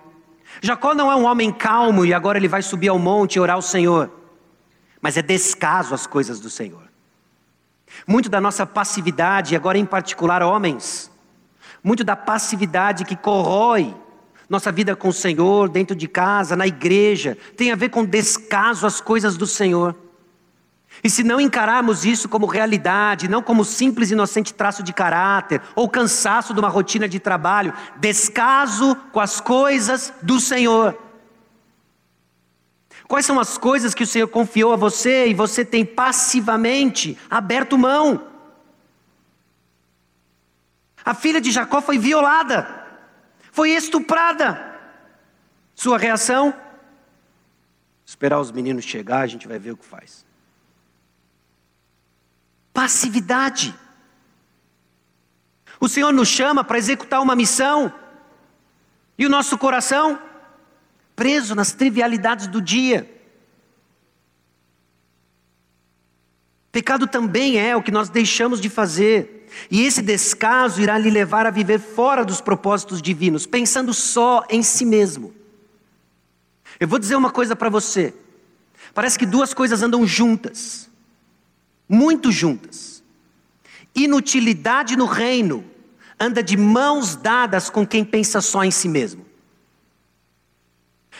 Jacó 0.62 0.94
não 0.94 1.11
é 1.11 1.16
um 1.16 1.24
homem 1.24 1.53
calmo 1.53 2.05
e 2.05 2.14
agora 2.14 2.38
ele 2.38 2.48
vai 2.48 2.62
subir 2.62 2.88
ao 2.88 2.98
monte 2.98 3.36
e 3.36 3.40
orar 3.40 3.57
ao 3.57 3.62
Senhor, 3.62 4.11
mas 5.01 5.16
é 5.16 5.22
descaso 5.22 5.94
às 5.94 6.07
coisas 6.07 6.38
do 6.38 6.51
Senhor. 6.51 6.88
Muito 8.07 8.28
da 8.28 8.40
nossa 8.40 8.64
passividade, 8.64 9.57
agora 9.57 9.78
em 9.78 9.84
particular 9.84 10.42
homens, 10.42 11.11
muito 11.82 12.05
da 12.05 12.14
passividade 12.14 13.05
que 13.05 13.16
corrói 13.16 13.94
nossa 14.51 14.72
vida 14.72 14.96
com 14.96 15.09
o 15.09 15.12
Senhor, 15.12 15.68
dentro 15.68 15.94
de 15.94 16.09
casa, 16.09 16.57
na 16.57 16.66
igreja, 16.66 17.38
tem 17.57 17.70
a 17.70 17.76
ver 17.76 17.88
com 17.88 18.05
descaso 18.05 18.84
às 18.84 19.01
coisas 19.01 19.36
do 19.36 19.46
Senhor. 19.46 19.94
E 21.03 21.09
se 21.09 21.22
não 21.22 21.40
encararmos 21.40 22.05
isso 22.05 22.28
como 22.28 22.46
realidade, 22.46 23.28
não 23.28 23.42
como 23.42 23.64
simples 23.64 24.11
inocente 24.11 24.53
traço 24.53 24.82
de 24.82 24.92
caráter, 24.92 25.62
ou 25.74 25.88
cansaço 25.88 26.53
de 26.53 26.61
uma 26.61 26.68
rotina 26.68 27.09
de 27.09 27.18
trabalho, 27.18 27.72
descaso 27.96 28.94
com 29.11 29.20
as 29.20 29.40
coisas 29.40 30.12
do 30.22 30.38
Senhor. 30.38 30.98
Quais 33.09 33.24
são 33.24 33.40
as 33.40 33.57
coisas 33.57 33.94
que 33.94 34.05
o 34.05 34.07
Senhor 34.07 34.28
confiou 34.28 34.72
a 34.72 34.76
você 34.76 35.26
e 35.26 35.34
você 35.34 35.64
tem 35.64 35.84
passivamente 35.84 37.18
aberto 37.30 37.78
mão? 37.78 38.28
A 41.03 41.14
filha 41.14 41.40
de 41.40 41.51
Jacó 41.51 41.80
foi 41.80 41.98
violada, 41.98 42.86
foi 43.51 43.70
estuprada. 43.70 44.68
Sua 45.74 45.96
reação? 45.96 46.55
Esperar 48.05 48.38
os 48.38 48.53
meninos 48.53 48.84
chegar, 48.84 49.20
a 49.20 49.26
gente 49.26 49.48
vai 49.48 49.59
ver 49.59 49.72
o 49.72 49.76
que 49.78 49.86
faz 49.86 50.28
passividade. 52.72 53.74
O 55.80 55.88
Senhor 55.88 56.12
nos 56.12 56.28
chama 56.28 56.62
para 56.62 56.78
executar 56.78 57.22
uma 57.22 57.34
missão, 57.34 57.92
e 59.18 59.26
o 59.26 59.30
nosso 59.30 59.56
coração 59.58 60.18
preso 61.14 61.54
nas 61.54 61.72
trivialidades 61.72 62.46
do 62.46 62.60
dia. 62.60 63.08
Pecado 66.72 67.06
também 67.06 67.58
é 67.58 67.76
o 67.76 67.82
que 67.82 67.90
nós 67.90 68.08
deixamos 68.08 68.60
de 68.60 68.70
fazer, 68.70 69.48
e 69.70 69.82
esse 69.82 70.00
descaso 70.00 70.80
irá 70.80 70.96
lhe 70.96 71.10
levar 71.10 71.46
a 71.46 71.50
viver 71.50 71.80
fora 71.80 72.24
dos 72.24 72.40
propósitos 72.40 73.02
divinos, 73.02 73.46
pensando 73.46 73.92
só 73.92 74.44
em 74.48 74.62
si 74.62 74.84
mesmo. 74.84 75.34
Eu 76.78 76.86
vou 76.86 76.98
dizer 76.98 77.16
uma 77.16 77.30
coisa 77.30 77.56
para 77.56 77.68
você: 77.68 78.14
parece 78.94 79.18
que 79.18 79.26
duas 79.26 79.52
coisas 79.52 79.82
andam 79.82 80.06
juntas 80.06 80.89
muito 81.91 82.30
juntas. 82.30 83.03
Inutilidade 83.93 84.97
no 84.97 85.07
reino 85.07 85.64
anda 86.20 86.41
de 86.41 86.57
mãos 86.57 87.16
dadas 87.16 87.68
com 87.68 87.84
quem 87.84 88.05
pensa 88.05 88.41
só 88.41 88.62
em 88.62 88.70
si 88.70 88.88
mesmo. 88.88 89.26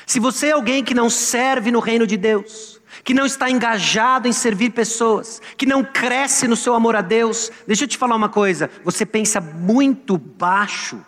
Se 0.07 0.21
você 0.21 0.49
é 0.49 0.53
alguém 0.53 0.85
que 0.85 0.95
não 0.95 1.11
serve 1.11 1.73
no 1.73 1.81
reino 1.81 2.07
de 2.07 2.16
Deus, 2.16 2.81
que 3.03 3.12
não 3.12 3.27
está 3.27 3.51
engajado 3.51 4.29
em 4.29 4.33
servir 4.33 4.71
pessoas, 4.71 5.43
que 5.57 5.66
não 5.66 5.83
cresce 5.83 6.47
no 6.47 6.57
seu 6.57 6.75
amor 6.75 6.95
a 6.95 7.01
Deus, 7.01 7.51
deixa 7.66 7.85
eu 7.85 7.89
te 7.89 7.99
falar 7.99 8.14
uma 8.14 8.29
coisa: 8.29 8.71
você 8.85 9.05
pensa 9.05 9.41
muito 9.41 10.16
baixo 10.16 11.05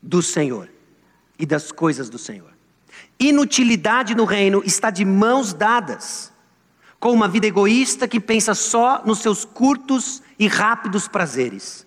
do 0.00 0.22
Senhor 0.22 0.68
e 1.38 1.44
das 1.44 1.72
coisas 1.72 2.08
do 2.08 2.18
Senhor. 2.18 2.52
Inutilidade 3.18 4.14
no 4.14 4.24
reino 4.24 4.62
está 4.64 4.90
de 4.90 5.04
mãos 5.04 5.52
dadas 5.52 6.30
com 7.00 7.12
uma 7.12 7.26
vida 7.26 7.46
egoísta 7.46 8.06
que 8.06 8.20
pensa 8.20 8.54
só 8.54 9.02
nos 9.06 9.20
seus 9.20 9.44
curtos 9.44 10.22
e 10.38 10.46
rápidos 10.46 11.08
prazeres. 11.08 11.86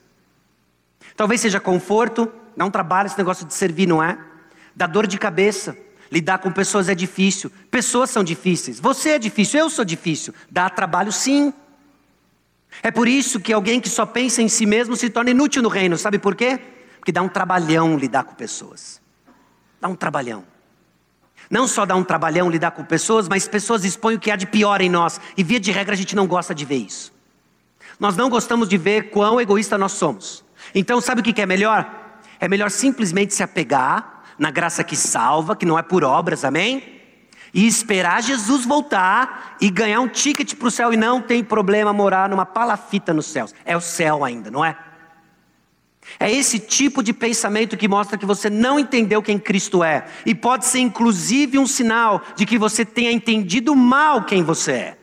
Talvez 1.15 1.39
seja 1.39 1.59
conforto, 1.59 2.29
dá 2.57 2.65
um 2.65 2.71
trabalho 2.71 3.05
esse 3.05 3.17
negócio 3.17 3.45
de 3.45 3.53
servir, 3.53 3.87
não 3.87 4.01
é? 4.01 4.17
Dá 4.75 4.87
dor 4.87 5.05
de 5.05 5.19
cabeça. 5.19 5.77
Lidar 6.11 6.39
com 6.39 6.51
pessoas 6.51 6.89
é 6.89 6.95
difícil. 6.95 7.51
Pessoas 7.69 8.09
são 8.09 8.23
difíceis. 8.23 8.79
Você 8.79 9.11
é 9.11 9.19
difícil, 9.19 9.59
eu 9.59 9.69
sou 9.69 9.85
difícil. 9.85 10.33
Dá 10.49 10.67
trabalho 10.67 11.11
sim. 11.11 11.53
É 12.81 12.89
por 12.89 13.07
isso 13.07 13.39
que 13.39 13.53
alguém 13.53 13.79
que 13.79 13.89
só 13.89 14.05
pensa 14.07 14.41
em 14.41 14.49
si 14.49 14.65
mesmo 14.65 14.95
se 14.95 15.11
torna 15.11 15.29
inútil 15.29 15.61
no 15.61 15.69
reino. 15.69 15.95
Sabe 15.95 16.17
por 16.17 16.35
quê? 16.35 16.59
Porque 16.97 17.11
dá 17.11 17.21
um 17.21 17.29
trabalhão 17.29 17.97
lidar 17.97 18.23
com 18.23 18.33
pessoas. 18.33 18.99
Dá 19.79 19.87
um 19.87 19.95
trabalhão. 19.95 20.52
Não 21.53 21.67
só 21.67 21.85
dá 21.85 21.95
um 21.95 22.03
trabalhão 22.03 22.49
lidar 22.49 22.71
com 22.71 22.83
pessoas, 22.83 23.29
mas 23.29 23.47
pessoas 23.47 23.85
expõem 23.85 24.15
o 24.15 24.19
que 24.19 24.31
há 24.31 24.35
de 24.35 24.47
pior 24.47 24.81
em 24.81 24.89
nós. 24.89 25.21
E 25.37 25.43
via 25.43 25.59
de 25.59 25.71
regra 25.71 25.93
a 25.93 25.95
gente 25.95 26.15
não 26.15 26.25
gosta 26.25 26.55
de 26.55 26.65
ver 26.65 26.77
isso. 26.77 27.13
Nós 27.99 28.17
não 28.17 28.27
gostamos 28.27 28.67
de 28.67 28.75
ver 28.75 29.11
quão 29.11 29.39
egoísta 29.39 29.77
nós 29.77 29.91
somos. 29.91 30.43
Então, 30.73 30.99
sabe 30.99 31.21
o 31.21 31.23
que 31.23 31.39
é 31.39 31.45
melhor? 31.45 31.87
É 32.39 32.47
melhor 32.47 32.71
simplesmente 32.71 33.35
se 33.35 33.43
apegar 33.43 34.23
na 34.35 34.49
graça 34.49 34.83
que 34.83 34.95
salva, 34.95 35.55
que 35.55 35.63
não 35.63 35.77
é 35.77 35.83
por 35.83 36.03
obras, 36.03 36.43
amém? 36.43 36.99
E 37.53 37.67
esperar 37.67 38.23
Jesus 38.23 38.65
voltar 38.65 39.55
e 39.61 39.69
ganhar 39.69 39.99
um 39.99 40.07
ticket 40.07 40.55
para 40.55 40.67
o 40.67 40.71
céu 40.71 40.91
e 40.91 40.97
não 40.97 41.21
tem 41.21 41.43
problema 41.43 41.93
morar 41.93 42.29
numa 42.29 42.47
palafita 42.47 43.13
nos 43.13 43.27
céus. 43.27 43.53
É 43.63 43.77
o 43.77 43.81
céu 43.81 44.25
ainda, 44.25 44.49
não 44.49 44.65
é? 44.65 44.75
É 46.19 46.31
esse 46.31 46.59
tipo 46.59 47.01
de 47.01 47.13
pensamento 47.13 47.77
que 47.77 47.87
mostra 47.87 48.17
que 48.17 48.25
você 48.25 48.49
não 48.49 48.79
entendeu 48.79 49.21
quem 49.21 49.39
Cristo 49.39 49.83
é. 49.83 50.05
E 50.25 50.35
pode 50.35 50.65
ser 50.65 50.79
inclusive 50.79 51.57
um 51.57 51.67
sinal 51.67 52.21
de 52.35 52.45
que 52.45 52.57
você 52.57 52.85
tenha 52.85 53.11
entendido 53.11 53.75
mal 53.75 54.25
quem 54.25 54.43
você 54.43 54.71
é. 54.71 54.97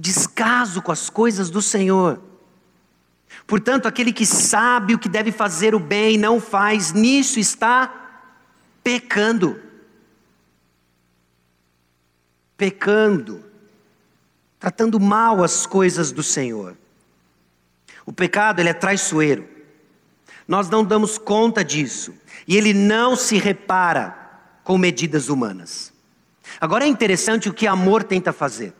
descaso 0.00 0.80
com 0.80 0.90
as 0.90 1.10
coisas 1.10 1.50
do 1.50 1.60
Senhor. 1.60 2.20
Portanto, 3.46 3.86
aquele 3.86 4.12
que 4.12 4.26
sabe 4.26 4.94
o 4.94 4.98
que 4.98 5.08
deve 5.08 5.30
fazer 5.30 5.74
o 5.74 5.78
bem 5.78 6.14
e 6.14 6.18
não 6.18 6.40
faz, 6.40 6.92
nisso 6.92 7.38
está 7.38 7.92
pecando. 8.82 9.60
Pecando, 12.56 13.44
tratando 14.60 15.00
mal 15.00 15.42
as 15.42 15.64
coisas 15.66 16.12
do 16.12 16.22
Senhor. 16.22 16.76
O 18.04 18.12
pecado, 18.12 18.60
ele 18.60 18.68
é 18.68 18.74
traiçoeiro. 18.74 19.48
Nós 20.46 20.68
não 20.68 20.84
damos 20.84 21.16
conta 21.16 21.64
disso. 21.64 22.14
E 22.46 22.56
ele 22.56 22.74
não 22.74 23.16
se 23.16 23.38
repara 23.38 24.14
com 24.62 24.76
medidas 24.76 25.30
humanas. 25.30 25.92
Agora 26.60 26.84
é 26.84 26.88
interessante 26.88 27.48
o 27.48 27.54
que 27.54 27.66
amor 27.66 28.02
tenta 28.02 28.32
fazer. 28.32 28.74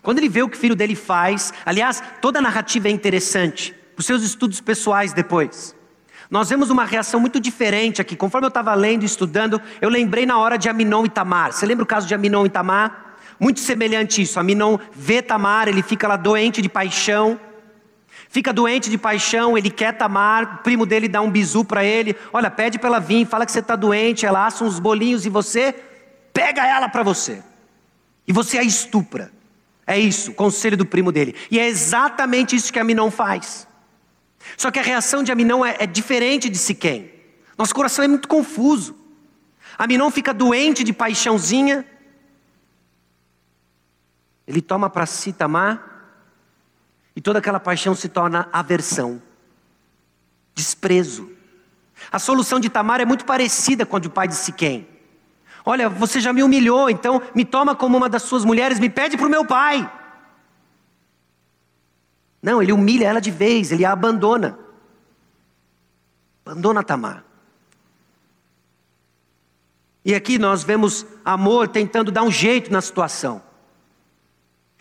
Quando 0.00 0.18
ele 0.18 0.28
vê 0.28 0.42
o 0.42 0.48
que 0.48 0.56
o 0.56 0.60
filho 0.60 0.74
dele 0.74 0.96
faz, 0.96 1.52
aliás, 1.66 2.02
toda 2.20 2.38
a 2.38 2.42
narrativa 2.42 2.88
é 2.88 2.90
interessante, 2.90 3.74
os 3.96 4.06
seus 4.06 4.22
estudos 4.22 4.60
pessoais 4.60 5.12
depois. 5.12 5.76
Nós 6.30 6.48
vemos 6.48 6.70
uma 6.70 6.84
reação 6.84 7.20
muito 7.20 7.38
diferente 7.38 8.00
aqui. 8.00 8.16
Conforme 8.16 8.46
eu 8.46 8.48
estava 8.48 8.74
lendo 8.74 9.02
e 9.02 9.06
estudando, 9.06 9.60
eu 9.80 9.90
lembrei 9.90 10.24
na 10.24 10.38
hora 10.38 10.56
de 10.56 10.68
Aminon 10.68 11.04
e 11.04 11.10
Tamar. 11.10 11.52
Você 11.52 11.66
lembra 11.66 11.84
o 11.84 11.86
caso 11.86 12.06
de 12.06 12.14
Aminon 12.14 12.46
e 12.46 12.50
Tamar? 12.50 13.11
Muito 13.42 13.58
semelhante 13.58 14.22
isso. 14.22 14.38
Aminon 14.38 14.78
vê 14.92 15.20
Tamar, 15.20 15.66
ele 15.66 15.82
fica 15.82 16.06
lá 16.06 16.14
doente 16.16 16.62
de 16.62 16.68
paixão. 16.68 17.40
Fica 18.28 18.52
doente 18.52 18.88
de 18.88 18.96
paixão, 18.96 19.58
ele 19.58 19.68
quer 19.68 19.98
Tamar, 19.98 20.44
o 20.44 20.58
primo 20.58 20.86
dele 20.86 21.08
dá 21.08 21.20
um 21.20 21.28
bisu 21.28 21.64
para 21.64 21.84
ele. 21.84 22.14
Olha, 22.32 22.48
pede 22.52 22.78
para 22.78 22.86
ela 22.86 23.00
vir, 23.00 23.26
fala 23.26 23.44
que 23.44 23.50
você 23.50 23.58
está 23.58 23.74
doente, 23.74 24.24
ela 24.24 24.46
assa 24.46 24.62
uns 24.62 24.78
bolinhos 24.78 25.26
e 25.26 25.28
você 25.28 25.74
pega 26.32 26.64
ela 26.64 26.88
para 26.88 27.02
você. 27.02 27.42
E 28.28 28.32
você 28.32 28.58
a 28.58 28.62
estupra. 28.62 29.32
É 29.84 29.98
isso, 29.98 30.32
conselho 30.34 30.76
do 30.76 30.86
primo 30.86 31.10
dele. 31.10 31.34
E 31.50 31.58
é 31.58 31.66
exatamente 31.66 32.54
isso 32.54 32.72
que 32.72 32.78
Aminon 32.78 33.10
faz. 33.10 33.66
Só 34.56 34.70
que 34.70 34.78
a 34.78 34.82
reação 34.82 35.24
de 35.24 35.32
Aminon 35.32 35.64
é, 35.64 35.78
é 35.80 35.86
diferente 35.86 36.48
de 36.48 36.58
Siquém. 36.58 37.10
Nosso 37.58 37.74
coração 37.74 38.04
é 38.04 38.08
muito 38.08 38.28
confuso. 38.28 38.96
Aminon 39.76 40.12
fica 40.12 40.32
doente 40.32 40.84
de 40.84 40.92
paixãozinha. 40.92 41.84
Ele 44.46 44.60
toma 44.60 44.90
para 44.90 45.06
si 45.06 45.32
Tamar. 45.32 45.90
E 47.14 47.20
toda 47.20 47.38
aquela 47.38 47.60
paixão 47.60 47.94
se 47.94 48.08
torna 48.08 48.48
aversão, 48.52 49.20
desprezo. 50.54 51.30
A 52.10 52.18
solução 52.18 52.58
de 52.58 52.70
Tamar 52.70 53.00
é 53.00 53.04
muito 53.04 53.24
parecida 53.24 53.84
com 53.84 53.96
a 53.96 53.98
do 53.98 54.10
pai 54.10 54.26
de 54.26 54.34
Siquém. 54.34 54.88
Olha, 55.64 55.88
você 55.88 56.20
já 56.20 56.32
me 56.32 56.42
humilhou, 56.42 56.90
então 56.90 57.22
me 57.34 57.44
toma 57.44 57.74
como 57.74 57.96
uma 57.96 58.08
das 58.08 58.22
suas 58.22 58.44
mulheres, 58.44 58.80
me 58.80 58.88
pede 58.88 59.16
para 59.16 59.26
o 59.26 59.30
meu 59.30 59.44
pai. 59.44 59.90
Não, 62.42 62.60
ele 62.60 62.72
humilha 62.72 63.06
ela 63.06 63.20
de 63.20 63.30
vez, 63.30 63.70
ele 63.70 63.84
a 63.84 63.92
abandona. 63.92 64.58
Abandona 66.44 66.82
Tamar. 66.82 67.24
E 70.04 70.14
aqui 70.14 70.38
nós 70.38 70.64
vemos 70.64 71.06
amor 71.24 71.68
tentando 71.68 72.10
dar 72.10 72.24
um 72.24 72.30
jeito 72.30 72.72
na 72.72 72.80
situação. 72.80 73.40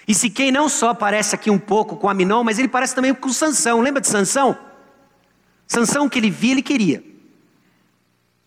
E 0.08 0.16
se 0.16 0.30
quem 0.30 0.52
não 0.52 0.68
só 0.68 0.93
parece 0.93 1.36
aqui 1.36 1.49
um 1.49 1.60
pouco 1.60 1.95
com 1.95 2.10
Aminon, 2.10 2.43
mas 2.43 2.60
ele 2.60 2.68
parece 2.68 2.95
também 2.95 3.14
com 3.14 3.30
Sansão. 3.30 3.82
Lembra 3.82 4.02
de 4.02 4.08
Sansão? 4.08 4.58
Sansão 5.68 6.10
que 6.10 6.20
ele 6.20 6.30
via, 6.30 6.52
ele 6.52 6.62
queria. 6.62 7.04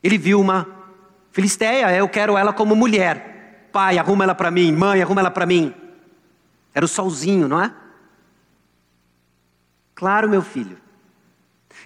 Ele 0.02 0.18
viu 0.18 0.40
uma 0.40 0.66
Filisteia, 1.34 1.92
eu 1.96 2.08
quero 2.08 2.38
ela 2.38 2.52
como 2.52 2.76
mulher. 2.76 3.68
Pai, 3.72 3.98
arruma 3.98 4.22
ela 4.22 4.36
para 4.36 4.52
mim. 4.52 4.70
Mãe, 4.70 5.02
arruma 5.02 5.20
ela 5.20 5.32
para 5.32 5.44
mim. 5.44 5.74
Era 6.72 6.84
o 6.84 6.88
solzinho, 6.88 7.48
não 7.48 7.60
é? 7.60 7.74
Claro, 9.96 10.28
meu 10.28 10.42
filho. 10.42 10.78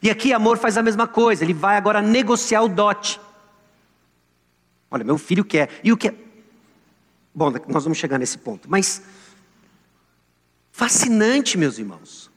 E 0.02 0.10
aqui 0.10 0.34
amor 0.34 0.58
faz 0.58 0.76
a 0.76 0.82
mesma 0.82 1.08
coisa. 1.08 1.44
Ele 1.44 1.54
vai 1.54 1.78
agora 1.78 2.02
negociar 2.02 2.60
o 2.60 2.68
dote. 2.68 3.18
Olha, 4.90 5.02
meu 5.02 5.16
filho 5.16 5.44
quer. 5.44 5.80
E 5.82 5.90
o 5.90 5.96
que? 5.96 6.12
Bom, 7.34 7.50
nós 7.68 7.84
vamos 7.84 7.96
chegar 7.96 8.18
nesse 8.18 8.36
ponto. 8.36 8.68
Mas 8.70 9.02
fascinante, 10.78 11.58
meus 11.58 11.76
irmãos. 11.76 12.30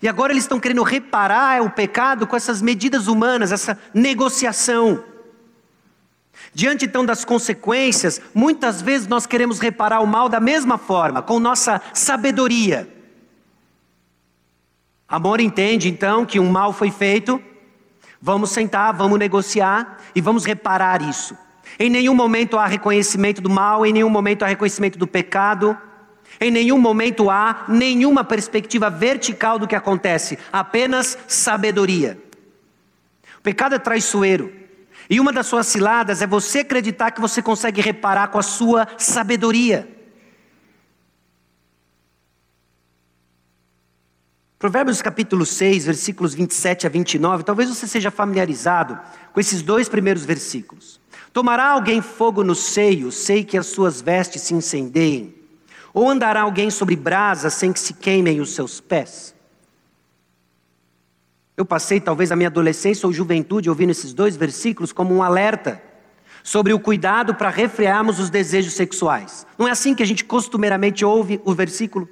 E 0.00 0.06
agora 0.06 0.32
eles 0.32 0.44
estão 0.44 0.60
querendo 0.60 0.84
reparar 0.84 1.60
o 1.60 1.68
pecado 1.68 2.24
com 2.24 2.36
essas 2.36 2.62
medidas 2.62 3.08
humanas, 3.08 3.50
essa 3.50 3.76
negociação. 3.92 5.02
Diante 6.54 6.84
então 6.84 7.04
das 7.04 7.24
consequências, 7.24 8.20
muitas 8.32 8.80
vezes 8.80 9.08
nós 9.08 9.26
queremos 9.26 9.58
reparar 9.58 9.98
o 9.98 10.06
mal 10.06 10.28
da 10.28 10.38
mesma 10.38 10.78
forma, 10.78 11.20
com 11.20 11.40
nossa 11.40 11.82
sabedoria. 11.92 12.88
Amor 15.08 15.40
entende 15.40 15.88
então 15.88 16.24
que 16.24 16.38
um 16.38 16.48
mal 16.48 16.72
foi 16.72 16.92
feito, 16.92 17.42
vamos 18.22 18.50
sentar, 18.50 18.94
vamos 18.94 19.18
negociar 19.18 19.98
e 20.14 20.20
vamos 20.20 20.44
reparar 20.44 21.02
isso. 21.02 21.36
Em 21.76 21.90
nenhum 21.90 22.14
momento 22.14 22.56
há 22.56 22.66
reconhecimento 22.66 23.42
do 23.42 23.50
mal, 23.50 23.84
em 23.84 23.92
nenhum 23.92 24.10
momento 24.10 24.44
há 24.44 24.46
reconhecimento 24.46 24.96
do 24.96 25.08
pecado, 25.08 25.76
em 26.40 26.50
nenhum 26.50 26.78
momento 26.78 27.30
há 27.30 27.64
nenhuma 27.68 28.22
perspectiva 28.22 28.88
vertical 28.88 29.58
do 29.58 29.66
que 29.66 29.74
acontece, 29.74 30.38
apenas 30.52 31.18
sabedoria. 31.26 32.18
O 33.38 33.42
pecado 33.42 33.74
é 33.74 33.78
traiçoeiro. 33.78 34.52
E 35.10 35.18
uma 35.18 35.32
das 35.32 35.46
suas 35.46 35.66
ciladas 35.66 36.20
é 36.20 36.26
você 36.26 36.60
acreditar 36.60 37.10
que 37.10 37.20
você 37.20 37.40
consegue 37.40 37.80
reparar 37.80 38.28
com 38.28 38.38
a 38.38 38.42
sua 38.42 38.86
sabedoria. 38.98 39.88
Provérbios 44.58 45.00
capítulo 45.00 45.46
6, 45.46 45.86
versículos 45.86 46.34
27 46.34 46.86
a 46.86 46.90
29, 46.90 47.44
talvez 47.44 47.68
você 47.68 47.86
seja 47.86 48.10
familiarizado 48.10 48.98
com 49.32 49.40
esses 49.40 49.62
dois 49.62 49.88
primeiros 49.88 50.24
versículos. 50.24 51.00
Tomará 51.32 51.68
alguém 51.68 52.02
fogo 52.02 52.42
no 52.42 52.56
seio, 52.56 53.12
sei 53.12 53.44
que 53.44 53.56
as 53.56 53.66
suas 53.66 54.00
vestes 54.00 54.42
se 54.42 54.54
incendeiem? 54.54 55.37
Ou 55.92 56.08
andará 56.08 56.42
alguém 56.42 56.70
sobre 56.70 56.96
brasa 56.96 57.50
sem 57.50 57.72
que 57.72 57.80
se 57.80 57.94
queimem 57.94 58.40
os 58.40 58.54
seus 58.54 58.80
pés? 58.80 59.34
Eu 61.56 61.64
passei 61.64 62.00
talvez 62.00 62.30
a 62.30 62.36
minha 62.36 62.48
adolescência 62.48 63.06
ou 63.06 63.12
juventude 63.12 63.68
ouvindo 63.68 63.90
esses 63.90 64.12
dois 64.12 64.36
versículos 64.36 64.92
como 64.92 65.14
um 65.14 65.22
alerta 65.22 65.82
sobre 66.44 66.72
o 66.72 66.78
cuidado 66.78 67.34
para 67.34 67.50
refrearmos 67.50 68.18
os 68.20 68.30
desejos 68.30 68.74
sexuais. 68.74 69.46
Não 69.58 69.66
é 69.66 69.70
assim 69.70 69.94
que 69.94 70.02
a 70.02 70.06
gente 70.06 70.24
costumeiramente 70.24 71.04
ouve 71.04 71.40
o 71.44 71.52
versículo? 71.52 72.08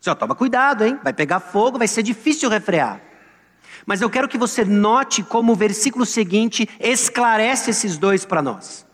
Só 0.00 0.14
toma 0.14 0.34
cuidado, 0.34 0.84
hein? 0.84 0.98
Vai 1.02 1.12
pegar 1.12 1.40
fogo, 1.40 1.76
vai 1.76 1.88
ser 1.88 2.02
difícil 2.02 2.48
refrear. 2.48 3.00
Mas 3.84 4.00
eu 4.00 4.08
quero 4.08 4.28
que 4.28 4.38
você 4.38 4.64
note 4.64 5.22
como 5.22 5.52
o 5.52 5.56
versículo 5.56 6.06
seguinte 6.06 6.68
esclarece 6.78 7.70
esses 7.70 7.98
dois 7.98 8.24
para 8.24 8.40
nós. 8.40 8.86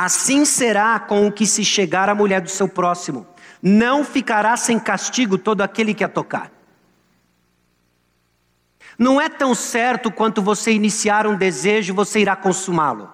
Assim 0.00 0.44
será 0.44 1.00
com 1.00 1.26
o 1.26 1.32
que 1.32 1.44
se 1.44 1.64
chegar 1.64 2.08
à 2.08 2.14
mulher 2.14 2.40
do 2.40 2.48
seu 2.48 2.68
próximo. 2.68 3.26
Não 3.60 4.04
ficará 4.04 4.56
sem 4.56 4.78
castigo 4.78 5.36
todo 5.36 5.60
aquele 5.60 5.92
que 5.92 6.04
a 6.04 6.08
tocar. 6.08 6.52
Não 8.96 9.20
é 9.20 9.28
tão 9.28 9.56
certo 9.56 10.08
quanto 10.08 10.40
você 10.40 10.70
iniciar 10.70 11.26
um 11.26 11.36
desejo, 11.36 11.92
você 11.92 12.20
irá 12.20 12.36
consumá-lo. 12.36 13.10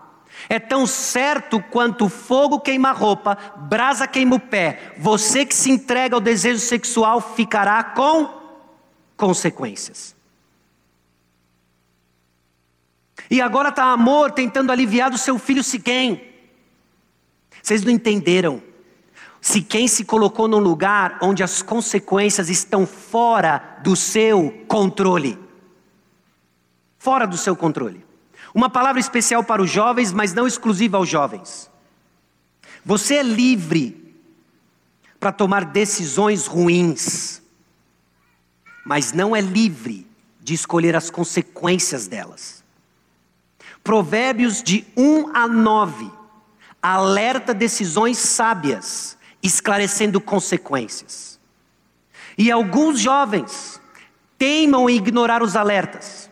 É 0.47 0.59
tão 0.59 0.87
certo 0.87 1.59
quanto 1.71 2.11
fogo 2.11 2.61
queima 2.61 2.93
roupa, 2.93 3.39
brasa 3.57 4.07
queima 4.07 4.37
o 4.37 4.41
pé. 4.41 4.93
Você 4.99 5.47
que 5.47 5.55
se 5.55 5.71
entrega 5.71 6.15
ao 6.17 6.21
desejo 6.21 6.61
sexual 6.61 7.19
ficará 7.19 7.83
com 7.83 8.29
consequências. 9.17 10.15
E 13.31 13.41
agora 13.41 13.71
está 13.71 13.85
amor 13.85 14.33
tentando 14.33 14.71
aliviar 14.71 15.09
do 15.09 15.17
seu 15.17 15.39
filho 15.39 15.65
Siquém. 15.65 16.34
Vocês 17.65 17.83
não 17.83 17.91
entenderam. 17.91 18.63
Siquém 19.41 19.89
se 19.89 20.05
colocou 20.05 20.47
num 20.47 20.59
lugar 20.59 21.19
onde 21.23 21.43
as 21.43 21.63
consequências 21.63 22.51
estão 22.51 22.87
fora 22.87 23.79
do 23.83 23.97
seu 23.97 24.51
controle. 24.69 25.39
Fora 26.99 27.27
do 27.27 27.39
seu 27.39 27.57
controle. 27.57 28.05
Uma 28.55 28.69
palavra 28.69 29.01
especial 29.01 29.43
para 29.43 29.63
os 29.63 29.71
jovens, 29.71 30.13
mas 30.13 30.35
não 30.35 30.47
exclusiva 30.47 30.99
aos 30.99 31.09
jovens. 31.09 31.71
Você 32.85 33.15
é 33.15 33.23
livre 33.23 34.15
para 35.19 35.33
tomar 35.33 35.65
decisões 35.65 36.47
ruins, 36.47 37.41
mas 38.85 39.15
não 39.15 39.35
é 39.35 39.41
livre 39.41 40.07
de 40.39 40.53
escolher 40.53 40.95
as 40.95 41.09
consequências 41.09 42.07
delas. 42.07 42.63
Provérbios 43.83 44.63
de 44.63 44.85
1 44.95 45.35
a 45.35 45.49
9 45.49 46.24
alerta 46.93 47.55
decisões 47.55 48.19
sábias, 48.19 49.17
esclarecendo 49.43 50.21
consequências. 50.21 51.41
E 52.37 52.51
alguns 52.51 53.01
jovens 53.01 53.81
teimam 54.37 54.89
em 54.91 54.97
ignorar 54.97 55.43
os 55.43 55.57
alertas 55.57 56.31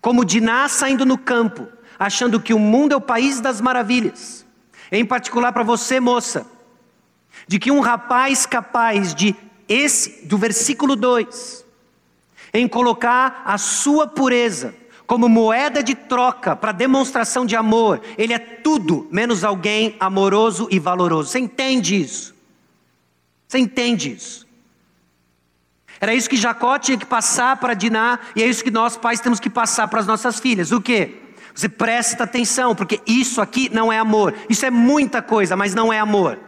como 0.00 0.24
Diná 0.24 0.68
saindo 0.68 1.04
no 1.04 1.18
campo, 1.18 1.66
achando 1.98 2.40
que 2.40 2.54
o 2.54 2.58
mundo 2.58 2.92
é 2.92 2.96
o 2.96 3.00
país 3.00 3.40
das 3.40 3.60
maravilhas. 3.60 4.46
Em 4.90 5.04
particular 5.04 5.52
para 5.52 5.62
você, 5.62 6.00
moça, 6.00 6.46
de 7.46 7.58
que 7.58 7.70
um 7.70 7.80
rapaz 7.80 8.46
capaz 8.46 9.14
de 9.14 9.34
esse 9.68 10.26
do 10.26 10.38
versículo 10.38 10.96
2 10.96 11.64
em 12.54 12.66
colocar 12.66 13.42
a 13.44 13.58
sua 13.58 14.06
pureza 14.06 14.74
como 15.08 15.26
moeda 15.26 15.82
de 15.82 15.94
troca 15.94 16.54
para 16.54 16.70
demonstração 16.70 17.46
de 17.46 17.56
amor, 17.56 18.02
ele 18.18 18.34
é 18.34 18.38
tudo 18.38 19.08
menos 19.10 19.42
alguém 19.42 19.96
amoroso 19.98 20.68
e 20.70 20.78
valoroso. 20.78 21.30
Você 21.30 21.38
entende 21.38 21.98
isso? 21.98 22.34
Você 23.48 23.58
entende 23.58 24.12
isso? 24.12 24.46
Era 25.98 26.12
isso 26.14 26.28
que 26.28 26.36
Jacó 26.36 26.78
tinha 26.78 26.98
que 26.98 27.06
passar 27.06 27.56
para 27.56 27.72
Diná, 27.72 28.18
e 28.36 28.42
é 28.42 28.46
isso 28.46 28.62
que 28.62 28.70
nós 28.70 28.98
pais 28.98 29.18
temos 29.18 29.40
que 29.40 29.48
passar 29.48 29.88
para 29.88 29.98
as 29.98 30.06
nossas 30.06 30.38
filhas. 30.38 30.72
O 30.72 30.80
quê? 30.80 31.22
Você 31.54 31.70
presta 31.70 32.24
atenção, 32.24 32.76
porque 32.76 33.00
isso 33.06 33.40
aqui 33.40 33.70
não 33.70 33.90
é 33.90 33.98
amor. 33.98 34.34
Isso 34.46 34.66
é 34.66 34.70
muita 34.70 35.22
coisa, 35.22 35.56
mas 35.56 35.74
não 35.74 35.90
é 35.90 35.98
amor. 35.98 36.38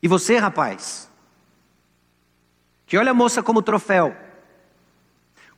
E 0.00 0.06
você, 0.06 0.38
rapaz, 0.38 1.10
que 2.86 2.96
olha 2.96 3.10
a 3.10 3.14
moça 3.14 3.42
como 3.42 3.60
troféu, 3.60 4.16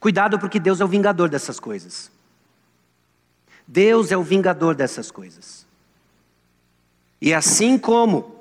cuidado 0.01 0.39
porque 0.39 0.59
Deus 0.59 0.81
é 0.81 0.85
o 0.85 0.89
vingador 0.89 1.29
dessas 1.29 1.61
coisas. 1.61 2.11
Deus 3.69 4.11
é 4.11 4.17
o 4.17 4.23
vingador 4.23 4.75
dessas 4.75 5.11
coisas. 5.11 5.65
E 7.21 7.33
assim 7.33 7.79
como 7.79 8.41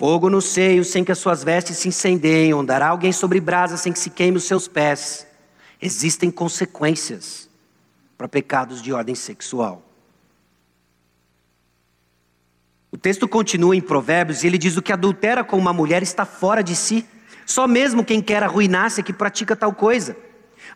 Fogo 0.00 0.30
no 0.30 0.40
seio, 0.40 0.82
sem 0.82 1.04
que 1.04 1.12
as 1.12 1.18
suas 1.18 1.44
vestes 1.44 1.76
se 1.76 1.88
incendeiem, 1.88 2.52
andará 2.52 2.88
alguém 2.88 3.12
sobre 3.12 3.38
brasa, 3.38 3.76
sem 3.76 3.92
que 3.92 3.98
se 3.98 4.08
queime 4.08 4.38
os 4.38 4.44
seus 4.44 4.66
pés. 4.66 5.26
Existem 5.78 6.30
consequências 6.30 7.50
para 8.16 8.26
pecados 8.26 8.80
de 8.80 8.94
ordem 8.94 9.14
sexual. 9.14 9.82
O 12.90 12.96
texto 12.96 13.28
continua 13.28 13.76
em 13.76 13.80
Provérbios 13.82 14.42
e 14.42 14.46
ele 14.46 14.56
diz: 14.56 14.78
o 14.78 14.80
que 14.80 14.90
adultera 14.90 15.44
com 15.44 15.58
uma 15.58 15.74
mulher 15.74 16.02
está 16.02 16.24
fora 16.24 16.62
de 16.62 16.74
si. 16.74 17.06
Só 17.50 17.66
mesmo 17.66 18.04
quem 18.04 18.20
quer 18.22 18.42
arruinar-se 18.42 19.00
é 19.00 19.04
que 19.04 19.12
pratica 19.12 19.56
tal 19.56 19.72
coisa. 19.72 20.16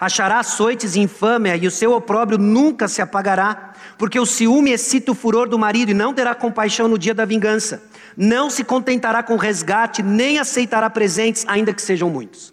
Achará 0.01 0.41
açoites 0.41 0.97
e 0.97 1.01
infâmia, 1.01 1.57
e 1.57 1.67
o 1.67 1.71
seu 1.71 1.93
opróbrio 1.93 2.39
nunca 2.39 2.89
se 2.89 3.01
apagará, 3.01 3.73
porque 3.97 4.19
o 4.19 4.27
ciúme 4.27 4.73
excita 4.73 5.13
o 5.13 5.15
furor 5.15 5.49
do 5.49 5.59
marido 5.59 5.91
e 5.91 5.95
não 5.95 6.13
terá 6.13 6.35
compaixão 6.35 6.89
no 6.89 6.99
dia 6.99 7.15
da 7.15 7.25
vingança 7.25 7.83
não 8.17 8.49
se 8.49 8.65
contentará 8.65 9.23
com 9.23 9.37
resgate, 9.37 10.03
nem 10.03 10.39
aceitará 10.39 10.89
presentes, 10.89 11.45
ainda 11.49 11.73
que 11.73 11.83
sejam 11.83 12.09
muitos. 12.09 12.53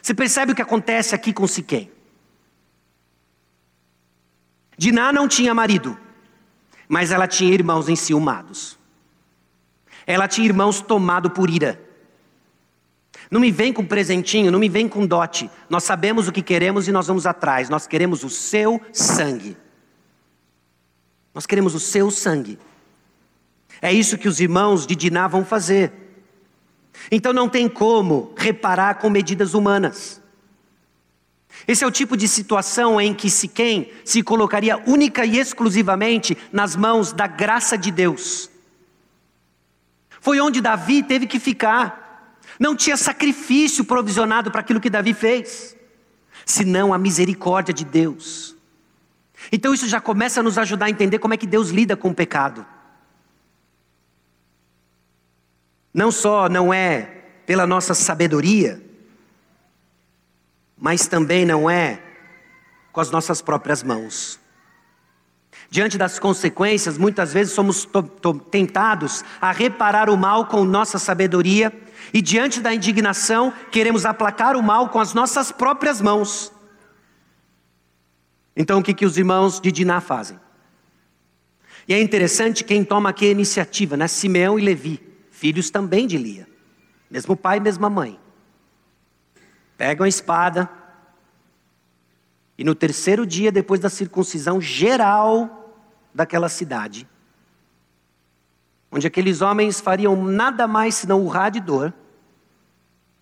Você 0.00 0.14
percebe 0.14 0.52
o 0.52 0.54
que 0.54 0.62
acontece 0.62 1.14
aqui 1.14 1.32
com 1.32 1.46
Siquém? 1.46 1.90
Diná 4.76 5.12
não 5.12 5.28
tinha 5.28 5.54
marido, 5.54 5.96
mas 6.88 7.12
ela 7.12 7.28
tinha 7.28 7.52
irmãos 7.52 7.88
enciumados. 7.88 8.78
Ela 10.06 10.26
tinha 10.26 10.46
irmãos 10.46 10.80
tomados 10.80 11.32
por 11.32 11.48
ira. 11.48 11.80
Não 13.32 13.40
me 13.40 13.50
vem 13.50 13.72
com 13.72 13.82
presentinho, 13.82 14.52
não 14.52 14.58
me 14.58 14.68
vem 14.68 14.86
com 14.86 15.06
dote. 15.06 15.50
Nós 15.70 15.84
sabemos 15.84 16.28
o 16.28 16.32
que 16.32 16.42
queremos 16.42 16.86
e 16.86 16.92
nós 16.92 17.06
vamos 17.06 17.24
atrás. 17.24 17.70
Nós 17.70 17.86
queremos 17.86 18.22
o 18.22 18.28
seu 18.28 18.78
sangue. 18.92 19.56
Nós 21.32 21.46
queremos 21.46 21.74
o 21.74 21.80
seu 21.80 22.10
sangue. 22.10 22.58
É 23.80 23.90
isso 23.90 24.18
que 24.18 24.28
os 24.28 24.38
irmãos 24.38 24.86
de 24.86 24.94
Diná 24.94 25.26
vão 25.28 25.46
fazer. 25.46 25.90
Então 27.10 27.32
não 27.32 27.48
tem 27.48 27.70
como 27.70 28.34
reparar 28.36 28.96
com 28.96 29.08
medidas 29.08 29.54
humanas. 29.54 30.20
Esse 31.66 31.84
é 31.84 31.86
o 31.86 31.90
tipo 31.90 32.18
de 32.18 32.28
situação 32.28 33.00
em 33.00 33.14
que 33.14 33.30
Siquém 33.30 33.90
se 34.04 34.22
colocaria 34.22 34.76
única 34.86 35.24
e 35.24 35.38
exclusivamente 35.38 36.36
nas 36.52 36.76
mãos 36.76 37.14
da 37.14 37.26
graça 37.26 37.78
de 37.78 37.90
Deus. 37.90 38.50
Foi 40.20 40.38
onde 40.38 40.60
Davi 40.60 41.02
teve 41.02 41.26
que 41.26 41.40
ficar. 41.40 42.01
Não 42.62 42.76
tinha 42.76 42.96
sacrifício 42.96 43.84
provisionado 43.84 44.50
para 44.50 44.60
aquilo 44.60 44.80
que 44.80 44.88
Davi 44.88 45.12
fez, 45.12 45.74
senão 46.46 46.94
a 46.94 46.98
misericórdia 46.98 47.74
de 47.74 47.84
Deus. 47.84 48.54
Então 49.50 49.74
isso 49.74 49.88
já 49.88 50.00
começa 50.00 50.38
a 50.38 50.42
nos 50.42 50.56
ajudar 50.56 50.86
a 50.86 50.90
entender 50.90 51.18
como 51.18 51.34
é 51.34 51.36
que 51.36 51.46
Deus 51.46 51.70
lida 51.70 51.96
com 51.96 52.10
o 52.10 52.14
pecado. 52.14 52.64
não 55.92 56.10
só 56.10 56.48
não 56.48 56.72
é 56.72 57.02
pela 57.44 57.66
nossa 57.66 57.94
sabedoria, 57.94 58.82
mas 60.76 61.06
também 61.06 61.44
não 61.44 61.68
é 61.68 62.00
com 62.92 63.00
as 63.00 63.10
nossas 63.10 63.42
próprias 63.42 63.82
mãos. 63.82 64.40
Diante 65.70 65.96
das 65.96 66.18
consequências, 66.18 66.98
muitas 66.98 67.32
vezes 67.32 67.52
somos 67.52 67.88
tentados 68.50 69.24
a 69.40 69.52
reparar 69.52 70.10
o 70.10 70.16
mal 70.16 70.46
com 70.46 70.64
nossa 70.64 70.98
sabedoria, 70.98 71.72
e 72.12 72.20
diante 72.20 72.60
da 72.60 72.74
indignação, 72.74 73.52
queremos 73.70 74.04
aplacar 74.04 74.56
o 74.56 74.62
mal 74.62 74.88
com 74.88 75.00
as 75.00 75.14
nossas 75.14 75.50
próprias 75.50 76.00
mãos. 76.00 76.52
Então, 78.54 78.80
o 78.80 78.82
que, 78.82 78.92
que 78.92 79.06
os 79.06 79.16
irmãos 79.16 79.60
de 79.60 79.72
Diná 79.72 80.00
fazem? 80.00 80.38
E 81.88 81.94
é 81.94 82.00
interessante 82.00 82.64
quem 82.64 82.84
toma 82.84 83.10
aqui 83.10 83.26
a 83.26 83.30
iniciativa, 83.30 83.96
né? 83.96 84.06
Simeão 84.06 84.58
e 84.58 84.62
Levi 84.62 85.12
filhos 85.42 85.70
também 85.70 86.06
de 86.06 86.16
Lia, 86.16 86.46
mesmo 87.10 87.36
pai, 87.36 87.58
mesma 87.58 87.90
mãe. 87.90 88.16
Pegam 89.76 90.04
a 90.04 90.08
espada, 90.08 90.70
e 92.56 92.62
no 92.62 92.76
terceiro 92.76 93.26
dia, 93.26 93.50
depois 93.50 93.80
da 93.80 93.90
circuncisão 93.90 94.60
geral 94.60 95.74
daquela 96.14 96.48
cidade, 96.48 97.08
onde 98.88 99.04
aqueles 99.04 99.40
homens 99.42 99.80
fariam 99.80 100.14
nada 100.24 100.68
mais 100.68 100.94
senão 100.94 101.20
urrar 101.20 101.50
de 101.50 101.58
dor, 101.58 101.92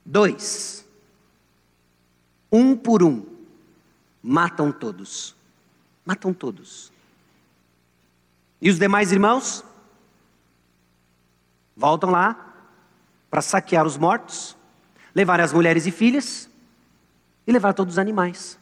dois, 0.05 0.87
um 2.51 2.77
por 2.77 3.03
um, 3.03 3.25
matam 4.23 4.73
todos. 4.73 5.35
Matam 6.05 6.33
todos. 6.33 6.91
E 8.61 8.69
os 8.69 8.79
demais 8.79 9.13
irmãos? 9.13 9.65
Voltam 11.77 12.11
lá 12.11 12.55
para 13.31 13.41
saquear 13.41 13.87
os 13.87 13.97
mortos, 13.97 14.57
levar 15.15 15.41
as 15.41 15.53
mulheres 15.53 15.87
e 15.87 15.91
filhas 15.91 16.51
e 17.47 17.53
levar 17.53 17.73
todos 17.73 17.95
os 17.95 17.99
animais. 17.99 18.59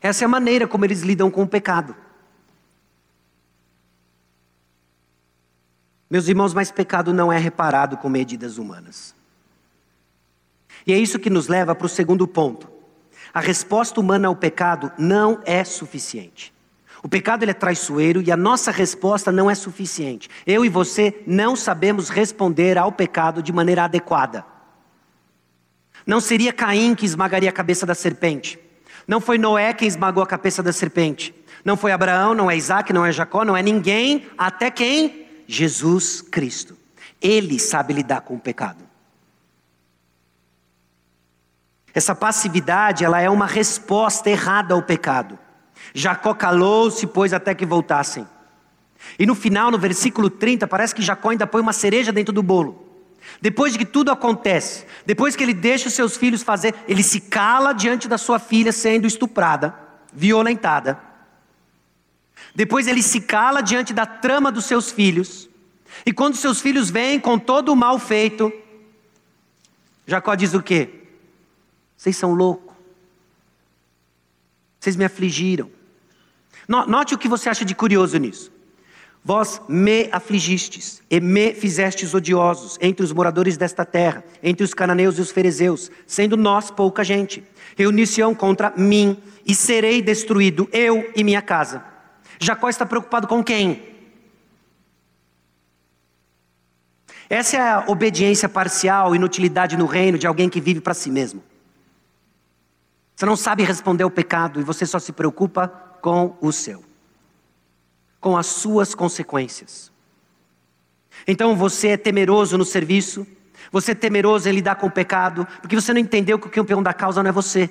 Essa 0.00 0.24
é 0.24 0.26
a 0.26 0.28
maneira 0.28 0.66
como 0.66 0.84
eles 0.84 1.02
lidam 1.02 1.30
com 1.30 1.42
o 1.42 1.48
pecado. 1.48 1.94
Meus 6.16 6.28
irmãos, 6.28 6.54
mas 6.54 6.70
pecado 6.70 7.12
não 7.12 7.30
é 7.30 7.36
reparado 7.36 7.98
com 7.98 8.08
medidas 8.08 8.56
humanas. 8.56 9.14
E 10.86 10.94
é 10.94 10.96
isso 10.96 11.18
que 11.18 11.28
nos 11.28 11.46
leva 11.46 11.74
para 11.74 11.84
o 11.84 11.90
segundo 11.90 12.26
ponto. 12.26 12.70
A 13.34 13.40
resposta 13.40 14.00
humana 14.00 14.26
ao 14.26 14.34
pecado 14.34 14.90
não 14.96 15.42
é 15.44 15.62
suficiente. 15.62 16.54
O 17.02 17.08
pecado 17.08 17.42
ele 17.44 17.50
é 17.50 17.54
traiçoeiro 17.54 18.22
e 18.22 18.32
a 18.32 18.36
nossa 18.36 18.70
resposta 18.70 19.30
não 19.30 19.50
é 19.50 19.54
suficiente. 19.54 20.30
Eu 20.46 20.64
e 20.64 20.70
você 20.70 21.22
não 21.26 21.54
sabemos 21.54 22.08
responder 22.08 22.78
ao 22.78 22.90
pecado 22.90 23.42
de 23.42 23.52
maneira 23.52 23.84
adequada. 23.84 24.42
Não 26.06 26.18
seria 26.18 26.50
Caim 26.50 26.94
que 26.94 27.04
esmagaria 27.04 27.50
a 27.50 27.52
cabeça 27.52 27.84
da 27.84 27.94
serpente. 27.94 28.58
Não 29.06 29.20
foi 29.20 29.36
Noé 29.36 29.74
quem 29.74 29.86
esmagou 29.86 30.22
a 30.22 30.26
cabeça 30.26 30.62
da 30.62 30.72
serpente. 30.72 31.34
Não 31.62 31.76
foi 31.76 31.92
Abraão, 31.92 32.32
não 32.34 32.50
é 32.50 32.56
Isaac, 32.56 32.90
não 32.90 33.04
é 33.04 33.12
Jacó, 33.12 33.44
não 33.44 33.54
é 33.54 33.62
ninguém, 33.62 34.24
até 34.38 34.70
quem? 34.70 35.25
Jesus 35.46 36.20
Cristo. 36.20 36.76
Ele 37.20 37.58
sabe 37.58 37.94
lidar 37.94 38.22
com 38.22 38.34
o 38.34 38.40
pecado. 38.40 38.84
Essa 41.94 42.14
passividade, 42.14 43.04
ela 43.04 43.20
é 43.20 43.30
uma 43.30 43.46
resposta 43.46 44.28
errada 44.28 44.74
ao 44.74 44.82
pecado. 44.82 45.38
Jacó 45.94 46.34
calou-se, 46.34 47.06
pois, 47.06 47.32
até 47.32 47.54
que 47.54 47.64
voltassem. 47.64 48.26
E 49.18 49.24
no 49.24 49.34
final, 49.34 49.70
no 49.70 49.78
versículo 49.78 50.28
30, 50.28 50.66
parece 50.66 50.94
que 50.94 51.02
Jacó 51.02 51.30
ainda 51.30 51.46
põe 51.46 51.62
uma 51.62 51.72
cereja 51.72 52.12
dentro 52.12 52.34
do 52.34 52.42
bolo. 52.42 52.86
Depois 53.40 53.72
de 53.72 53.78
que 53.78 53.84
tudo 53.84 54.10
acontece, 54.10 54.84
depois 55.04 55.34
que 55.34 55.42
ele 55.42 55.54
deixa 55.54 55.88
os 55.88 55.94
seus 55.94 56.16
filhos 56.16 56.42
fazer, 56.42 56.74
ele 56.86 57.02
se 57.02 57.20
cala 57.20 57.72
diante 57.72 58.08
da 58.08 58.18
sua 58.18 58.38
filha 58.38 58.72
sendo 58.72 59.06
estuprada, 59.06 59.74
violentada. 60.12 60.98
Depois 62.56 62.86
ele 62.86 63.02
se 63.02 63.20
cala 63.20 63.60
diante 63.60 63.92
da 63.92 64.06
trama 64.06 64.50
dos 64.50 64.64
seus 64.64 64.90
filhos. 64.90 65.46
E 66.06 66.12
quando 66.12 66.36
seus 66.36 66.58
filhos 66.58 66.88
vêm 66.88 67.20
com 67.20 67.38
todo 67.38 67.70
o 67.70 67.76
mal 67.76 67.98
feito, 67.98 68.50
Jacó 70.06 70.34
diz 70.34 70.54
o 70.54 70.62
quê? 70.62 70.88
Vocês 71.98 72.16
são 72.16 72.32
loucos. 72.32 72.74
Vocês 74.80 74.96
me 74.96 75.04
afligiram. 75.04 75.70
Note 76.66 77.14
o 77.14 77.18
que 77.18 77.28
você 77.28 77.50
acha 77.50 77.62
de 77.62 77.74
curioso 77.74 78.16
nisso. 78.16 78.50
Vós 79.22 79.60
me 79.68 80.08
afligistes 80.10 81.02
e 81.10 81.20
me 81.20 81.52
fizestes 81.52 82.14
odiosos 82.14 82.78
entre 82.80 83.04
os 83.04 83.12
moradores 83.12 83.58
desta 83.58 83.84
terra, 83.84 84.24
entre 84.42 84.64
os 84.64 84.72
cananeus 84.72 85.18
e 85.18 85.20
os 85.20 85.30
fariseus, 85.30 85.90
sendo 86.06 86.38
nós 86.38 86.70
pouca 86.70 87.04
gente. 87.04 87.44
Reunir-se-ão 87.76 88.34
contra 88.34 88.72
mim 88.78 89.18
e 89.44 89.54
serei 89.54 90.00
destruído, 90.00 90.66
eu 90.72 91.12
e 91.14 91.22
minha 91.22 91.42
casa. 91.42 91.95
Jacó 92.40 92.68
está 92.68 92.84
preocupado 92.84 93.26
com 93.26 93.42
quem? 93.42 93.96
Essa 97.28 97.56
é 97.56 97.60
a 97.60 97.84
obediência 97.88 98.48
parcial, 98.48 99.14
inutilidade 99.14 99.76
no 99.76 99.86
reino 99.86 100.18
de 100.18 100.26
alguém 100.26 100.48
que 100.48 100.60
vive 100.60 100.80
para 100.80 100.94
si 100.94 101.10
mesmo. 101.10 101.42
Você 103.16 103.26
não 103.26 103.36
sabe 103.36 103.64
responder 103.64 104.04
ao 104.04 104.10
pecado 104.10 104.60
e 104.60 104.62
você 104.62 104.86
só 104.86 104.98
se 104.98 105.12
preocupa 105.12 105.68
com 106.00 106.36
o 106.40 106.52
seu, 106.52 106.84
com 108.20 108.36
as 108.36 108.46
suas 108.46 108.94
consequências. 108.94 109.90
Então 111.26 111.56
você 111.56 111.88
é 111.88 111.96
temeroso 111.96 112.58
no 112.58 112.64
serviço, 112.64 113.26
você 113.72 113.92
é 113.92 113.94
temeroso 113.94 114.48
em 114.48 114.52
lidar 114.52 114.76
com 114.76 114.86
o 114.86 114.90
pecado, 114.90 115.46
porque 115.60 115.74
você 115.74 115.92
não 115.92 116.00
entendeu 116.00 116.38
que 116.38 116.46
o 116.46 116.50
campeão 116.50 116.82
da 116.82 116.92
causa 116.92 117.22
não 117.22 117.30
é 117.30 117.32
você, 117.32 117.70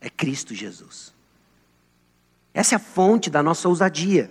é 0.00 0.08
Cristo 0.08 0.54
Jesus. 0.54 1.14
Essa 2.52 2.74
é 2.74 2.76
a 2.76 2.80
fonte 2.80 3.30
da 3.30 3.42
nossa 3.42 3.68
ousadia. 3.68 4.30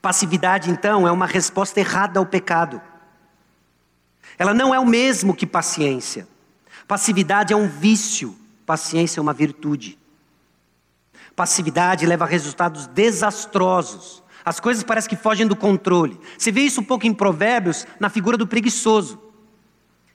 Passividade, 0.00 0.70
então, 0.70 1.06
é 1.06 1.12
uma 1.12 1.26
resposta 1.26 1.80
errada 1.80 2.18
ao 2.18 2.26
pecado. 2.26 2.80
Ela 4.38 4.54
não 4.54 4.74
é 4.74 4.78
o 4.78 4.86
mesmo 4.86 5.34
que 5.34 5.46
paciência. 5.46 6.26
Passividade 6.86 7.52
é 7.52 7.56
um 7.56 7.68
vício, 7.68 8.36
paciência 8.66 9.20
é 9.20 9.22
uma 9.22 9.32
virtude. 9.32 9.98
Passividade 11.34 12.06
leva 12.06 12.24
a 12.24 12.28
resultados 12.28 12.86
desastrosos. 12.86 14.22
As 14.44 14.58
coisas 14.58 14.82
parecem 14.82 15.10
que 15.10 15.16
fogem 15.16 15.46
do 15.46 15.56
controle. 15.56 16.18
Você 16.36 16.50
vê 16.50 16.62
isso 16.62 16.80
um 16.80 16.84
pouco 16.84 17.06
em 17.06 17.14
Provérbios, 17.14 17.86
na 17.98 18.08
figura 18.08 18.36
do 18.36 18.46
preguiçoso, 18.46 19.20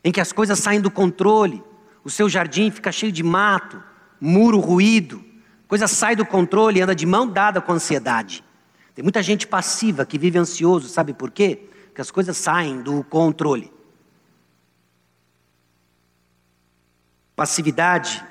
em 0.03 0.11
que 0.11 0.21
as 0.21 0.31
coisas 0.31 0.59
saem 0.59 0.81
do 0.81 0.91
controle, 0.91 1.63
o 2.03 2.09
seu 2.09 2.29
jardim 2.29 2.69
fica 2.69 2.91
cheio 2.91 3.11
de 3.11 3.23
mato, 3.23 3.81
muro 4.19 4.59
ruído, 4.59 5.23
coisa 5.67 5.87
sai 5.87 6.15
do 6.15 6.25
controle 6.25 6.79
e 6.79 6.81
anda 6.81 6.95
de 6.95 7.05
mão 7.05 7.27
dada 7.27 7.61
com 7.61 7.71
a 7.71 7.75
ansiedade. 7.75 8.43
Tem 8.93 9.03
muita 9.03 9.21
gente 9.21 9.45
passiva 9.45 10.05
que 10.05 10.17
vive 10.17 10.37
ansioso, 10.37 10.87
sabe 10.87 11.13
por 11.13 11.31
quê? 11.31 11.67
Porque 11.87 12.01
as 12.01 12.11
coisas 12.11 12.37
saem 12.37 12.81
do 12.81 13.03
controle. 13.03 13.71
Passividade 17.35 18.25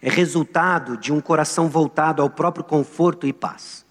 é 0.00 0.08
resultado 0.08 0.96
de 0.96 1.12
um 1.12 1.20
coração 1.20 1.68
voltado 1.68 2.22
ao 2.22 2.30
próprio 2.30 2.64
conforto 2.64 3.26
e 3.26 3.32
paz. 3.32 3.84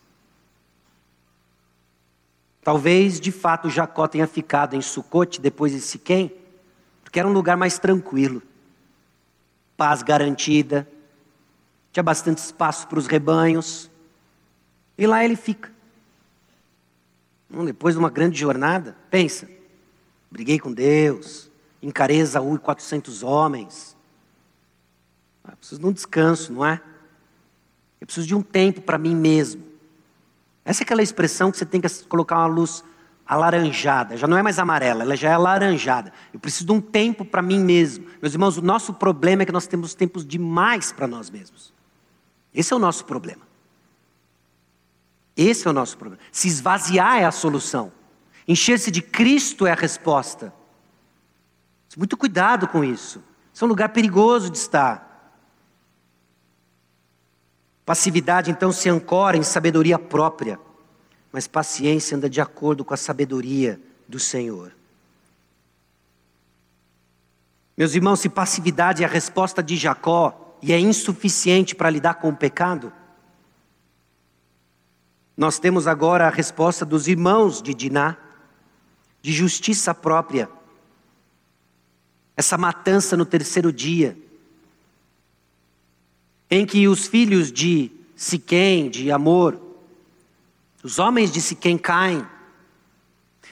Talvez, 2.64 3.20
de 3.20 3.32
fato, 3.32 3.70
Jacó 3.70 4.08
tenha 4.08 4.28
ficado 4.28 4.76
em 4.76 4.82
Sucote 4.82 5.42
depois 5.42 5.72
de 5.72 5.82
Siquém, 5.82 6.32
porque 7.04 7.20
era 7.20 7.28
um 7.28 7.34
lugar 7.34 7.58
mais 7.58 7.80
tranquilo, 7.80 8.42
paz 9.76 10.04
garantida, 10.04 10.88
tinha 11.92 12.04
bastante 12.04 12.38
espaço 12.38 12.88
para 12.88 13.00
os 13.00 13.08
rebanhos, 13.08 13.90
e 14.98 15.08
lá 15.08 15.24
ele 15.24 15.36
fica. 15.36 15.72
Hum, 17.54 17.66
depois 17.66 17.96
de 17.96 18.00
uma 18.00 18.10
grande 18.10 18.40
jornada, 18.40 18.96
pensa, 19.10 19.50
briguei 20.30 20.60
com 20.60 20.72
Deus, 20.72 21.50
encarei 21.82 22.20
Esaú 22.20 22.56
e 22.56 22.60
400 22.60 23.24
homens. 23.24 23.98
Eu 25.44 25.58
preciso 25.58 25.82
de 25.82 25.88
um 25.88 25.92
descanso, 25.92 26.54
não 26.54 26.66
é? 26.66 26.82
Eu 28.00 28.08
preciso 28.08 28.28
de 28.28 28.36
um 28.36 28.42
tempo 28.42 28.82
para 28.82 28.98
mim 28.98 29.16
mesmo. 29.16 29.64
Essa 30.64 30.84
é 30.84 30.86
aquela 30.86 31.02
expressão 31.02 31.52
que 31.52 31.58
você 31.58 31.66
tem 31.66 31.82
que 31.82 31.90
colocar 32.06 32.38
uma 32.38 32.48
luz 32.48 32.84
alaranjada, 33.26 34.18
já 34.18 34.28
não 34.28 34.38
é 34.38 34.44
mais 34.44 34.60
amarela, 34.60 35.04
ela 35.04 35.16
já 35.16 35.30
é 35.30 35.34
alaranjada. 35.34 36.12
Eu 36.34 36.40
preciso 36.40 36.66
de 36.66 36.72
um 36.74 36.82
tempo 36.82 37.24
para 37.24 37.42
mim 37.42 37.60
mesmo. 37.60 38.06
Meus 38.22 38.34
irmãos, 38.34 38.58
o 38.58 38.62
nosso 38.62 38.94
problema 38.94 39.44
é 39.44 39.46
que 39.46 39.52
nós 39.52 39.68
temos 39.68 39.94
tempos 39.94 40.26
demais 40.26 40.92
para 40.92 41.08
nós 41.08 41.30
mesmos. 41.30 41.74
Esse 42.54 42.74
é 42.74 42.76
o 42.76 42.80
nosso 42.80 43.06
problema. 43.06 43.48
Esse 45.36 45.68
é 45.68 45.70
o 45.70 45.74
nosso 45.74 45.98
problema. 45.98 46.22
Se 46.32 46.48
esvaziar 46.48 47.18
é 47.18 47.26
a 47.26 47.32
solução. 47.32 47.92
Encher-se 48.48 48.92
de 48.92 49.02
Cristo 49.02 49.66
é 49.66 49.72
a 49.72 49.76
resposta. 49.76 50.54
Muito 51.98 52.18
cuidado 52.18 52.68
com 52.68 52.84
isso. 52.84 53.24
Isso 53.54 53.64
é 53.64 53.66
um 53.66 53.70
lugar 53.70 53.90
perigoso 53.90 54.50
de 54.50 54.58
estar. 54.58 55.10
Passividade, 57.86 58.52
então, 58.52 58.72
se 58.72 58.90
ancora 58.90 59.38
em 59.38 59.44
sabedoria 59.44 60.00
própria, 60.00 60.60
mas 61.32 61.48
paciência 61.48 62.16
anda 62.16 62.30
de 62.30 62.40
acordo 62.40 62.86
com 62.86 62.94
a 62.94 62.98
sabedoria 62.98 63.80
do 64.08 64.20
Senhor. 64.20 64.74
Meus 67.76 67.96
irmãos, 67.96 68.20
se 68.20 68.30
passividade 68.30 69.04
é 69.04 69.06
a 69.06 69.10
resposta 69.10 69.64
de 69.64 69.76
Jacó 69.76 70.41
e 70.62 70.72
é 70.72 70.80
insuficiente 70.80 71.76
para 71.76 71.90
lidar 71.90 72.16
com 72.16 72.30
o 72.30 72.36
pecado, 72.36 72.94
nós 75.36 75.58
temos 75.58 75.88
agora 75.88 76.28
a 76.28 76.30
resposta 76.30 76.86
dos 76.86 77.08
irmãos 77.08 77.62
de 77.62 77.74
Diná, 77.74 78.18
de 79.22 79.32
justiça 79.32 79.94
própria 79.94 80.50
essa 82.36 82.58
matança 82.58 83.16
no 83.16 83.26
terceiro 83.26 83.72
dia, 83.72 84.18
em 86.50 86.66
que 86.66 86.88
os 86.88 87.08
filhos 87.08 87.52
de 87.52 87.92
Siquém, 88.16 88.90
de 88.90 89.12
Amor, 89.12 89.62
os 90.84 90.98
homens 90.98 91.32
de 91.32 91.40
Siquém 91.40 91.78
caem. 91.78 92.26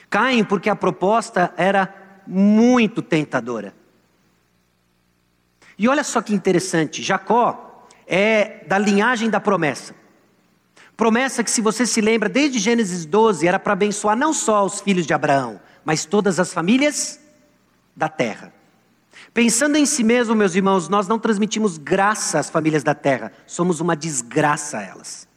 Caem 0.10 0.43
porque 0.43 0.70
a 0.70 0.76
proposta 0.76 1.53
era 1.55 2.24
muito 2.26 3.01
tentadora. 3.01 3.76
E 5.80 5.88
olha 5.88 6.04
só 6.04 6.22
que 6.22 6.34
interessante, 6.34 7.02
Jacó 7.02 7.88
é 8.06 8.66
da 8.68 8.78
linhagem 8.78 9.30
da 9.30 9.40
promessa. 9.40 9.96
Promessa 10.98 11.42
que, 11.42 11.50
se 11.50 11.62
você 11.62 11.86
se 11.86 12.02
lembra, 12.02 12.28
desde 12.28 12.60
Gênesis 12.60 13.06
12, 13.06 13.48
era 13.48 13.58
para 13.58 13.72
abençoar 13.72 14.18
não 14.18 14.34
só 14.34 14.66
os 14.66 14.82
filhos 14.82 15.08
de 15.08 15.14
Abraão, 15.14 15.62
mas 15.86 16.04
todas 16.04 16.38
as 16.38 16.52
famílias 16.52 17.18
da 17.96 18.10
terra. 18.10 18.54
Pensando 19.34 19.78
em 19.78 19.86
si 19.86 20.04
mesmo, 20.04 20.36
meus 20.36 20.54
irmãos, 20.54 20.90
nós 20.90 21.08
não 21.08 21.18
transmitimos 21.18 21.78
graça 21.78 22.40
às 22.40 22.50
famílias 22.50 22.84
da 22.84 22.94
terra, 22.94 23.32
somos 23.48 23.80
uma 23.80 23.96
desgraça 23.96 24.80
a 24.80 24.82
elas. 24.82 25.30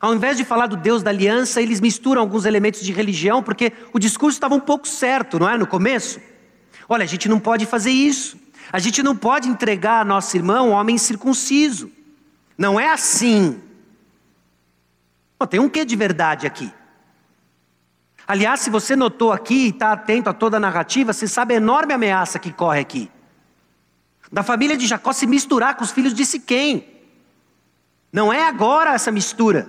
Ao 0.00 0.14
invés 0.14 0.38
de 0.38 0.46
falar 0.46 0.66
do 0.66 0.78
Deus 0.78 1.02
da 1.02 1.10
aliança, 1.10 1.60
eles 1.60 1.80
misturam 1.80 2.22
alguns 2.22 2.46
elementos 2.46 2.80
de 2.80 2.92
religião, 2.92 3.42
porque 3.42 3.70
o 3.92 3.98
discurso 3.98 4.36
estava 4.36 4.54
um 4.54 4.60
pouco 4.60 4.88
certo, 4.88 5.38
não 5.38 5.50
é? 5.50 5.58
No 5.58 5.66
começo. 5.66 6.18
Olha, 6.88 7.04
a 7.04 7.06
gente 7.06 7.28
não 7.28 7.38
pode 7.38 7.66
fazer 7.66 7.90
isso. 7.90 8.38
A 8.72 8.78
gente 8.78 9.02
não 9.02 9.14
pode 9.14 9.48
entregar 9.48 10.00
a 10.00 10.04
nosso 10.04 10.36
irmão 10.36 10.70
um 10.70 10.72
homem 10.72 10.96
circunciso. 10.96 11.90
Não 12.56 12.78
é 12.80 12.90
assim. 12.90 13.60
Tem 15.50 15.60
um 15.60 15.68
quê 15.68 15.84
de 15.84 15.94
verdade 15.94 16.46
aqui? 16.46 16.72
Aliás, 18.26 18.60
se 18.60 18.70
você 18.70 18.94
notou 18.96 19.32
aqui 19.32 19.66
e 19.66 19.68
está 19.68 19.92
atento 19.92 20.28
a 20.28 20.34
toda 20.34 20.56
a 20.58 20.60
narrativa, 20.60 21.12
você 21.12 21.26
sabe 21.26 21.54
a 21.54 21.56
enorme 21.56 21.94
ameaça 21.94 22.38
que 22.38 22.52
corre 22.52 22.80
aqui. 22.80 23.10
Da 24.30 24.42
família 24.42 24.76
de 24.76 24.86
Jacó 24.86 25.12
se 25.12 25.26
misturar 25.26 25.76
com 25.76 25.84
os 25.84 25.90
filhos 25.90 26.12
de 26.12 26.26
Siquém. 26.26 26.86
Não 28.12 28.32
é 28.32 28.46
agora 28.46 28.92
essa 28.92 29.10
mistura. 29.10 29.68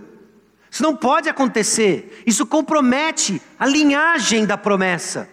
Isso 0.70 0.84
não 0.84 0.96
pode 0.96 1.30
acontecer. 1.30 2.22
Isso 2.26 2.46
compromete 2.46 3.42
a 3.58 3.66
linhagem 3.66 4.46
da 4.46 4.58
promessa. 4.58 5.30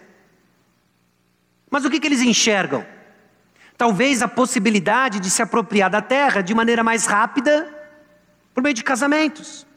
Mas 1.69 1.85
o 1.85 1.89
que, 1.89 1.99
que 1.99 2.07
eles 2.07 2.21
enxergam? 2.21 2.85
Talvez 3.77 4.21
a 4.21 4.27
possibilidade 4.27 5.19
de 5.19 5.29
se 5.29 5.41
apropriar 5.41 5.89
da 5.89 6.01
terra 6.01 6.41
de 6.41 6.53
maneira 6.53 6.83
mais 6.83 7.05
rápida 7.05 7.67
por 8.53 8.63
meio 8.63 8.73
de 8.73 8.83
casamentos. 8.83 9.67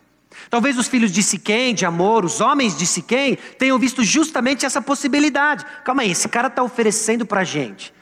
Talvez 0.49 0.79
os 0.79 0.89
filhos 0.89 1.11
de 1.11 1.23
Siquém, 1.23 1.75
de 1.75 1.85
Amor, 1.85 2.25
os 2.25 2.41
homens 2.41 2.79
de 2.79 2.87
Siquém, 2.87 3.37
tenham 3.59 3.79
visto 3.79 4.03
justamente 4.03 4.65
essa 4.65 4.81
possibilidade. 4.81 5.67
Calma 5.85 6.03
aí, 6.03 6.13
esse 6.13 6.29
cara 6.29 6.49
está 6.49 6.63
oferecendo 6.63 7.27
para 7.27 7.41
a 7.41 7.45
gente 7.45 7.93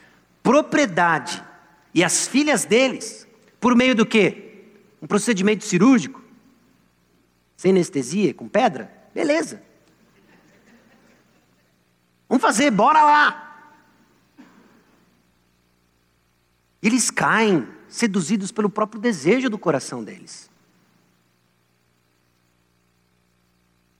propriedade 0.43 1.45
e 1.93 2.03
as 2.03 2.27
filhas 2.27 2.65
deles, 2.65 3.27
por 3.61 3.75
meio 3.75 3.95
do 3.95 4.07
quê? 4.07 4.65
Um 5.03 5.07
procedimento 5.07 5.65
cirúrgico? 5.65 6.23
Sem 7.57 7.73
anestesia, 7.73 8.33
com 8.33 8.49
pedra? 8.49 8.91
Beleza. 9.15 9.63
Vamos 12.29 12.41
fazer, 12.41 12.71
bora 12.71 13.03
lá. 13.03 13.48
Eles 16.83 17.11
caem, 17.11 17.67
seduzidos 17.89 18.53
pelo 18.53 18.71
próprio 18.71 19.01
desejo 19.01 19.49
do 19.51 19.59
coração 19.59 20.05
deles. 20.05 20.49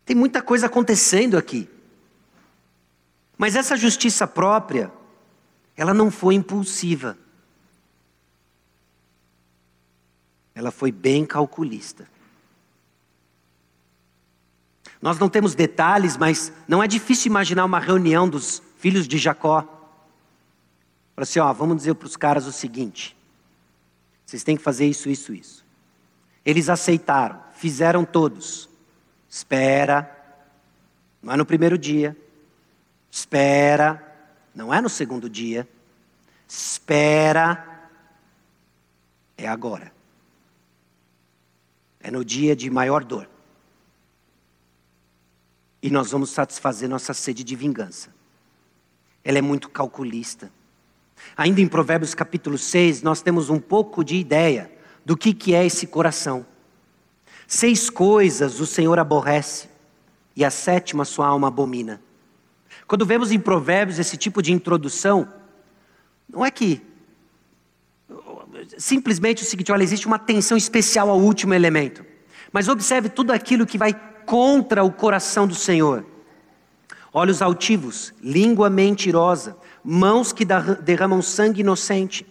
Tem 0.05 0.17
muita 0.17 0.41
coisa 0.41 0.67
acontecendo 0.67 1.37
aqui. 1.37 1.69
Mas 3.37 3.57
essa 3.57 3.77
justiça 3.77 4.27
própria, 4.27 4.93
ela 5.77 5.93
não 5.93 6.11
foi 6.11 6.35
impulsiva. 6.35 7.17
Ela 10.55 10.71
foi 10.71 10.91
bem 10.91 11.25
calculista. 11.25 12.09
Nós 15.01 15.19
não 15.19 15.29
temos 15.29 15.55
detalhes, 15.55 16.17
mas 16.17 16.53
não 16.67 16.83
é 16.83 16.89
difícil 16.89 17.31
imaginar 17.31 17.65
uma 17.65 17.79
reunião 17.79 18.29
dos 18.29 18.63
filhos 18.79 19.07
de 19.07 19.19
Jacó 19.19 19.78
Fala 21.19 21.25
assim, 21.25 21.41
ó, 21.41 21.53
vamos 21.53 21.79
dizer 21.79 21.95
para 21.95 22.07
os 22.07 22.17
caras 22.17 22.47
o 22.47 22.53
seguinte: 22.53 23.17
vocês 24.25 24.45
têm 24.45 24.57
que 24.57 24.63
fazer 24.63 24.87
isso, 24.87 25.11
isso, 25.11 25.35
isso. 25.35 25.67
Eles 26.45 26.69
aceitaram, 26.69 27.43
fizeram 27.55 28.05
todos. 28.05 28.69
Espera, 29.29 30.17
não 31.21 31.33
é 31.33 31.37
no 31.37 31.45
primeiro 31.45 31.77
dia. 31.77 32.17
Espera, 33.11 34.01
não 34.55 34.73
é 34.73 34.81
no 34.81 34.89
segundo 34.89 35.29
dia. 35.29 35.69
Espera, 36.47 37.91
é 39.37 39.49
agora. 39.49 39.93
É 41.99 42.13
no 42.13 42.25
dia 42.25 42.55
de 42.55 42.71
maior 42.71 43.03
dor. 43.03 43.29
E 45.83 45.91
nós 45.91 46.13
vamos 46.13 46.31
satisfazer 46.31 46.89
nossa 46.89 47.13
sede 47.13 47.43
de 47.43 47.57
vingança. 47.57 48.15
Ela 49.25 49.39
é 49.39 49.43
muito 49.43 49.69
calculista. 49.69 50.57
Ainda 51.37 51.61
em 51.61 51.69
Provérbios 51.69 52.15
capítulo 52.15 52.59
6, 52.59 53.03
nós 53.03 53.23
temos 53.23 53.51
um 53.51 53.59
pouco 53.59 54.05
de 54.05 54.17
ideia 54.17 54.71
do 55.05 55.17
que, 55.17 55.33
que 55.33 55.55
é 55.55 55.65
esse 55.65 55.87
coração. 55.87 56.45
Seis 57.47 57.89
coisas 57.89 58.61
o 58.61 58.67
Senhor 58.67 58.99
aborrece, 58.99 59.69
e 60.37 60.45
a 60.45 60.51
sétima 60.51 61.05
sua 61.05 61.27
alma 61.27 61.49
abomina. 61.49 62.01
Quando 62.87 63.07
vemos 63.07 63.33
em 63.33 63.39
Provérbios 63.39 63.99
esse 63.99 64.17
tipo 64.17 64.43
de 64.43 64.53
introdução, 64.53 65.29
não 66.29 66.45
é 66.45 66.51
que 66.51 66.83
simplesmente 68.77 69.43
o 69.43 69.47
seguinte: 69.47 69.73
olha, 69.73 69.83
existe 69.83 70.07
uma 70.07 70.17
atenção 70.17 70.57
especial 70.57 71.11
ao 71.11 71.19
último 71.19 71.55
elemento, 71.55 72.05
mas 72.53 72.69
observe 72.69 73.09
tudo 73.09 73.33
aquilo 73.33 73.67
que 73.67 73.79
vai 73.79 73.95
contra 74.25 74.85
o 74.85 74.93
coração 74.93 75.47
do 75.47 75.55
Senhor. 75.55 76.05
Olhos 77.13 77.41
altivos, 77.41 78.13
língua 78.23 78.69
mentirosa, 78.69 79.57
mãos 79.91 80.35
que 80.35 80.45
derramam 80.83 81.23
sangue 81.23 81.63
inocente, 81.63 82.27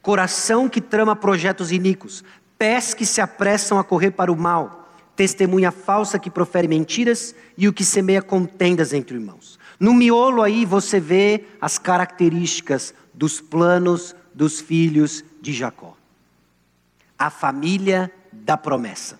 coração 0.00 0.68
que 0.68 0.80
trama 0.80 1.16
projetos 1.16 1.72
iníquos, 1.72 2.22
pés 2.56 2.94
que 2.94 3.04
se 3.04 3.20
apressam 3.20 3.80
a 3.80 3.84
correr 3.84 4.12
para 4.12 4.30
o 4.30 4.36
mal, 4.36 4.88
testemunha 5.16 5.72
falsa 5.72 6.20
que 6.20 6.30
profere 6.30 6.68
mentiras 6.68 7.34
e 7.58 7.66
o 7.66 7.72
que 7.72 7.84
semeia 7.84 8.22
contendas 8.22 8.92
entre 8.92 9.16
irmãos. 9.16 9.58
No 9.80 9.92
miolo 9.92 10.40
aí 10.40 10.64
você 10.64 11.00
vê 11.00 11.46
as 11.60 11.78
características 11.78 12.94
dos 13.12 13.40
planos 13.40 14.14
dos 14.32 14.60
filhos 14.60 15.24
de 15.40 15.52
Jacó. 15.52 15.96
A 17.18 17.28
família 17.28 18.08
da 18.30 18.56
promessa. 18.56 19.18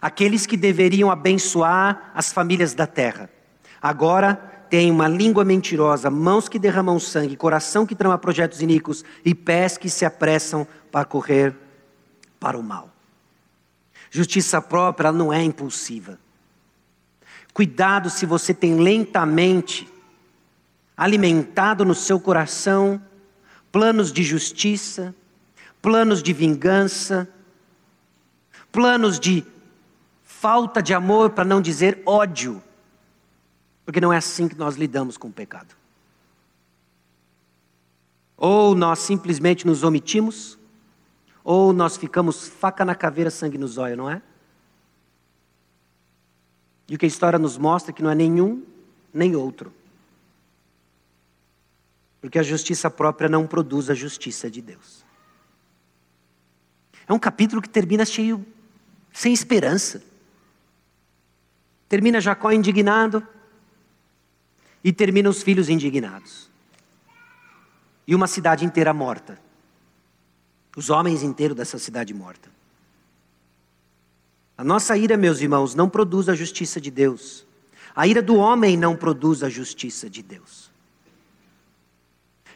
Aqueles 0.00 0.46
que 0.46 0.56
deveriam 0.56 1.10
abençoar 1.10 2.12
as 2.14 2.32
famílias 2.32 2.74
da 2.74 2.86
terra. 2.86 3.28
Agora 3.82 4.51
tem 4.72 4.90
uma 4.90 5.06
língua 5.06 5.44
mentirosa, 5.44 6.08
mãos 6.08 6.48
que 6.48 6.58
derramam 6.58 6.98
sangue, 6.98 7.36
coração 7.36 7.84
que 7.84 7.94
trama 7.94 8.16
projetos 8.16 8.62
iníquos 8.62 9.04
e 9.22 9.34
pés 9.34 9.76
que 9.76 9.90
se 9.90 10.02
apressam 10.02 10.66
para 10.90 11.04
correr 11.04 11.54
para 12.40 12.58
o 12.58 12.62
mal. 12.62 12.88
Justiça 14.10 14.62
própria 14.62 15.12
não 15.12 15.30
é 15.30 15.42
impulsiva. 15.42 16.18
Cuidado 17.52 18.08
se 18.08 18.24
você 18.24 18.54
tem 18.54 18.76
lentamente 18.76 19.86
alimentado 20.96 21.84
no 21.84 21.94
seu 21.94 22.18
coração 22.18 22.98
planos 23.70 24.10
de 24.10 24.22
justiça, 24.22 25.14
planos 25.82 26.22
de 26.22 26.32
vingança, 26.32 27.28
planos 28.72 29.20
de 29.20 29.44
falta 30.24 30.82
de 30.82 30.94
amor, 30.94 31.28
para 31.28 31.44
não 31.44 31.60
dizer 31.60 32.02
ódio 32.06 32.62
porque 33.84 34.00
não 34.00 34.12
é 34.12 34.16
assim 34.16 34.48
que 34.48 34.56
nós 34.56 34.76
lidamos 34.76 35.16
com 35.16 35.28
o 35.28 35.32
pecado. 35.32 35.74
Ou 38.36 38.74
nós 38.74 39.00
simplesmente 39.00 39.66
nos 39.66 39.82
omitimos, 39.82 40.58
ou 41.44 41.72
nós 41.72 41.96
ficamos 41.96 42.48
faca 42.48 42.84
na 42.84 42.94
caveira, 42.94 43.30
sangue 43.30 43.58
nos 43.58 43.78
olhos, 43.78 43.96
não 43.96 44.10
é? 44.10 44.22
E 46.88 46.94
o 46.94 46.98
que 46.98 47.06
a 47.06 47.08
história 47.08 47.38
nos 47.38 47.56
mostra 47.56 47.90
é 47.90 47.94
que 47.94 48.02
não 48.02 48.10
é 48.10 48.14
nenhum 48.14 48.64
nem 49.12 49.36
outro. 49.36 49.72
Porque 52.20 52.38
a 52.38 52.42
justiça 52.42 52.90
própria 52.90 53.28
não 53.28 53.46
produz 53.46 53.90
a 53.90 53.94
justiça 53.94 54.50
de 54.50 54.62
Deus. 54.62 55.04
É 57.06 57.12
um 57.12 57.18
capítulo 57.18 57.60
que 57.60 57.68
termina 57.68 58.04
cheio, 58.04 58.44
sem 59.12 59.32
esperança. 59.32 60.02
Termina 61.88 62.20
Jacó 62.20 62.52
indignado, 62.52 63.26
e 64.84 64.92
termina 64.92 65.28
os 65.28 65.42
filhos 65.42 65.68
indignados. 65.68 66.50
E 68.06 68.14
uma 68.14 68.26
cidade 68.26 68.64
inteira 68.64 68.92
morta. 68.92 69.38
Os 70.76 70.90
homens 70.90 71.22
inteiros 71.22 71.56
dessa 71.56 71.78
cidade 71.78 72.12
morta. 72.12 72.50
A 74.56 74.64
nossa 74.64 74.96
ira, 74.96 75.16
meus 75.16 75.40
irmãos, 75.40 75.74
não 75.74 75.88
produz 75.88 76.28
a 76.28 76.34
justiça 76.34 76.80
de 76.80 76.90
Deus. 76.90 77.46
A 77.94 78.06
ira 78.06 78.22
do 78.22 78.36
homem 78.36 78.76
não 78.76 78.96
produz 78.96 79.42
a 79.42 79.48
justiça 79.48 80.08
de 80.08 80.22
Deus. 80.22 80.70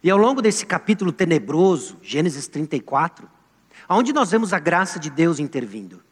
E 0.02 0.10
ao 0.10 0.18
longo 0.18 0.40
desse 0.40 0.64
capítulo 0.64 1.12
tenebroso, 1.12 1.98
Gênesis 2.02 2.48
34, 2.48 3.28
onde 3.88 4.12
nós 4.12 4.30
vemos 4.30 4.52
a 4.52 4.58
graça 4.58 4.98
de 4.98 5.10
Deus 5.10 5.38
intervindo. 5.38 6.02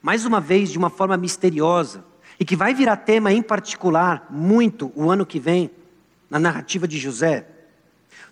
Mais 0.00 0.24
uma 0.24 0.40
vez, 0.40 0.70
de 0.70 0.78
uma 0.78 0.90
forma 0.90 1.16
misteriosa, 1.16 2.04
e 2.38 2.44
que 2.44 2.56
vai 2.56 2.74
virar 2.74 2.96
tema 2.96 3.32
em 3.32 3.42
particular 3.42 4.26
muito 4.30 4.92
o 4.94 5.10
ano 5.10 5.24
que 5.24 5.38
vem, 5.38 5.70
na 6.28 6.38
narrativa 6.38 6.88
de 6.88 6.98
José, 6.98 7.46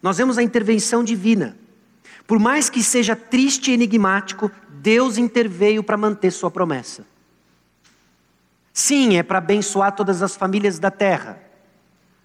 nós 0.02 0.18
vemos 0.18 0.36
a 0.36 0.42
intervenção 0.42 1.04
divina. 1.04 1.56
Por 2.26 2.38
mais 2.38 2.68
que 2.68 2.82
seja 2.82 3.14
triste 3.14 3.70
e 3.70 3.74
enigmático, 3.74 4.50
Deus 4.68 5.18
interveio 5.18 5.82
para 5.82 5.96
manter 5.96 6.32
sua 6.32 6.50
promessa. 6.50 7.06
Sim, 8.72 9.16
é 9.16 9.22
para 9.22 9.38
abençoar 9.38 9.94
todas 9.94 10.22
as 10.22 10.34
famílias 10.34 10.78
da 10.78 10.90
terra, 10.90 11.40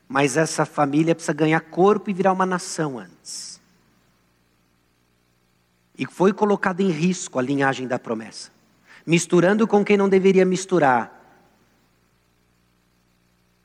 mas 0.07 0.37
essa 0.37 0.65
família 0.65 1.13
precisa 1.13 1.33
ganhar 1.33 1.59
corpo 1.59 2.09
e 2.09 2.13
virar 2.13 2.31
uma 2.31 2.45
nação 2.45 2.97
antes. 2.97 3.59
E 5.97 6.05
foi 6.05 6.31
colocada 6.31 6.81
em 6.81 6.89
risco 6.89 7.37
a 7.37 7.41
linhagem 7.41 7.87
da 7.87 7.99
promessa, 7.99 8.49
misturando 9.05 9.67
com 9.67 9.83
quem 9.83 9.97
não 9.97 10.07
deveria 10.07 10.45
misturar, 10.45 11.16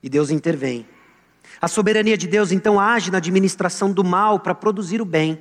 e 0.03 0.09
Deus 0.09 0.31
intervém. 0.31 0.87
A 1.61 1.69
soberania 1.69 2.17
de 2.17 2.27
Deus 2.27 2.51
então 2.51 2.81
age 2.81 3.11
na 3.11 3.19
administração 3.19 3.93
do 3.93 4.03
mal 4.03 4.41
para 4.41 4.55
produzir 4.55 5.01
o 5.01 5.05
bem. 5.05 5.39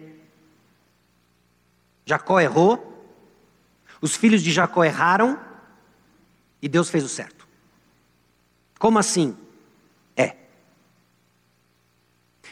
Jacó 2.06 2.40
errou, 2.40 2.88
os 4.02 4.16
filhos 4.16 4.42
de 4.42 4.52
Jacó 4.52 4.84
erraram, 4.84 5.40
E 6.62 6.70
Deus 6.70 6.92
fez 6.92 7.04
o 7.04 7.10
certo. 7.10 7.48
Como 8.78 9.00
assim? 9.00 9.36
É. 10.16 10.36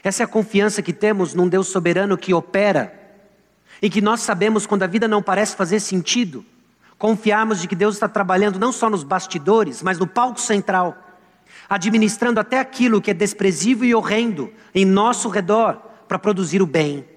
Essa 0.03 0.23
é 0.23 0.25
a 0.25 0.27
confiança 0.27 0.81
que 0.81 0.91
temos 0.91 1.35
num 1.35 1.47
Deus 1.47 1.67
soberano 1.67 2.17
que 2.17 2.33
opera 2.33 2.91
e 3.81 3.89
que 3.89 4.01
nós 4.01 4.21
sabemos 4.21 4.65
quando 4.65 4.81
a 4.81 4.87
vida 4.87 5.07
não 5.07 5.21
parece 5.21 5.55
fazer 5.55 5.79
sentido, 5.79 6.43
confiarmos 6.97 7.61
de 7.61 7.67
que 7.67 7.75
Deus 7.75 7.95
está 7.95 8.09
trabalhando 8.09 8.57
não 8.57 8.71
só 8.71 8.89
nos 8.89 9.03
bastidores, 9.03 9.83
mas 9.83 9.99
no 9.99 10.07
palco 10.07 10.39
central, 10.39 11.08
administrando 11.69 12.39
até 12.39 12.57
aquilo 12.57 13.01
que 13.01 13.11
é 13.11 13.13
desprezível 13.13 13.87
e 13.87 13.93
horrendo 13.93 14.51
em 14.73 14.83
nosso 14.83 15.29
redor 15.29 15.75
para 16.07 16.17
produzir 16.17 16.61
o 16.61 16.65
bem. 16.65 17.07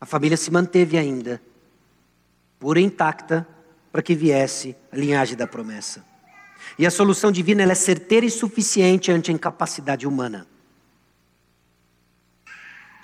A 0.00 0.06
família 0.06 0.36
se 0.36 0.50
manteve 0.50 0.96
ainda, 0.96 1.40
pura 2.58 2.80
e 2.80 2.84
intacta, 2.84 3.46
para 3.92 4.02
que 4.02 4.14
viesse 4.14 4.74
a 4.90 4.96
linhagem 4.96 5.36
da 5.36 5.46
promessa. 5.46 6.04
E 6.78 6.86
a 6.86 6.90
solução 6.90 7.30
divina 7.30 7.62
é 7.62 7.74
certeira 7.74 8.24
e 8.24 8.30
suficiente 8.30 9.10
ante 9.10 9.30
a 9.30 9.34
incapacidade 9.34 10.06
humana. 10.06 10.46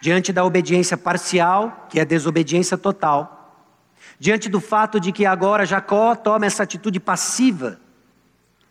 Diante 0.01 0.33
da 0.33 0.45
obediência 0.45 0.97
parcial, 0.97 1.87
que 1.89 1.99
é 1.99 2.03
a 2.03 2.07
desobediência 2.07 2.77
total, 2.77 3.73
diante 4.19 4.49
do 4.49 4.61
fato 4.61 4.99
de 4.99 5.13
que 5.13 5.25
agora 5.25 5.65
Jacó 5.65 6.15
toma 6.15 6.45
essa 6.45 6.63
atitude 6.63 6.99
passiva, 6.99 7.81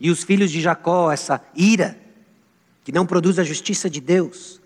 e 0.01 0.09
os 0.09 0.23
filhos 0.23 0.49
de 0.49 0.59
Jacó, 0.59 1.11
essa 1.11 1.39
ira, 1.55 1.95
que 2.83 2.91
não 2.91 3.05
produz 3.05 3.37
a 3.37 3.43
justiça 3.43 3.87
de 3.87 4.01
Deus, 4.01 4.59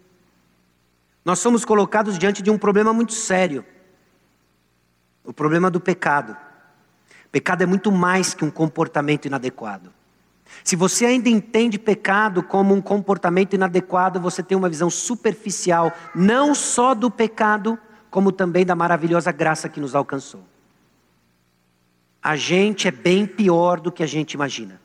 nós 1.25 1.39
somos 1.39 1.65
colocados 1.65 2.17
diante 2.17 2.41
de 2.41 2.49
um 2.49 2.57
problema 2.57 2.93
muito 2.93 3.11
sério 3.11 3.65
o 5.25 5.33
problema 5.33 5.69
do 5.69 5.79
pecado. 5.79 6.37
Pecado 7.31 7.63
é 7.63 7.65
muito 7.65 7.91
mais 7.91 8.33
que 8.33 8.45
um 8.45 8.51
comportamento 8.51 9.25
inadequado. 9.25 9.91
Se 10.63 10.75
você 10.75 11.05
ainda 11.05 11.27
entende 11.27 11.77
pecado 11.77 12.41
como 12.41 12.73
um 12.73 12.81
comportamento 12.81 13.55
inadequado, 13.55 14.21
você 14.21 14.41
tem 14.41 14.57
uma 14.57 14.69
visão 14.69 14.89
superficial, 14.89 15.91
não 16.13 16.55
só 16.55 16.93
do 16.93 17.11
pecado, 17.11 17.77
como 18.09 18.31
também 18.31 18.65
da 18.65 18.75
maravilhosa 18.75 19.31
graça 19.31 19.67
que 19.67 19.81
nos 19.81 19.95
alcançou. 19.95 20.45
A 22.23 22.37
gente 22.37 22.87
é 22.87 22.91
bem 22.91 23.25
pior 23.25 23.81
do 23.81 23.91
que 23.91 24.03
a 24.03 24.07
gente 24.07 24.33
imagina. 24.33 24.84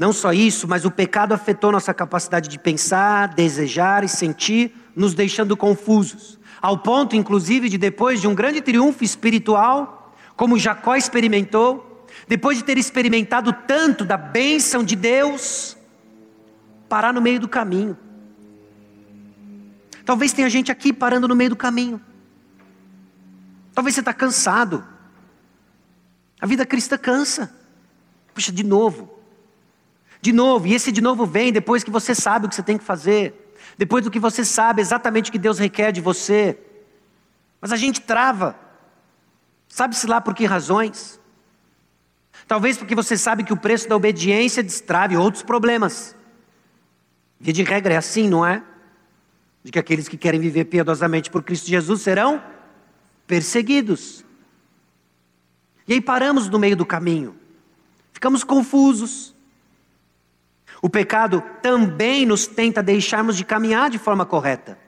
Não 0.00 0.14
só 0.14 0.32
isso, 0.32 0.66
mas 0.66 0.86
o 0.86 0.90
pecado 0.90 1.34
afetou 1.34 1.70
nossa 1.70 1.92
capacidade 1.92 2.48
de 2.48 2.58
pensar, 2.58 3.34
desejar 3.34 4.02
e 4.02 4.08
sentir, 4.08 4.74
nos 4.96 5.12
deixando 5.12 5.54
confusos 5.54 6.40
ao 6.58 6.78
ponto, 6.78 7.14
inclusive, 7.14 7.68
de 7.68 7.76
depois 7.76 8.18
de 8.18 8.26
um 8.26 8.34
grande 8.34 8.62
triunfo 8.62 9.04
espiritual, 9.04 10.16
como 10.34 10.58
Jacó 10.58 10.96
experimentou, 10.96 12.06
depois 12.26 12.56
de 12.56 12.64
ter 12.64 12.78
experimentado 12.78 13.52
tanto 13.66 14.02
da 14.02 14.16
bênção 14.16 14.82
de 14.82 14.96
Deus, 14.96 15.76
parar 16.88 17.12
no 17.12 17.20
meio 17.20 17.38
do 17.38 17.46
caminho. 17.46 17.94
Talvez 20.06 20.32
tenha 20.32 20.48
gente 20.48 20.72
aqui 20.72 20.94
parando 20.94 21.28
no 21.28 21.36
meio 21.36 21.50
do 21.50 21.56
caminho. 21.56 22.00
Talvez 23.74 23.94
você 23.94 24.00
está 24.00 24.14
cansado. 24.14 24.82
A 26.40 26.46
vida 26.46 26.64
cristã 26.64 26.96
cansa. 26.96 27.54
Puxa, 28.32 28.50
de 28.50 28.64
novo. 28.64 29.19
De 30.20 30.32
novo. 30.32 30.66
E 30.66 30.74
esse 30.74 30.92
de 30.92 31.00
novo 31.00 31.24
vem 31.26 31.52
depois 31.52 31.82
que 31.82 31.90
você 31.90 32.14
sabe 32.14 32.46
o 32.46 32.48
que 32.48 32.54
você 32.54 32.62
tem 32.62 32.78
que 32.78 32.84
fazer 32.84 33.40
depois 33.80 34.04
do 34.04 34.10
que 34.10 34.18
você 34.20 34.44
sabe 34.44 34.82
exatamente 34.82 35.30
o 35.30 35.32
que 35.32 35.38
Deus 35.38 35.58
requer 35.58 35.90
de 35.90 36.02
você. 36.02 36.58
Mas 37.62 37.72
a 37.72 37.76
gente 37.76 38.00
trava. 38.00 38.54
Sabe-se 39.68 40.06
lá 40.06 40.20
por 40.20 40.34
que 40.34 40.44
razões? 40.44 41.18
Talvez 42.46 42.76
porque 42.76 42.94
você 42.94 43.16
sabe 43.16 43.42
que 43.42 43.54
o 43.54 43.56
preço 43.56 43.88
da 43.88 43.96
obediência 43.96 44.62
destrave 44.62 45.16
outros 45.16 45.42
problemas. 45.42 46.14
Via 47.38 47.54
de 47.54 47.62
regra 47.62 47.94
é 47.94 47.96
assim, 47.96 48.28
não 48.28 48.44
é? 48.44 48.62
De 49.64 49.72
que 49.72 49.78
aqueles 49.78 50.08
que 50.08 50.18
querem 50.18 50.40
viver 50.40 50.66
piedosamente 50.66 51.30
por 51.30 51.42
Cristo 51.42 51.66
Jesus 51.68 52.02
serão 52.02 52.42
perseguidos. 53.26 54.24
E 55.88 55.94
aí 55.94 56.00
paramos 56.02 56.50
no 56.50 56.58
meio 56.58 56.76
do 56.76 56.84
caminho, 56.84 57.34
ficamos 58.12 58.44
confusos, 58.44 59.34
o 60.82 60.88
pecado 60.88 61.42
também 61.60 62.24
nos 62.24 62.46
tenta 62.46 62.82
deixarmos 62.82 63.36
de 63.36 63.44
caminhar 63.44 63.90
de 63.90 63.98
forma 63.98 64.24
correta. 64.24 64.78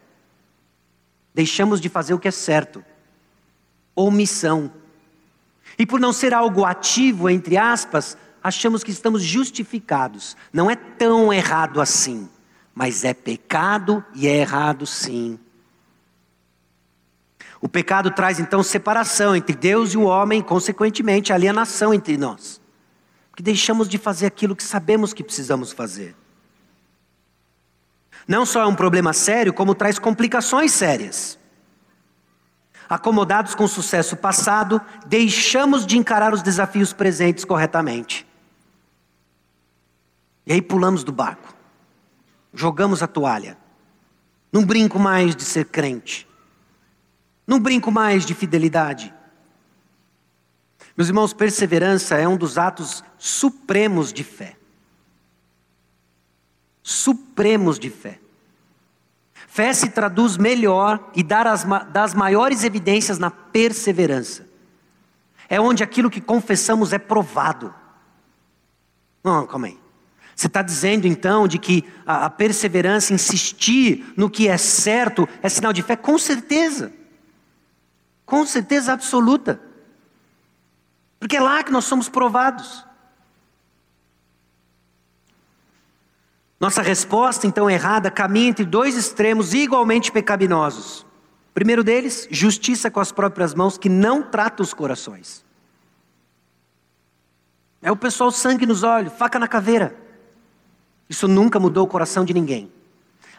Deixamos 1.35 1.81
de 1.81 1.89
fazer 1.89 2.15
o 2.15 2.19
que 2.19 2.29
é 2.29 2.31
certo. 2.31 2.85
Omissão. 3.95 4.73
E 5.79 5.85
por 5.85 6.01
não 6.01 6.13
ser 6.13 6.33
algo 6.33 6.65
ativo, 6.65 7.29
entre 7.29 7.59
aspas, 7.59 8.17
achamos 8.43 8.83
que 8.83 8.91
estamos 8.91 9.23
justificados. 9.23 10.37
Não 10.53 10.71
é 10.71 10.77
tão 10.77 11.33
errado 11.33 11.81
assim, 11.81 12.29
mas 12.75 13.05
é 13.05 13.13
pecado 13.13 14.03
e 14.15 14.27
é 14.27 14.39
errado 14.39 14.87
sim. 14.87 15.39
O 17.61 17.69
pecado 17.69 18.11
traz 18.11 18.41
então 18.41 18.63
separação 18.63 19.37
entre 19.37 19.55
Deus 19.55 19.93
e 19.93 19.99
o 19.99 20.03
homem, 20.03 20.43
consequentemente, 20.43 21.33
alienação 21.33 21.93
entre 21.93 22.17
nós 22.17 22.62
que 23.37 23.43
deixamos 23.43 23.89
de 23.89 23.99
fazer 23.99 24.27
aquilo 24.27 24.57
que 24.57 24.63
sabemos 24.63 25.13
que 25.13 25.25
precisamos 25.25 25.73
fazer. 25.73 26.15
Não 28.27 28.47
só 28.47 28.63
é 28.63 28.67
um 28.67 28.75
problema 28.75 29.13
sério, 29.13 29.53
como 29.53 29.75
traz 29.75 29.99
complicações 29.99 30.73
sérias. 30.73 31.39
Acomodados 32.89 33.55
com 33.55 33.65
o 33.65 33.69
sucesso 33.69 34.17
passado, 34.17 34.81
deixamos 35.07 35.87
de 35.87 35.97
encarar 35.97 36.33
os 36.33 36.43
desafios 36.43 36.93
presentes 36.93 37.45
corretamente. 37.45 38.27
E 40.47 40.53
aí 40.53 40.61
pulamos 40.61 41.03
do 41.03 41.13
barco, 41.13 41.55
jogamos 42.53 43.03
a 43.03 43.07
toalha. 43.07 43.57
Não 44.53 44.65
brinco 44.65 44.99
mais 44.99 45.35
de 45.35 45.45
ser 45.45 45.65
crente, 45.67 46.29
não 47.47 47.59
brinco 47.59 47.91
mais 47.91 48.27
de 48.27 48.35
fidelidade. 48.35 49.15
Meus 50.97 51.09
irmãos, 51.09 51.33
perseverança 51.33 52.17
é 52.17 52.29
um 52.29 52.37
dos 52.37 52.59
atos 52.59 53.03
supremos 53.19 54.13
de 54.13 54.23
fé. 54.23 54.57
Supremos 56.83 57.79
de 57.79 57.89
fé. 57.89 58.19
Fé 59.47 59.73
se 59.73 59.91
traduz 59.91 60.37
melhor 60.37 61.11
e 61.15 61.23
dar 61.23 61.47
as, 61.47 61.65
das 61.91 62.15
maiores 62.15 62.65
evidências 62.65 63.19
na 63.19 63.31
perseverança. 63.31 64.47
É 65.49 65.61
onde 65.61 65.83
aquilo 65.83 66.11
que 66.11 66.21
confessamos 66.21 66.93
é 66.93 66.99
provado. 66.99 67.75
Não, 69.23 69.47
calma 69.47 69.67
aí. 69.67 69.79
Você 70.35 70.47
está 70.47 70.63
dizendo 70.63 71.07
então 71.07 71.47
de 71.47 71.59
que 71.59 71.85
a, 72.07 72.27
a 72.27 72.31
perseverança, 72.31 73.13
insistir 73.13 74.13
no 74.17 74.31
que 74.31 74.49
é 74.49 74.57
certo, 74.57 75.29
é 75.43 75.49
sinal 75.49 75.73
de 75.73 75.83
fé? 75.83 75.97
Com 75.97 76.19
certeza. 76.19 76.93
Com 78.25 78.47
certeza 78.47 78.93
absoluta. 78.93 79.61
Porque 81.23 81.37
é 81.37 81.41
lá 81.41 81.63
que 81.63 81.71
nós 81.71 81.85
somos 81.85 82.09
provados. 82.09 82.85
Nossa 86.59 86.83
resposta, 86.83 87.47
então, 87.47 87.71
errada, 87.71 88.11
caminha 88.11 88.49
entre 88.49 88.65
dois 88.65 88.97
extremos 88.97 89.55
igualmente 89.55 90.11
pecaminosos. 90.11 91.07
Primeiro 91.55 91.85
deles, 91.85 92.27
justiça 92.29 92.91
com 92.91 92.99
as 92.99 93.13
próprias 93.13 93.55
mãos, 93.55 93.79
que 93.79 93.89
não 93.89 94.21
trata 94.21 94.65
os 94.65 94.75
corações. 94.75 95.45
É 97.81 97.93
o 97.93 97.97
pessoal 97.97 98.33
sangue 98.33 98.67
nos 98.67 98.83
olhos, 98.83 99.13
faca 99.13 99.39
na 99.39 99.47
caveira. 99.47 99.97
Isso 101.09 101.29
nunca 101.29 101.61
mudou 101.61 101.85
o 101.85 101.89
coração 101.89 102.25
de 102.25 102.35
ninguém. 102.35 102.69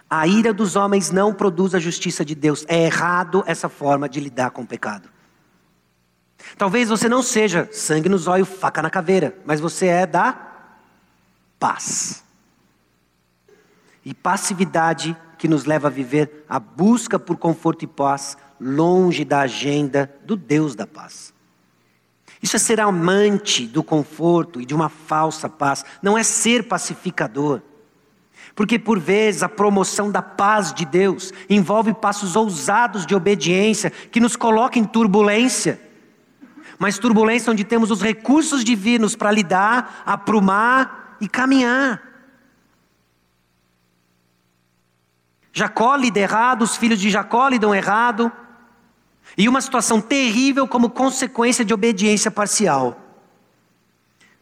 A 0.10 0.26
ira 0.26 0.54
dos 0.54 0.78
homens 0.78 1.12
não 1.12 1.34
produz 1.34 1.76
a 1.76 1.80
justiça 1.80 2.24
de 2.24 2.34
Deus. 2.34 2.64
É 2.70 2.86
errado 2.86 3.44
essa 3.46 3.68
forma 3.68 4.08
de 4.08 4.22
lidar 4.22 4.52
com 4.52 4.62
o 4.62 4.68
pecado. 4.68 5.10
Talvez 6.58 6.90
você 6.90 7.10
não 7.10 7.22
seja 7.22 7.68
sangue 7.72 8.10
nos 8.10 8.28
olhos, 8.28 8.48
faca 8.48 8.82
na 8.82 8.90
caveira, 8.90 9.36
mas 9.46 9.60
você 9.60 9.88
é 9.88 10.06
da 10.06 10.38
paz. 11.60 12.24
E 14.06 14.14
passividade 14.14 15.16
que 15.38 15.48
nos 15.48 15.66
leva 15.66 15.88
a 15.88 15.92
viver 15.92 16.46
a 16.48 16.60
busca 16.60 17.18
por 17.18 17.38
conforto 17.38 17.84
e 17.84 17.88
paz 17.88 18.38
longe 18.60 19.26
da 19.26 19.42
agenda 19.42 20.14
do 20.24 20.36
Deus 20.36 20.76
da 20.76 20.86
paz. 20.86 21.34
Isso 22.42 22.56
é 22.56 22.60
ser 22.60 22.80
amante 22.80 23.66
do 23.66 23.82
conforto 23.82 24.62
e 24.62 24.66
de 24.66 24.76
uma 24.76 24.90
falsa 24.90 25.50
paz, 25.50 25.84
não 26.02 26.18
é 26.18 26.24
ser 26.24 26.68
pacificador. 26.68 27.62
Porque 28.54 28.78
por 28.78 29.00
vezes 29.00 29.42
a 29.42 29.50
promoção 29.50 30.12
da 30.12 30.22
paz 30.22 30.74
de 30.74 30.86
Deus 30.86 31.32
envolve 31.50 31.94
passos 31.94 32.36
ousados 32.36 33.06
de 33.06 33.16
obediência 33.16 33.90
que 33.90 34.20
nos 34.20 34.36
colocam 34.36 34.82
em 34.82 34.86
turbulência 34.86 35.80
mas 36.84 37.00
turbulência 37.00 37.50
onde 37.50 37.64
temos 37.64 37.92
os 37.92 38.02
recursos 38.02 38.62
divinos 38.62 39.16
para 39.16 39.32
lidar, 39.32 40.04
aprumar 40.06 41.16
e 41.22 41.30
caminhar. 41.30 42.04
Jacó 45.54 45.96
lida 45.96 46.20
errado, 46.20 46.64
os 46.64 46.76
filhos 46.76 47.00
de 47.00 47.10
Jacó 47.10 47.48
lidam 47.48 47.74
errado. 47.74 48.30
E 49.38 49.48
uma 49.48 49.62
situação 49.62 50.02
terrível 50.02 50.68
como 50.68 50.90
consequência 50.90 51.64
de 51.64 51.74
obediência 51.74 52.30
parcial. 52.30 53.00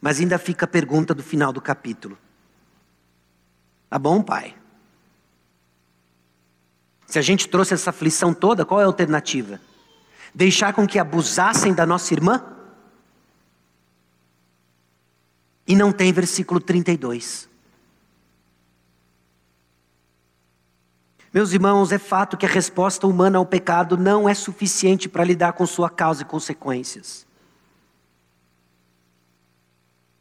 Mas 0.02 0.20
ainda 0.20 0.40
fica 0.40 0.66
a 0.66 0.68
pergunta 0.68 1.14
do 1.14 1.22
final 1.22 1.54
do 1.54 1.62
capítulo. 1.62 2.18
Tá 3.88 4.00
bom, 4.00 4.20
pai? 4.24 4.56
Se 7.06 7.20
a 7.20 7.22
gente 7.22 7.48
trouxe 7.48 7.76
essa 7.76 7.92
aflição 7.92 8.34
toda, 8.34 8.66
qual 8.66 8.80
é 8.80 8.84
a 8.84 8.88
alternativa? 8.88 9.62
Deixar 10.34 10.74
com 10.74 10.88
que 10.88 10.98
abusassem 10.98 11.74
da 11.74 11.86
nossa 11.86 12.14
irmã? 12.14 12.44
E 15.68 15.76
não 15.76 15.92
tem 15.92 16.12
versículo 16.12 16.60
32. 16.60 17.50
Meus 21.34 21.54
irmãos, 21.54 21.94
é 21.94 21.98
fato 21.98 22.36
que 22.36 22.46
a 22.46 22.50
resposta 22.50 23.08
humana 23.08 23.38
ao 23.38 23.46
pecado 23.46 23.96
não 23.98 24.28
é 24.28 24.34
suficiente 24.34 25.08
para 25.08 25.24
lidar 25.24 25.54
com 25.54 25.66
sua 25.66 25.90
causa 25.90 26.24
e 26.24 26.26
consequências. 26.26 27.26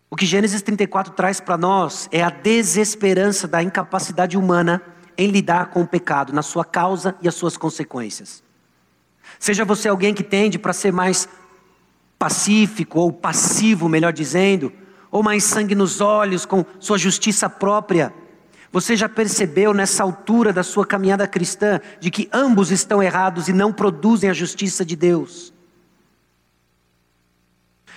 O 0.09 0.17
que 0.17 0.27
Gênesis 0.27 0.63
34 0.63 1.13
traz 1.15 1.41
para 1.41 1.57
nós 1.57 2.09
é 2.13 2.23
a 2.23 2.31
desesperança 2.31 3.49
da 3.49 3.63
incapacidade 3.63 4.37
humana 4.37 4.83
em 5.17 5.29
lidar 5.29 5.71
com 5.71 5.83
o 5.83 5.87
pecado, 5.87 6.33
na 6.33 6.43
sua 6.43 6.65
causa 6.65 7.17
e 7.21 7.29
as 7.29 7.35
suas 7.35 7.57
consequências. 7.57 8.43
Seja 9.41 9.65
você 9.65 9.89
alguém 9.89 10.13
que 10.13 10.23
tende 10.23 10.59
para 10.59 10.75
ser 10.75 10.93
mais 10.93 11.27
pacífico 12.19 13.01
ou 13.01 13.11
passivo, 13.11 13.89
melhor 13.89 14.13
dizendo, 14.13 14.71
ou 15.11 15.23
mais 15.23 15.45
sangue 15.45 15.75
nos 15.75 16.03
olhos 16.03 16.45
com 16.45 16.63
sua 16.79 16.99
justiça 16.99 17.49
própria, 17.49 18.13
você 18.71 18.95
já 18.95 19.09
percebeu 19.09 19.73
nessa 19.73 20.03
altura 20.03 20.53
da 20.53 20.63
sua 20.63 20.87
caminhada 20.87 21.27
cristã 21.27 21.81
de 21.99 22.11
que 22.11 22.29
ambos 22.31 22.71
estão 22.71 23.03
errados 23.03 23.49
e 23.49 23.53
não 23.55 23.73
produzem 23.73 24.29
a 24.29 24.35
justiça 24.35 24.85
de 24.85 24.95
Deus? 24.95 25.55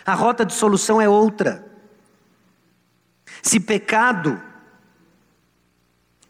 A 0.05 0.13
rota 0.13 0.45
de 0.45 0.53
solução 0.53 1.01
é 1.01 1.09
outra. 1.09 1.69
Se 3.41 3.59
pecado 3.59 4.41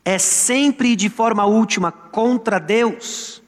é 0.04 0.18
sempre 0.18 0.94
e 0.94 0.96
de 0.96 1.08
forma 1.08 1.46
última 1.46 1.92
contra 1.92 2.60
Deus, 2.60 3.43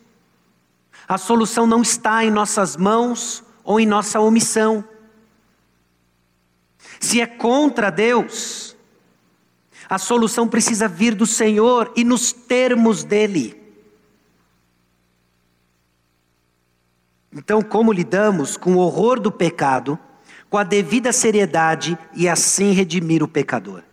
a 1.07 1.17
solução 1.17 1.67
não 1.67 1.81
está 1.81 2.23
em 2.23 2.31
nossas 2.31 2.75
mãos 2.75 3.43
ou 3.63 3.79
em 3.79 3.85
nossa 3.85 4.19
omissão. 4.19 4.83
Se 6.99 7.21
é 7.21 7.27
contra 7.27 7.89
Deus, 7.89 8.75
a 9.89 9.97
solução 9.97 10.47
precisa 10.47 10.87
vir 10.87 11.13
do 11.13 11.25
Senhor 11.25 11.91
e 11.95 12.03
nos 12.03 12.31
termos 12.31 13.03
dele. 13.03 13.61
Então, 17.31 17.61
como 17.61 17.91
lidamos 17.91 18.55
com 18.55 18.75
o 18.75 18.77
horror 18.77 19.19
do 19.19 19.31
pecado, 19.31 19.99
com 20.49 20.57
a 20.57 20.63
devida 20.63 21.11
seriedade 21.11 21.97
e 22.13 22.29
assim 22.29 22.71
redimir 22.71 23.21
o 23.21 23.27
pecador? 23.27 23.83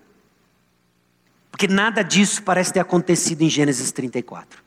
Porque 1.50 1.66
nada 1.66 2.02
disso 2.02 2.42
parece 2.42 2.72
ter 2.72 2.80
acontecido 2.80 3.42
em 3.42 3.50
Gênesis 3.50 3.90
34. 3.90 4.61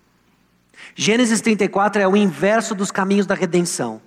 Gênesis 0.95 1.41
34 1.41 2.01
é 2.01 2.07
o 2.07 2.15
inverso 2.15 2.73
dos 2.73 2.89
caminhos 2.89 3.27
da 3.27 3.35
redenção 3.35 4.01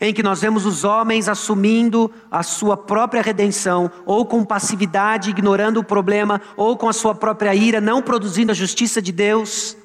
em 0.00 0.12
que 0.12 0.22
nós 0.22 0.40
vemos 0.40 0.66
os 0.66 0.84
homens 0.84 1.28
assumindo 1.28 2.12
a 2.30 2.42
sua 2.42 2.76
própria 2.76 3.22
redenção, 3.22 3.90
ou 4.04 4.26
com 4.26 4.44
passividade, 4.44 5.30
ignorando 5.30 5.78
o 5.78 5.84
problema, 5.84 6.40
ou 6.56 6.76
com 6.76 6.88
a 6.88 6.92
sua 6.92 7.14
própria 7.14 7.54
ira, 7.54 7.80
não 7.80 8.02
produzindo 8.02 8.52
a 8.52 8.54
justiça 8.54 9.00
de 9.00 9.12
Deus. 9.12 9.76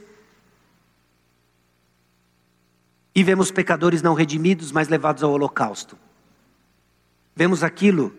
E 3.13 3.24
vemos 3.24 3.51
pecadores 3.51 4.01
não 4.01 4.13
redimidos, 4.13 4.72
mas 4.72 4.88
levados 4.88 5.24
ao 5.24 5.32
holocausto. 5.32 5.97
Vemos 7.36 7.63
aquilo 7.63 8.13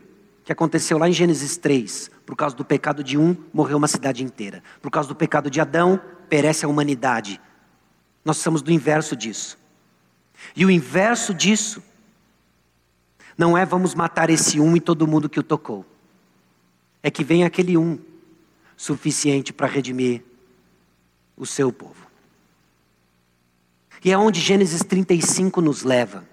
que 0.44 0.52
aconteceu 0.52 0.98
lá 0.98 1.08
em 1.08 1.12
Gênesis 1.12 1.56
3. 1.56 2.10
Por 2.26 2.36
causa 2.36 2.54
do 2.54 2.64
pecado 2.64 3.02
de 3.02 3.18
um, 3.18 3.36
morreu 3.52 3.78
uma 3.78 3.88
cidade 3.88 4.22
inteira. 4.22 4.62
Por 4.80 4.90
causa 4.90 5.08
do 5.08 5.14
pecado 5.14 5.50
de 5.50 5.60
Adão, 5.60 6.00
perece 6.28 6.64
a 6.64 6.68
humanidade. 6.68 7.40
Nós 8.24 8.36
somos 8.36 8.62
do 8.62 8.70
inverso 8.70 9.16
disso. 9.16 9.58
E 10.54 10.64
o 10.64 10.70
inverso 10.70 11.34
disso 11.34 11.82
não 13.36 13.56
é 13.56 13.64
vamos 13.64 13.94
matar 13.94 14.30
esse 14.30 14.60
um 14.60 14.76
e 14.76 14.80
todo 14.80 15.06
mundo 15.06 15.28
que 15.28 15.40
o 15.40 15.42
tocou. 15.42 15.84
É 17.02 17.10
que 17.10 17.24
vem 17.24 17.44
aquele 17.44 17.76
um 17.76 17.98
suficiente 18.76 19.52
para 19.52 19.66
redimir 19.66 20.22
o 21.36 21.46
seu 21.46 21.72
povo. 21.72 22.06
E 24.04 24.10
é 24.10 24.18
onde 24.18 24.40
Gênesis 24.40 24.82
35 24.82 25.60
nos 25.60 25.82
leva. 25.82 26.24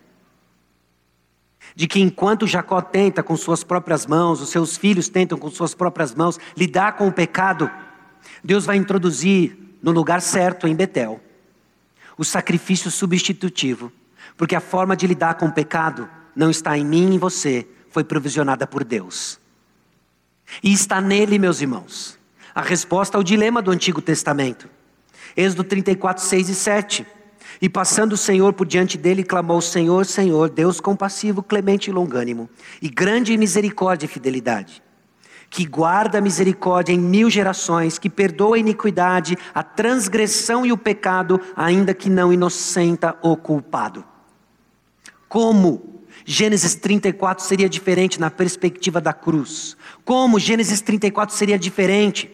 De 1.75 1.87
que 1.87 1.99
enquanto 1.99 2.47
Jacó 2.47 2.81
tenta 2.81 3.21
com 3.21 3.37
suas 3.37 3.63
próprias 3.63 4.05
mãos, 4.05 4.41
os 4.41 4.49
seus 4.49 4.75
filhos 4.75 5.07
tentam 5.07 5.37
com 5.37 5.49
suas 5.49 5.75
próprias 5.75 6.13
mãos 6.13 6.39
lidar 6.57 6.93
com 6.93 7.07
o 7.07 7.11
pecado, 7.11 7.69
Deus 8.43 8.65
vai 8.65 8.75
introduzir 8.75 9.57
no 9.81 9.91
lugar 9.91 10.21
certo 10.21 10.67
em 10.67 10.75
Betel 10.75 11.21
o 12.19 12.23
sacrifício 12.23 12.91
substitutivo 12.91 13.91
porque 14.39 14.55
a 14.55 14.61
forma 14.61 14.95
de 14.95 15.05
lidar 15.05 15.33
com 15.33 15.47
o 15.47 15.51
pecado 15.51 16.09
não 16.33 16.49
está 16.49 16.77
em 16.77 16.85
mim 16.85 17.11
e 17.11 17.15
em 17.15 17.17
você, 17.17 17.67
foi 17.89 18.05
provisionada 18.05 18.65
por 18.65 18.85
Deus. 18.85 19.37
E 20.63 20.71
está 20.71 21.01
nele, 21.01 21.37
meus 21.37 21.59
irmãos, 21.59 22.17
a 22.55 22.61
resposta 22.61 23.17
ao 23.17 23.23
dilema 23.23 23.61
do 23.61 23.69
Antigo 23.69 24.01
Testamento. 24.01 24.69
Êxodo 25.35 25.65
34, 25.65 26.23
6 26.23 26.47
e 26.47 26.55
7. 26.55 27.07
E 27.61 27.67
passando 27.67 28.13
o 28.13 28.17
Senhor 28.17 28.53
por 28.53 28.65
diante 28.65 28.97
dele, 28.97 29.25
clamou: 29.25 29.59
Senhor, 29.59 30.05
Senhor, 30.05 30.49
Deus 30.49 30.79
compassivo, 30.79 31.43
clemente 31.43 31.89
e 31.89 31.93
longânimo, 31.93 32.49
e 32.81 32.87
grande 32.87 33.35
misericórdia 33.37 34.05
e 34.05 34.09
fidelidade, 34.09 34.81
que 35.49 35.65
guarda 35.65 36.19
a 36.19 36.21
misericórdia 36.21 36.93
em 36.93 36.99
mil 36.99 37.29
gerações, 37.29 37.97
que 37.97 38.09
perdoa 38.09 38.55
a 38.55 38.59
iniquidade, 38.59 39.37
a 39.53 39.63
transgressão 39.63 40.65
e 40.65 40.71
o 40.71 40.77
pecado, 40.77 41.41
ainda 41.55 41.93
que 41.93 42.09
não 42.09 42.31
inocenta 42.31 43.17
o 43.21 43.35
culpado. 43.35 44.05
Como 45.27 46.03
Gênesis 46.25 46.75
34 46.75 47.43
seria 47.43 47.67
diferente 47.67 48.19
na 48.19 48.29
perspectiva 48.29 49.01
da 49.01 49.13
cruz? 49.13 49.75
Como 50.05 50.39
Gênesis 50.39 50.81
34 50.81 51.35
seria 51.35 51.57
diferente 51.57 52.29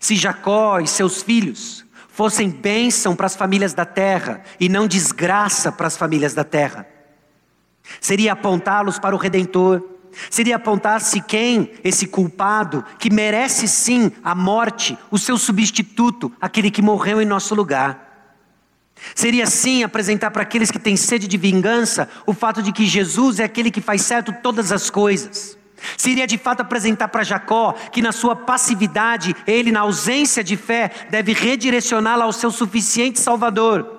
se 0.00 0.14
Jacó 0.14 0.78
e 0.80 0.86
seus 0.86 1.22
filhos 1.22 1.84
fossem 2.08 2.48
bênção 2.48 3.14
para 3.14 3.26
as 3.26 3.36
famílias 3.36 3.74
da 3.74 3.84
terra 3.84 4.42
e 4.58 4.68
não 4.68 4.86
desgraça 4.86 5.72
para 5.72 5.86
as 5.86 5.96
famílias 5.96 6.34
da 6.34 6.44
terra? 6.44 6.86
Seria 8.00 8.32
apontá-los 8.32 8.98
para 8.98 9.14
o 9.14 9.18
Redentor, 9.18 9.82
seria 10.30 10.56
apontar-se 10.56 11.20
quem, 11.20 11.72
esse 11.84 12.06
culpado, 12.06 12.84
que 12.98 13.12
merece 13.12 13.68
sim 13.68 14.12
a 14.22 14.34
morte, 14.34 14.96
o 15.10 15.18
seu 15.18 15.38
substituto, 15.38 16.32
aquele 16.40 16.70
que 16.70 16.82
morreu 16.82 17.20
em 17.20 17.26
nosso 17.26 17.54
lugar. 17.54 18.06
Seria 19.14 19.46
sim 19.46 19.82
apresentar 19.82 20.30
para 20.30 20.42
aqueles 20.42 20.70
que 20.70 20.78
têm 20.78 20.96
sede 20.96 21.28
de 21.28 21.36
vingança 21.36 22.08
o 22.26 22.32
fato 22.32 22.62
de 22.62 22.72
que 22.72 22.86
Jesus 22.86 23.38
é 23.38 23.44
aquele 23.44 23.70
que 23.70 23.80
faz 23.80 24.02
certo 24.02 24.34
todas 24.42 24.72
as 24.72 24.90
coisas. 24.90 25.56
Seria 25.96 26.26
de 26.26 26.38
fato 26.38 26.62
apresentar 26.62 27.08
para 27.08 27.22
Jacó 27.22 27.74
que 27.92 28.00
na 28.00 28.10
sua 28.10 28.34
passividade, 28.34 29.36
ele, 29.46 29.70
na 29.70 29.80
ausência 29.80 30.42
de 30.42 30.56
fé, 30.56 30.90
deve 31.10 31.32
redirecioná-la 31.32 32.24
ao 32.24 32.32
seu 32.32 32.50
suficiente 32.50 33.20
Salvador. 33.20 33.95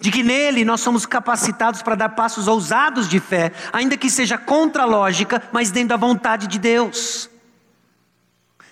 De 0.00 0.10
que 0.10 0.22
nele 0.22 0.64
nós 0.64 0.80
somos 0.80 1.06
capacitados 1.06 1.82
para 1.82 1.94
dar 1.94 2.10
passos 2.10 2.48
ousados 2.48 3.08
de 3.08 3.20
fé, 3.20 3.52
ainda 3.72 3.96
que 3.96 4.10
seja 4.10 4.38
contra 4.38 4.82
a 4.82 4.86
lógica, 4.86 5.42
mas 5.52 5.70
dentro 5.70 5.90
da 5.90 5.96
vontade 5.96 6.46
de 6.46 6.58
Deus. 6.58 7.30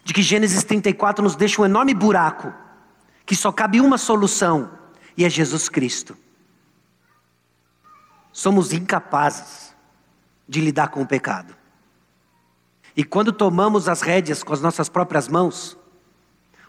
De 0.04 0.12
que 0.12 0.22
Gênesis 0.22 0.64
34 0.64 1.22
nos 1.22 1.36
deixa 1.36 1.60
um 1.60 1.64
enorme 1.64 1.94
buraco, 1.94 2.52
que 3.24 3.36
só 3.36 3.52
cabe 3.52 3.80
uma 3.80 3.98
solução 3.98 4.70
e 5.16 5.24
é 5.24 5.30
Jesus 5.30 5.68
Cristo. 5.68 6.16
Somos 8.32 8.72
incapazes 8.72 9.74
de 10.48 10.60
lidar 10.60 10.88
com 10.88 11.02
o 11.02 11.06
pecado. 11.06 11.54
E 12.96 13.04
quando 13.04 13.32
tomamos 13.32 13.88
as 13.88 14.02
rédeas 14.02 14.42
com 14.42 14.52
as 14.52 14.60
nossas 14.60 14.88
próprias 14.88 15.28
mãos, 15.28 15.76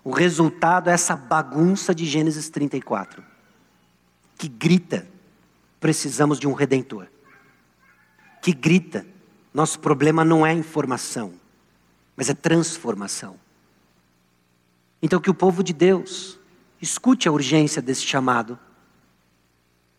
o 0.04 0.12
resultado 0.12 0.90
é 0.90 0.94
essa 0.94 1.16
bagunça 1.16 1.96
de 1.96 2.06
Gênesis 2.06 2.50
34, 2.50 3.24
que 4.38 4.48
grita: 4.48 5.08
precisamos 5.80 6.40
de 6.40 6.48
um 6.48 6.54
redentor. 6.54 7.08
Que 8.42 8.54
grita: 8.54 9.06
nosso 9.54 9.80
problema 9.80 10.24
não 10.24 10.46
é 10.46 10.54
informação, 10.54 11.34
mas 12.16 12.30
é 12.30 12.34
transformação. 12.34 13.36
Então, 15.02 15.20
que 15.20 15.30
o 15.30 15.34
povo 15.34 15.64
de 15.64 15.74
Deus 15.74 16.40
Escute 16.84 17.30
a 17.30 17.32
urgência 17.32 17.82
desse 17.82 18.02
chamado. 18.02 18.60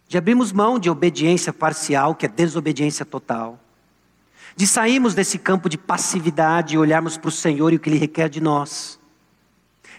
De 0.06 0.18
abrirmos 0.18 0.52
mão 0.52 0.78
de 0.78 0.90
obediência 0.90 1.50
parcial, 1.50 2.14
que 2.14 2.26
é 2.26 2.28
desobediência 2.28 3.06
total. 3.06 3.58
De 4.54 4.66
sairmos 4.66 5.14
desse 5.14 5.38
campo 5.38 5.70
de 5.70 5.78
passividade 5.78 6.74
e 6.74 6.78
olharmos 6.78 7.16
para 7.16 7.30
o 7.30 7.32
Senhor 7.32 7.72
e 7.72 7.76
o 7.76 7.80
que 7.80 7.88
Ele 7.88 7.96
requer 7.96 8.28
de 8.28 8.38
nós. 8.38 9.00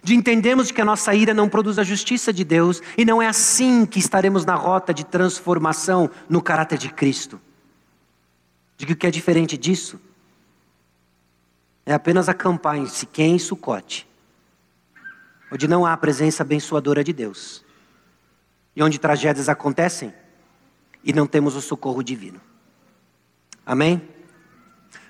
De 0.06 0.14
entendermos 0.14 0.70
que 0.70 0.80
a 0.80 0.86
nossa 0.86 1.16
ira 1.16 1.34
não 1.34 1.50
produz 1.50 1.80
a 1.80 1.84
justiça 1.84 2.32
de 2.32 2.44
Deus 2.44 2.80
e 2.96 3.04
não 3.04 3.20
é 3.20 3.26
assim 3.26 3.88
que 3.88 3.98
estaremos 3.98 4.46
na 4.46 4.54
rota 4.54 4.94
de 4.94 5.04
transformação 5.04 6.12
no 6.30 6.44
caráter 6.44 6.78
de 6.78 6.90
Cristo. 6.90 7.42
De 8.78 8.86
que 8.86 8.94
o 8.94 8.96
que 8.96 9.08
é 9.08 9.10
diferente 9.10 9.58
disso 9.58 10.00
é 11.84 11.92
apenas 11.92 12.30
acampar 12.30 12.78
em 12.78 12.86
Siquém 12.86 13.36
e 13.36 13.40
Sucote, 13.40 14.08
onde 15.52 15.68
não 15.68 15.88
há 15.88 15.94
a 15.94 15.98
presença 15.98 16.44
abençoadora 16.44 17.04
de 17.04 17.12
Deus 17.12 17.66
e 18.76 18.84
onde 18.84 19.00
tragédias 19.00 19.50
acontecem 19.50 20.14
e 21.04 21.12
não 21.14 21.26
temos 21.26 21.56
o 21.56 21.62
socorro 21.62 22.04
divino. 22.04 22.40
Amém? 23.66 24.08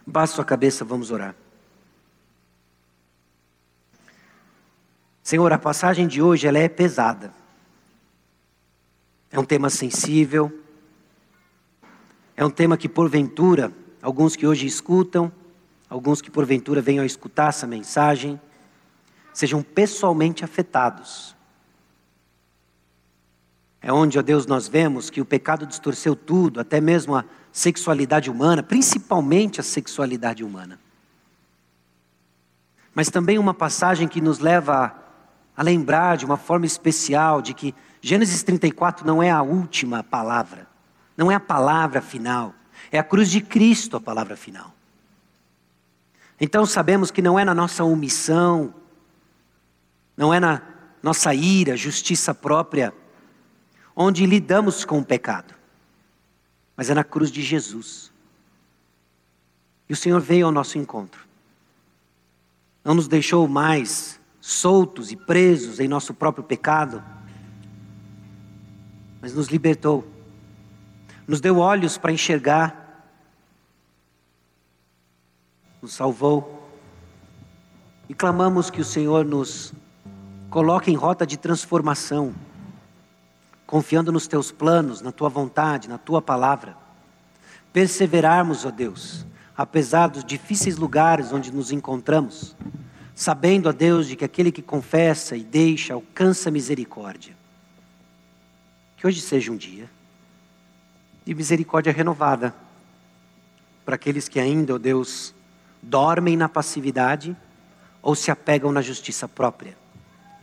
Baixe 0.08 0.36
sua 0.36 0.46
cabeça, 0.46 0.86
vamos 0.86 1.12
orar. 1.12 1.36
Senhor, 5.26 5.52
a 5.52 5.58
passagem 5.58 6.08
de 6.08 6.22
hoje 6.22 6.46
ela 6.46 6.60
é 6.60 6.70
pesada. 6.70 7.34
É 9.32 9.40
um 9.40 9.44
tema 9.44 9.72
sensível. 9.72 10.56
É 12.38 12.46
um 12.46 12.50
tema 12.52 12.78
que 12.78 12.88
porventura, 12.88 13.74
alguns 14.04 14.36
que 14.36 14.46
hoje 14.46 14.68
escutam, 14.68 15.32
alguns 15.90 16.22
que 16.22 16.30
porventura 16.30 16.80
venham 16.80 17.02
a 17.02 17.08
escutar 17.08 17.50
essa 17.50 17.66
mensagem, 17.66 18.40
sejam 19.34 19.64
pessoalmente 19.64 20.46
afetados. 20.46 21.36
É 23.82 23.92
onde, 23.92 24.20
ó 24.20 24.22
Deus, 24.22 24.46
nós 24.46 24.68
vemos 24.68 25.10
que 25.10 25.22
o 25.22 25.26
pecado 25.26 25.66
distorceu 25.66 26.16
tudo, 26.16 26.60
até 26.60 26.80
mesmo 26.80 27.16
a 27.16 27.26
sexualidade 27.52 28.30
humana, 28.30 28.62
principalmente 28.62 29.60
a 29.60 29.64
sexualidade 29.64 30.44
humana. 30.44 30.80
Mas 32.94 33.10
também 33.10 33.40
uma 33.40 33.56
passagem 33.56 34.08
que 34.08 34.22
nos 34.22 34.38
leva 34.38 35.02
a 35.56 35.64
lembrar 35.64 36.18
de 36.18 36.26
uma 36.26 36.38
forma 36.38 36.66
especial 36.66 37.42
de 37.42 37.54
que 37.54 37.74
Gênesis 38.02 38.44
34 38.44 39.06
não 39.06 39.24
é 39.24 39.32
a 39.32 39.42
última 39.42 40.04
palavra, 40.04 40.68
não 41.16 41.32
é 41.32 41.36
a 41.36 41.40
palavra 41.40 42.02
final, 42.02 42.54
é 42.92 43.00
a 43.00 43.04
cruz 43.04 43.30
de 43.32 43.42
Cristo 43.42 43.98
a 43.98 44.02
palavra 44.02 44.36
final. 44.36 44.74
Então 46.40 46.66
sabemos 46.66 47.10
que 47.10 47.22
não 47.22 47.40
é 47.40 47.46
na 47.46 47.56
nossa 47.56 47.84
omissão, 47.84 48.74
não 50.18 50.34
é 50.34 50.40
na 50.40 50.62
nossa 51.02 51.34
ira, 51.34 51.78
justiça 51.78 52.34
própria, 52.34 52.94
onde 53.96 54.26
lidamos 54.26 54.84
com 54.84 55.00
o 55.00 55.06
pecado, 55.06 55.54
mas 56.76 56.90
é 56.90 56.94
na 56.94 57.04
cruz 57.04 57.32
de 57.32 57.42
Jesus. 57.42 58.12
E 59.88 59.94
o 59.94 59.96
Senhor 59.96 60.20
veio 60.20 60.48
ao 60.48 60.52
nosso 60.52 60.78
encontro, 60.78 61.26
não 62.84 62.94
nos 62.94 63.08
deixou 63.08 63.48
mais 63.48 64.20
soltos 64.48 65.12
e 65.12 65.16
presos 65.16 65.80
em 65.80 65.88
nosso 65.88 66.14
próprio 66.14 66.44
pecado, 66.44 67.04
mas 69.20 69.34
nos 69.34 69.48
libertou, 69.48 70.08
nos 71.28 71.42
deu 71.42 71.58
olhos 71.58 71.98
para 71.98 72.12
enxergar, 72.12 73.10
nos 75.82 75.96
salvou 75.96 76.70
e 78.08 78.14
clamamos 78.14 78.70
que 78.70 78.80
o 78.80 78.86
Senhor 78.86 79.26
nos 79.26 79.74
coloque 80.52 80.92
em 80.92 80.96
rota 80.96 81.26
de 81.26 81.38
transformação, 81.38 82.32
confiando 83.66 84.12
nos 84.12 84.28
teus 84.28 84.52
planos, 84.52 85.02
na 85.02 85.12
tua 85.12 85.28
vontade, 85.28 85.90
na 85.90 85.98
tua 85.98 86.22
palavra. 86.22 86.78
Perseverarmos, 87.74 88.64
ó 88.64 88.70
Deus, 88.70 89.26
apesar 89.58 90.06
dos 90.06 90.24
difíceis 90.24 90.78
lugares 90.78 91.34
onde 91.34 91.52
nos 91.52 91.72
encontramos 91.72 92.56
sabendo 93.16 93.70
a 93.70 93.72
Deus 93.72 94.08
de 94.08 94.18
que 94.18 94.26
aquele 94.26 94.52
que 94.52 94.62
confessa 94.62 95.38
e 95.38 95.44
deixa 95.44 95.94
alcança 95.94 96.52
misericórdia. 96.52 97.34
Que 98.98 99.08
hoje 99.08 99.22
seja 99.22 99.52
um 99.52 99.56
dia 99.56 99.90
de 101.26 101.34
misericórdia 101.34 101.94
renovada 101.94 102.54
para 103.86 103.96
aqueles 103.96 104.28
que 104.28 104.40
ainda, 104.40 104.76
ó 104.76 104.78
Deus, 104.78 105.34
dormem 105.82 106.36
na 106.36 106.50
passividade 106.50 107.36
ou 108.02 108.16
se 108.16 108.30
apegam 108.30 108.72
na 108.72 108.82
justiça 108.82 109.28
própria 109.28 109.76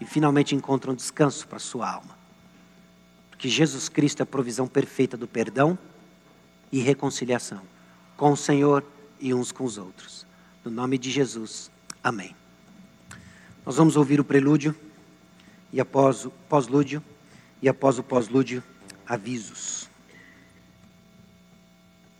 e 0.00 0.04
finalmente 0.04 0.54
encontram 0.54 0.94
descanso 0.94 1.46
para 1.46 1.58
sua 1.58 1.88
alma. 1.88 2.16
Porque 3.30 3.48
Jesus 3.48 3.88
Cristo 3.88 4.20
é 4.20 4.22
a 4.24 4.26
provisão 4.26 4.66
perfeita 4.66 5.16
do 5.16 5.28
perdão 5.28 5.78
e 6.72 6.80
reconciliação 6.80 7.60
com 8.16 8.32
o 8.32 8.36
Senhor 8.36 8.84
e 9.20 9.34
uns 9.34 9.52
com 9.52 9.64
os 9.64 9.78
outros. 9.78 10.26
No 10.64 10.70
nome 10.70 10.96
de 10.96 11.10
Jesus. 11.10 11.70
Amém. 12.02 12.41
Nós 13.64 13.76
vamos 13.76 13.96
ouvir 13.96 14.18
o 14.18 14.24
prelúdio 14.24 14.74
e 15.72 15.80
após 15.80 16.24
o 16.24 16.30
pós-lúdio 16.48 17.02
e 17.60 17.68
após 17.68 17.98
o 17.98 18.02
pós-lúdio, 18.02 18.62
avisos. 19.06 19.81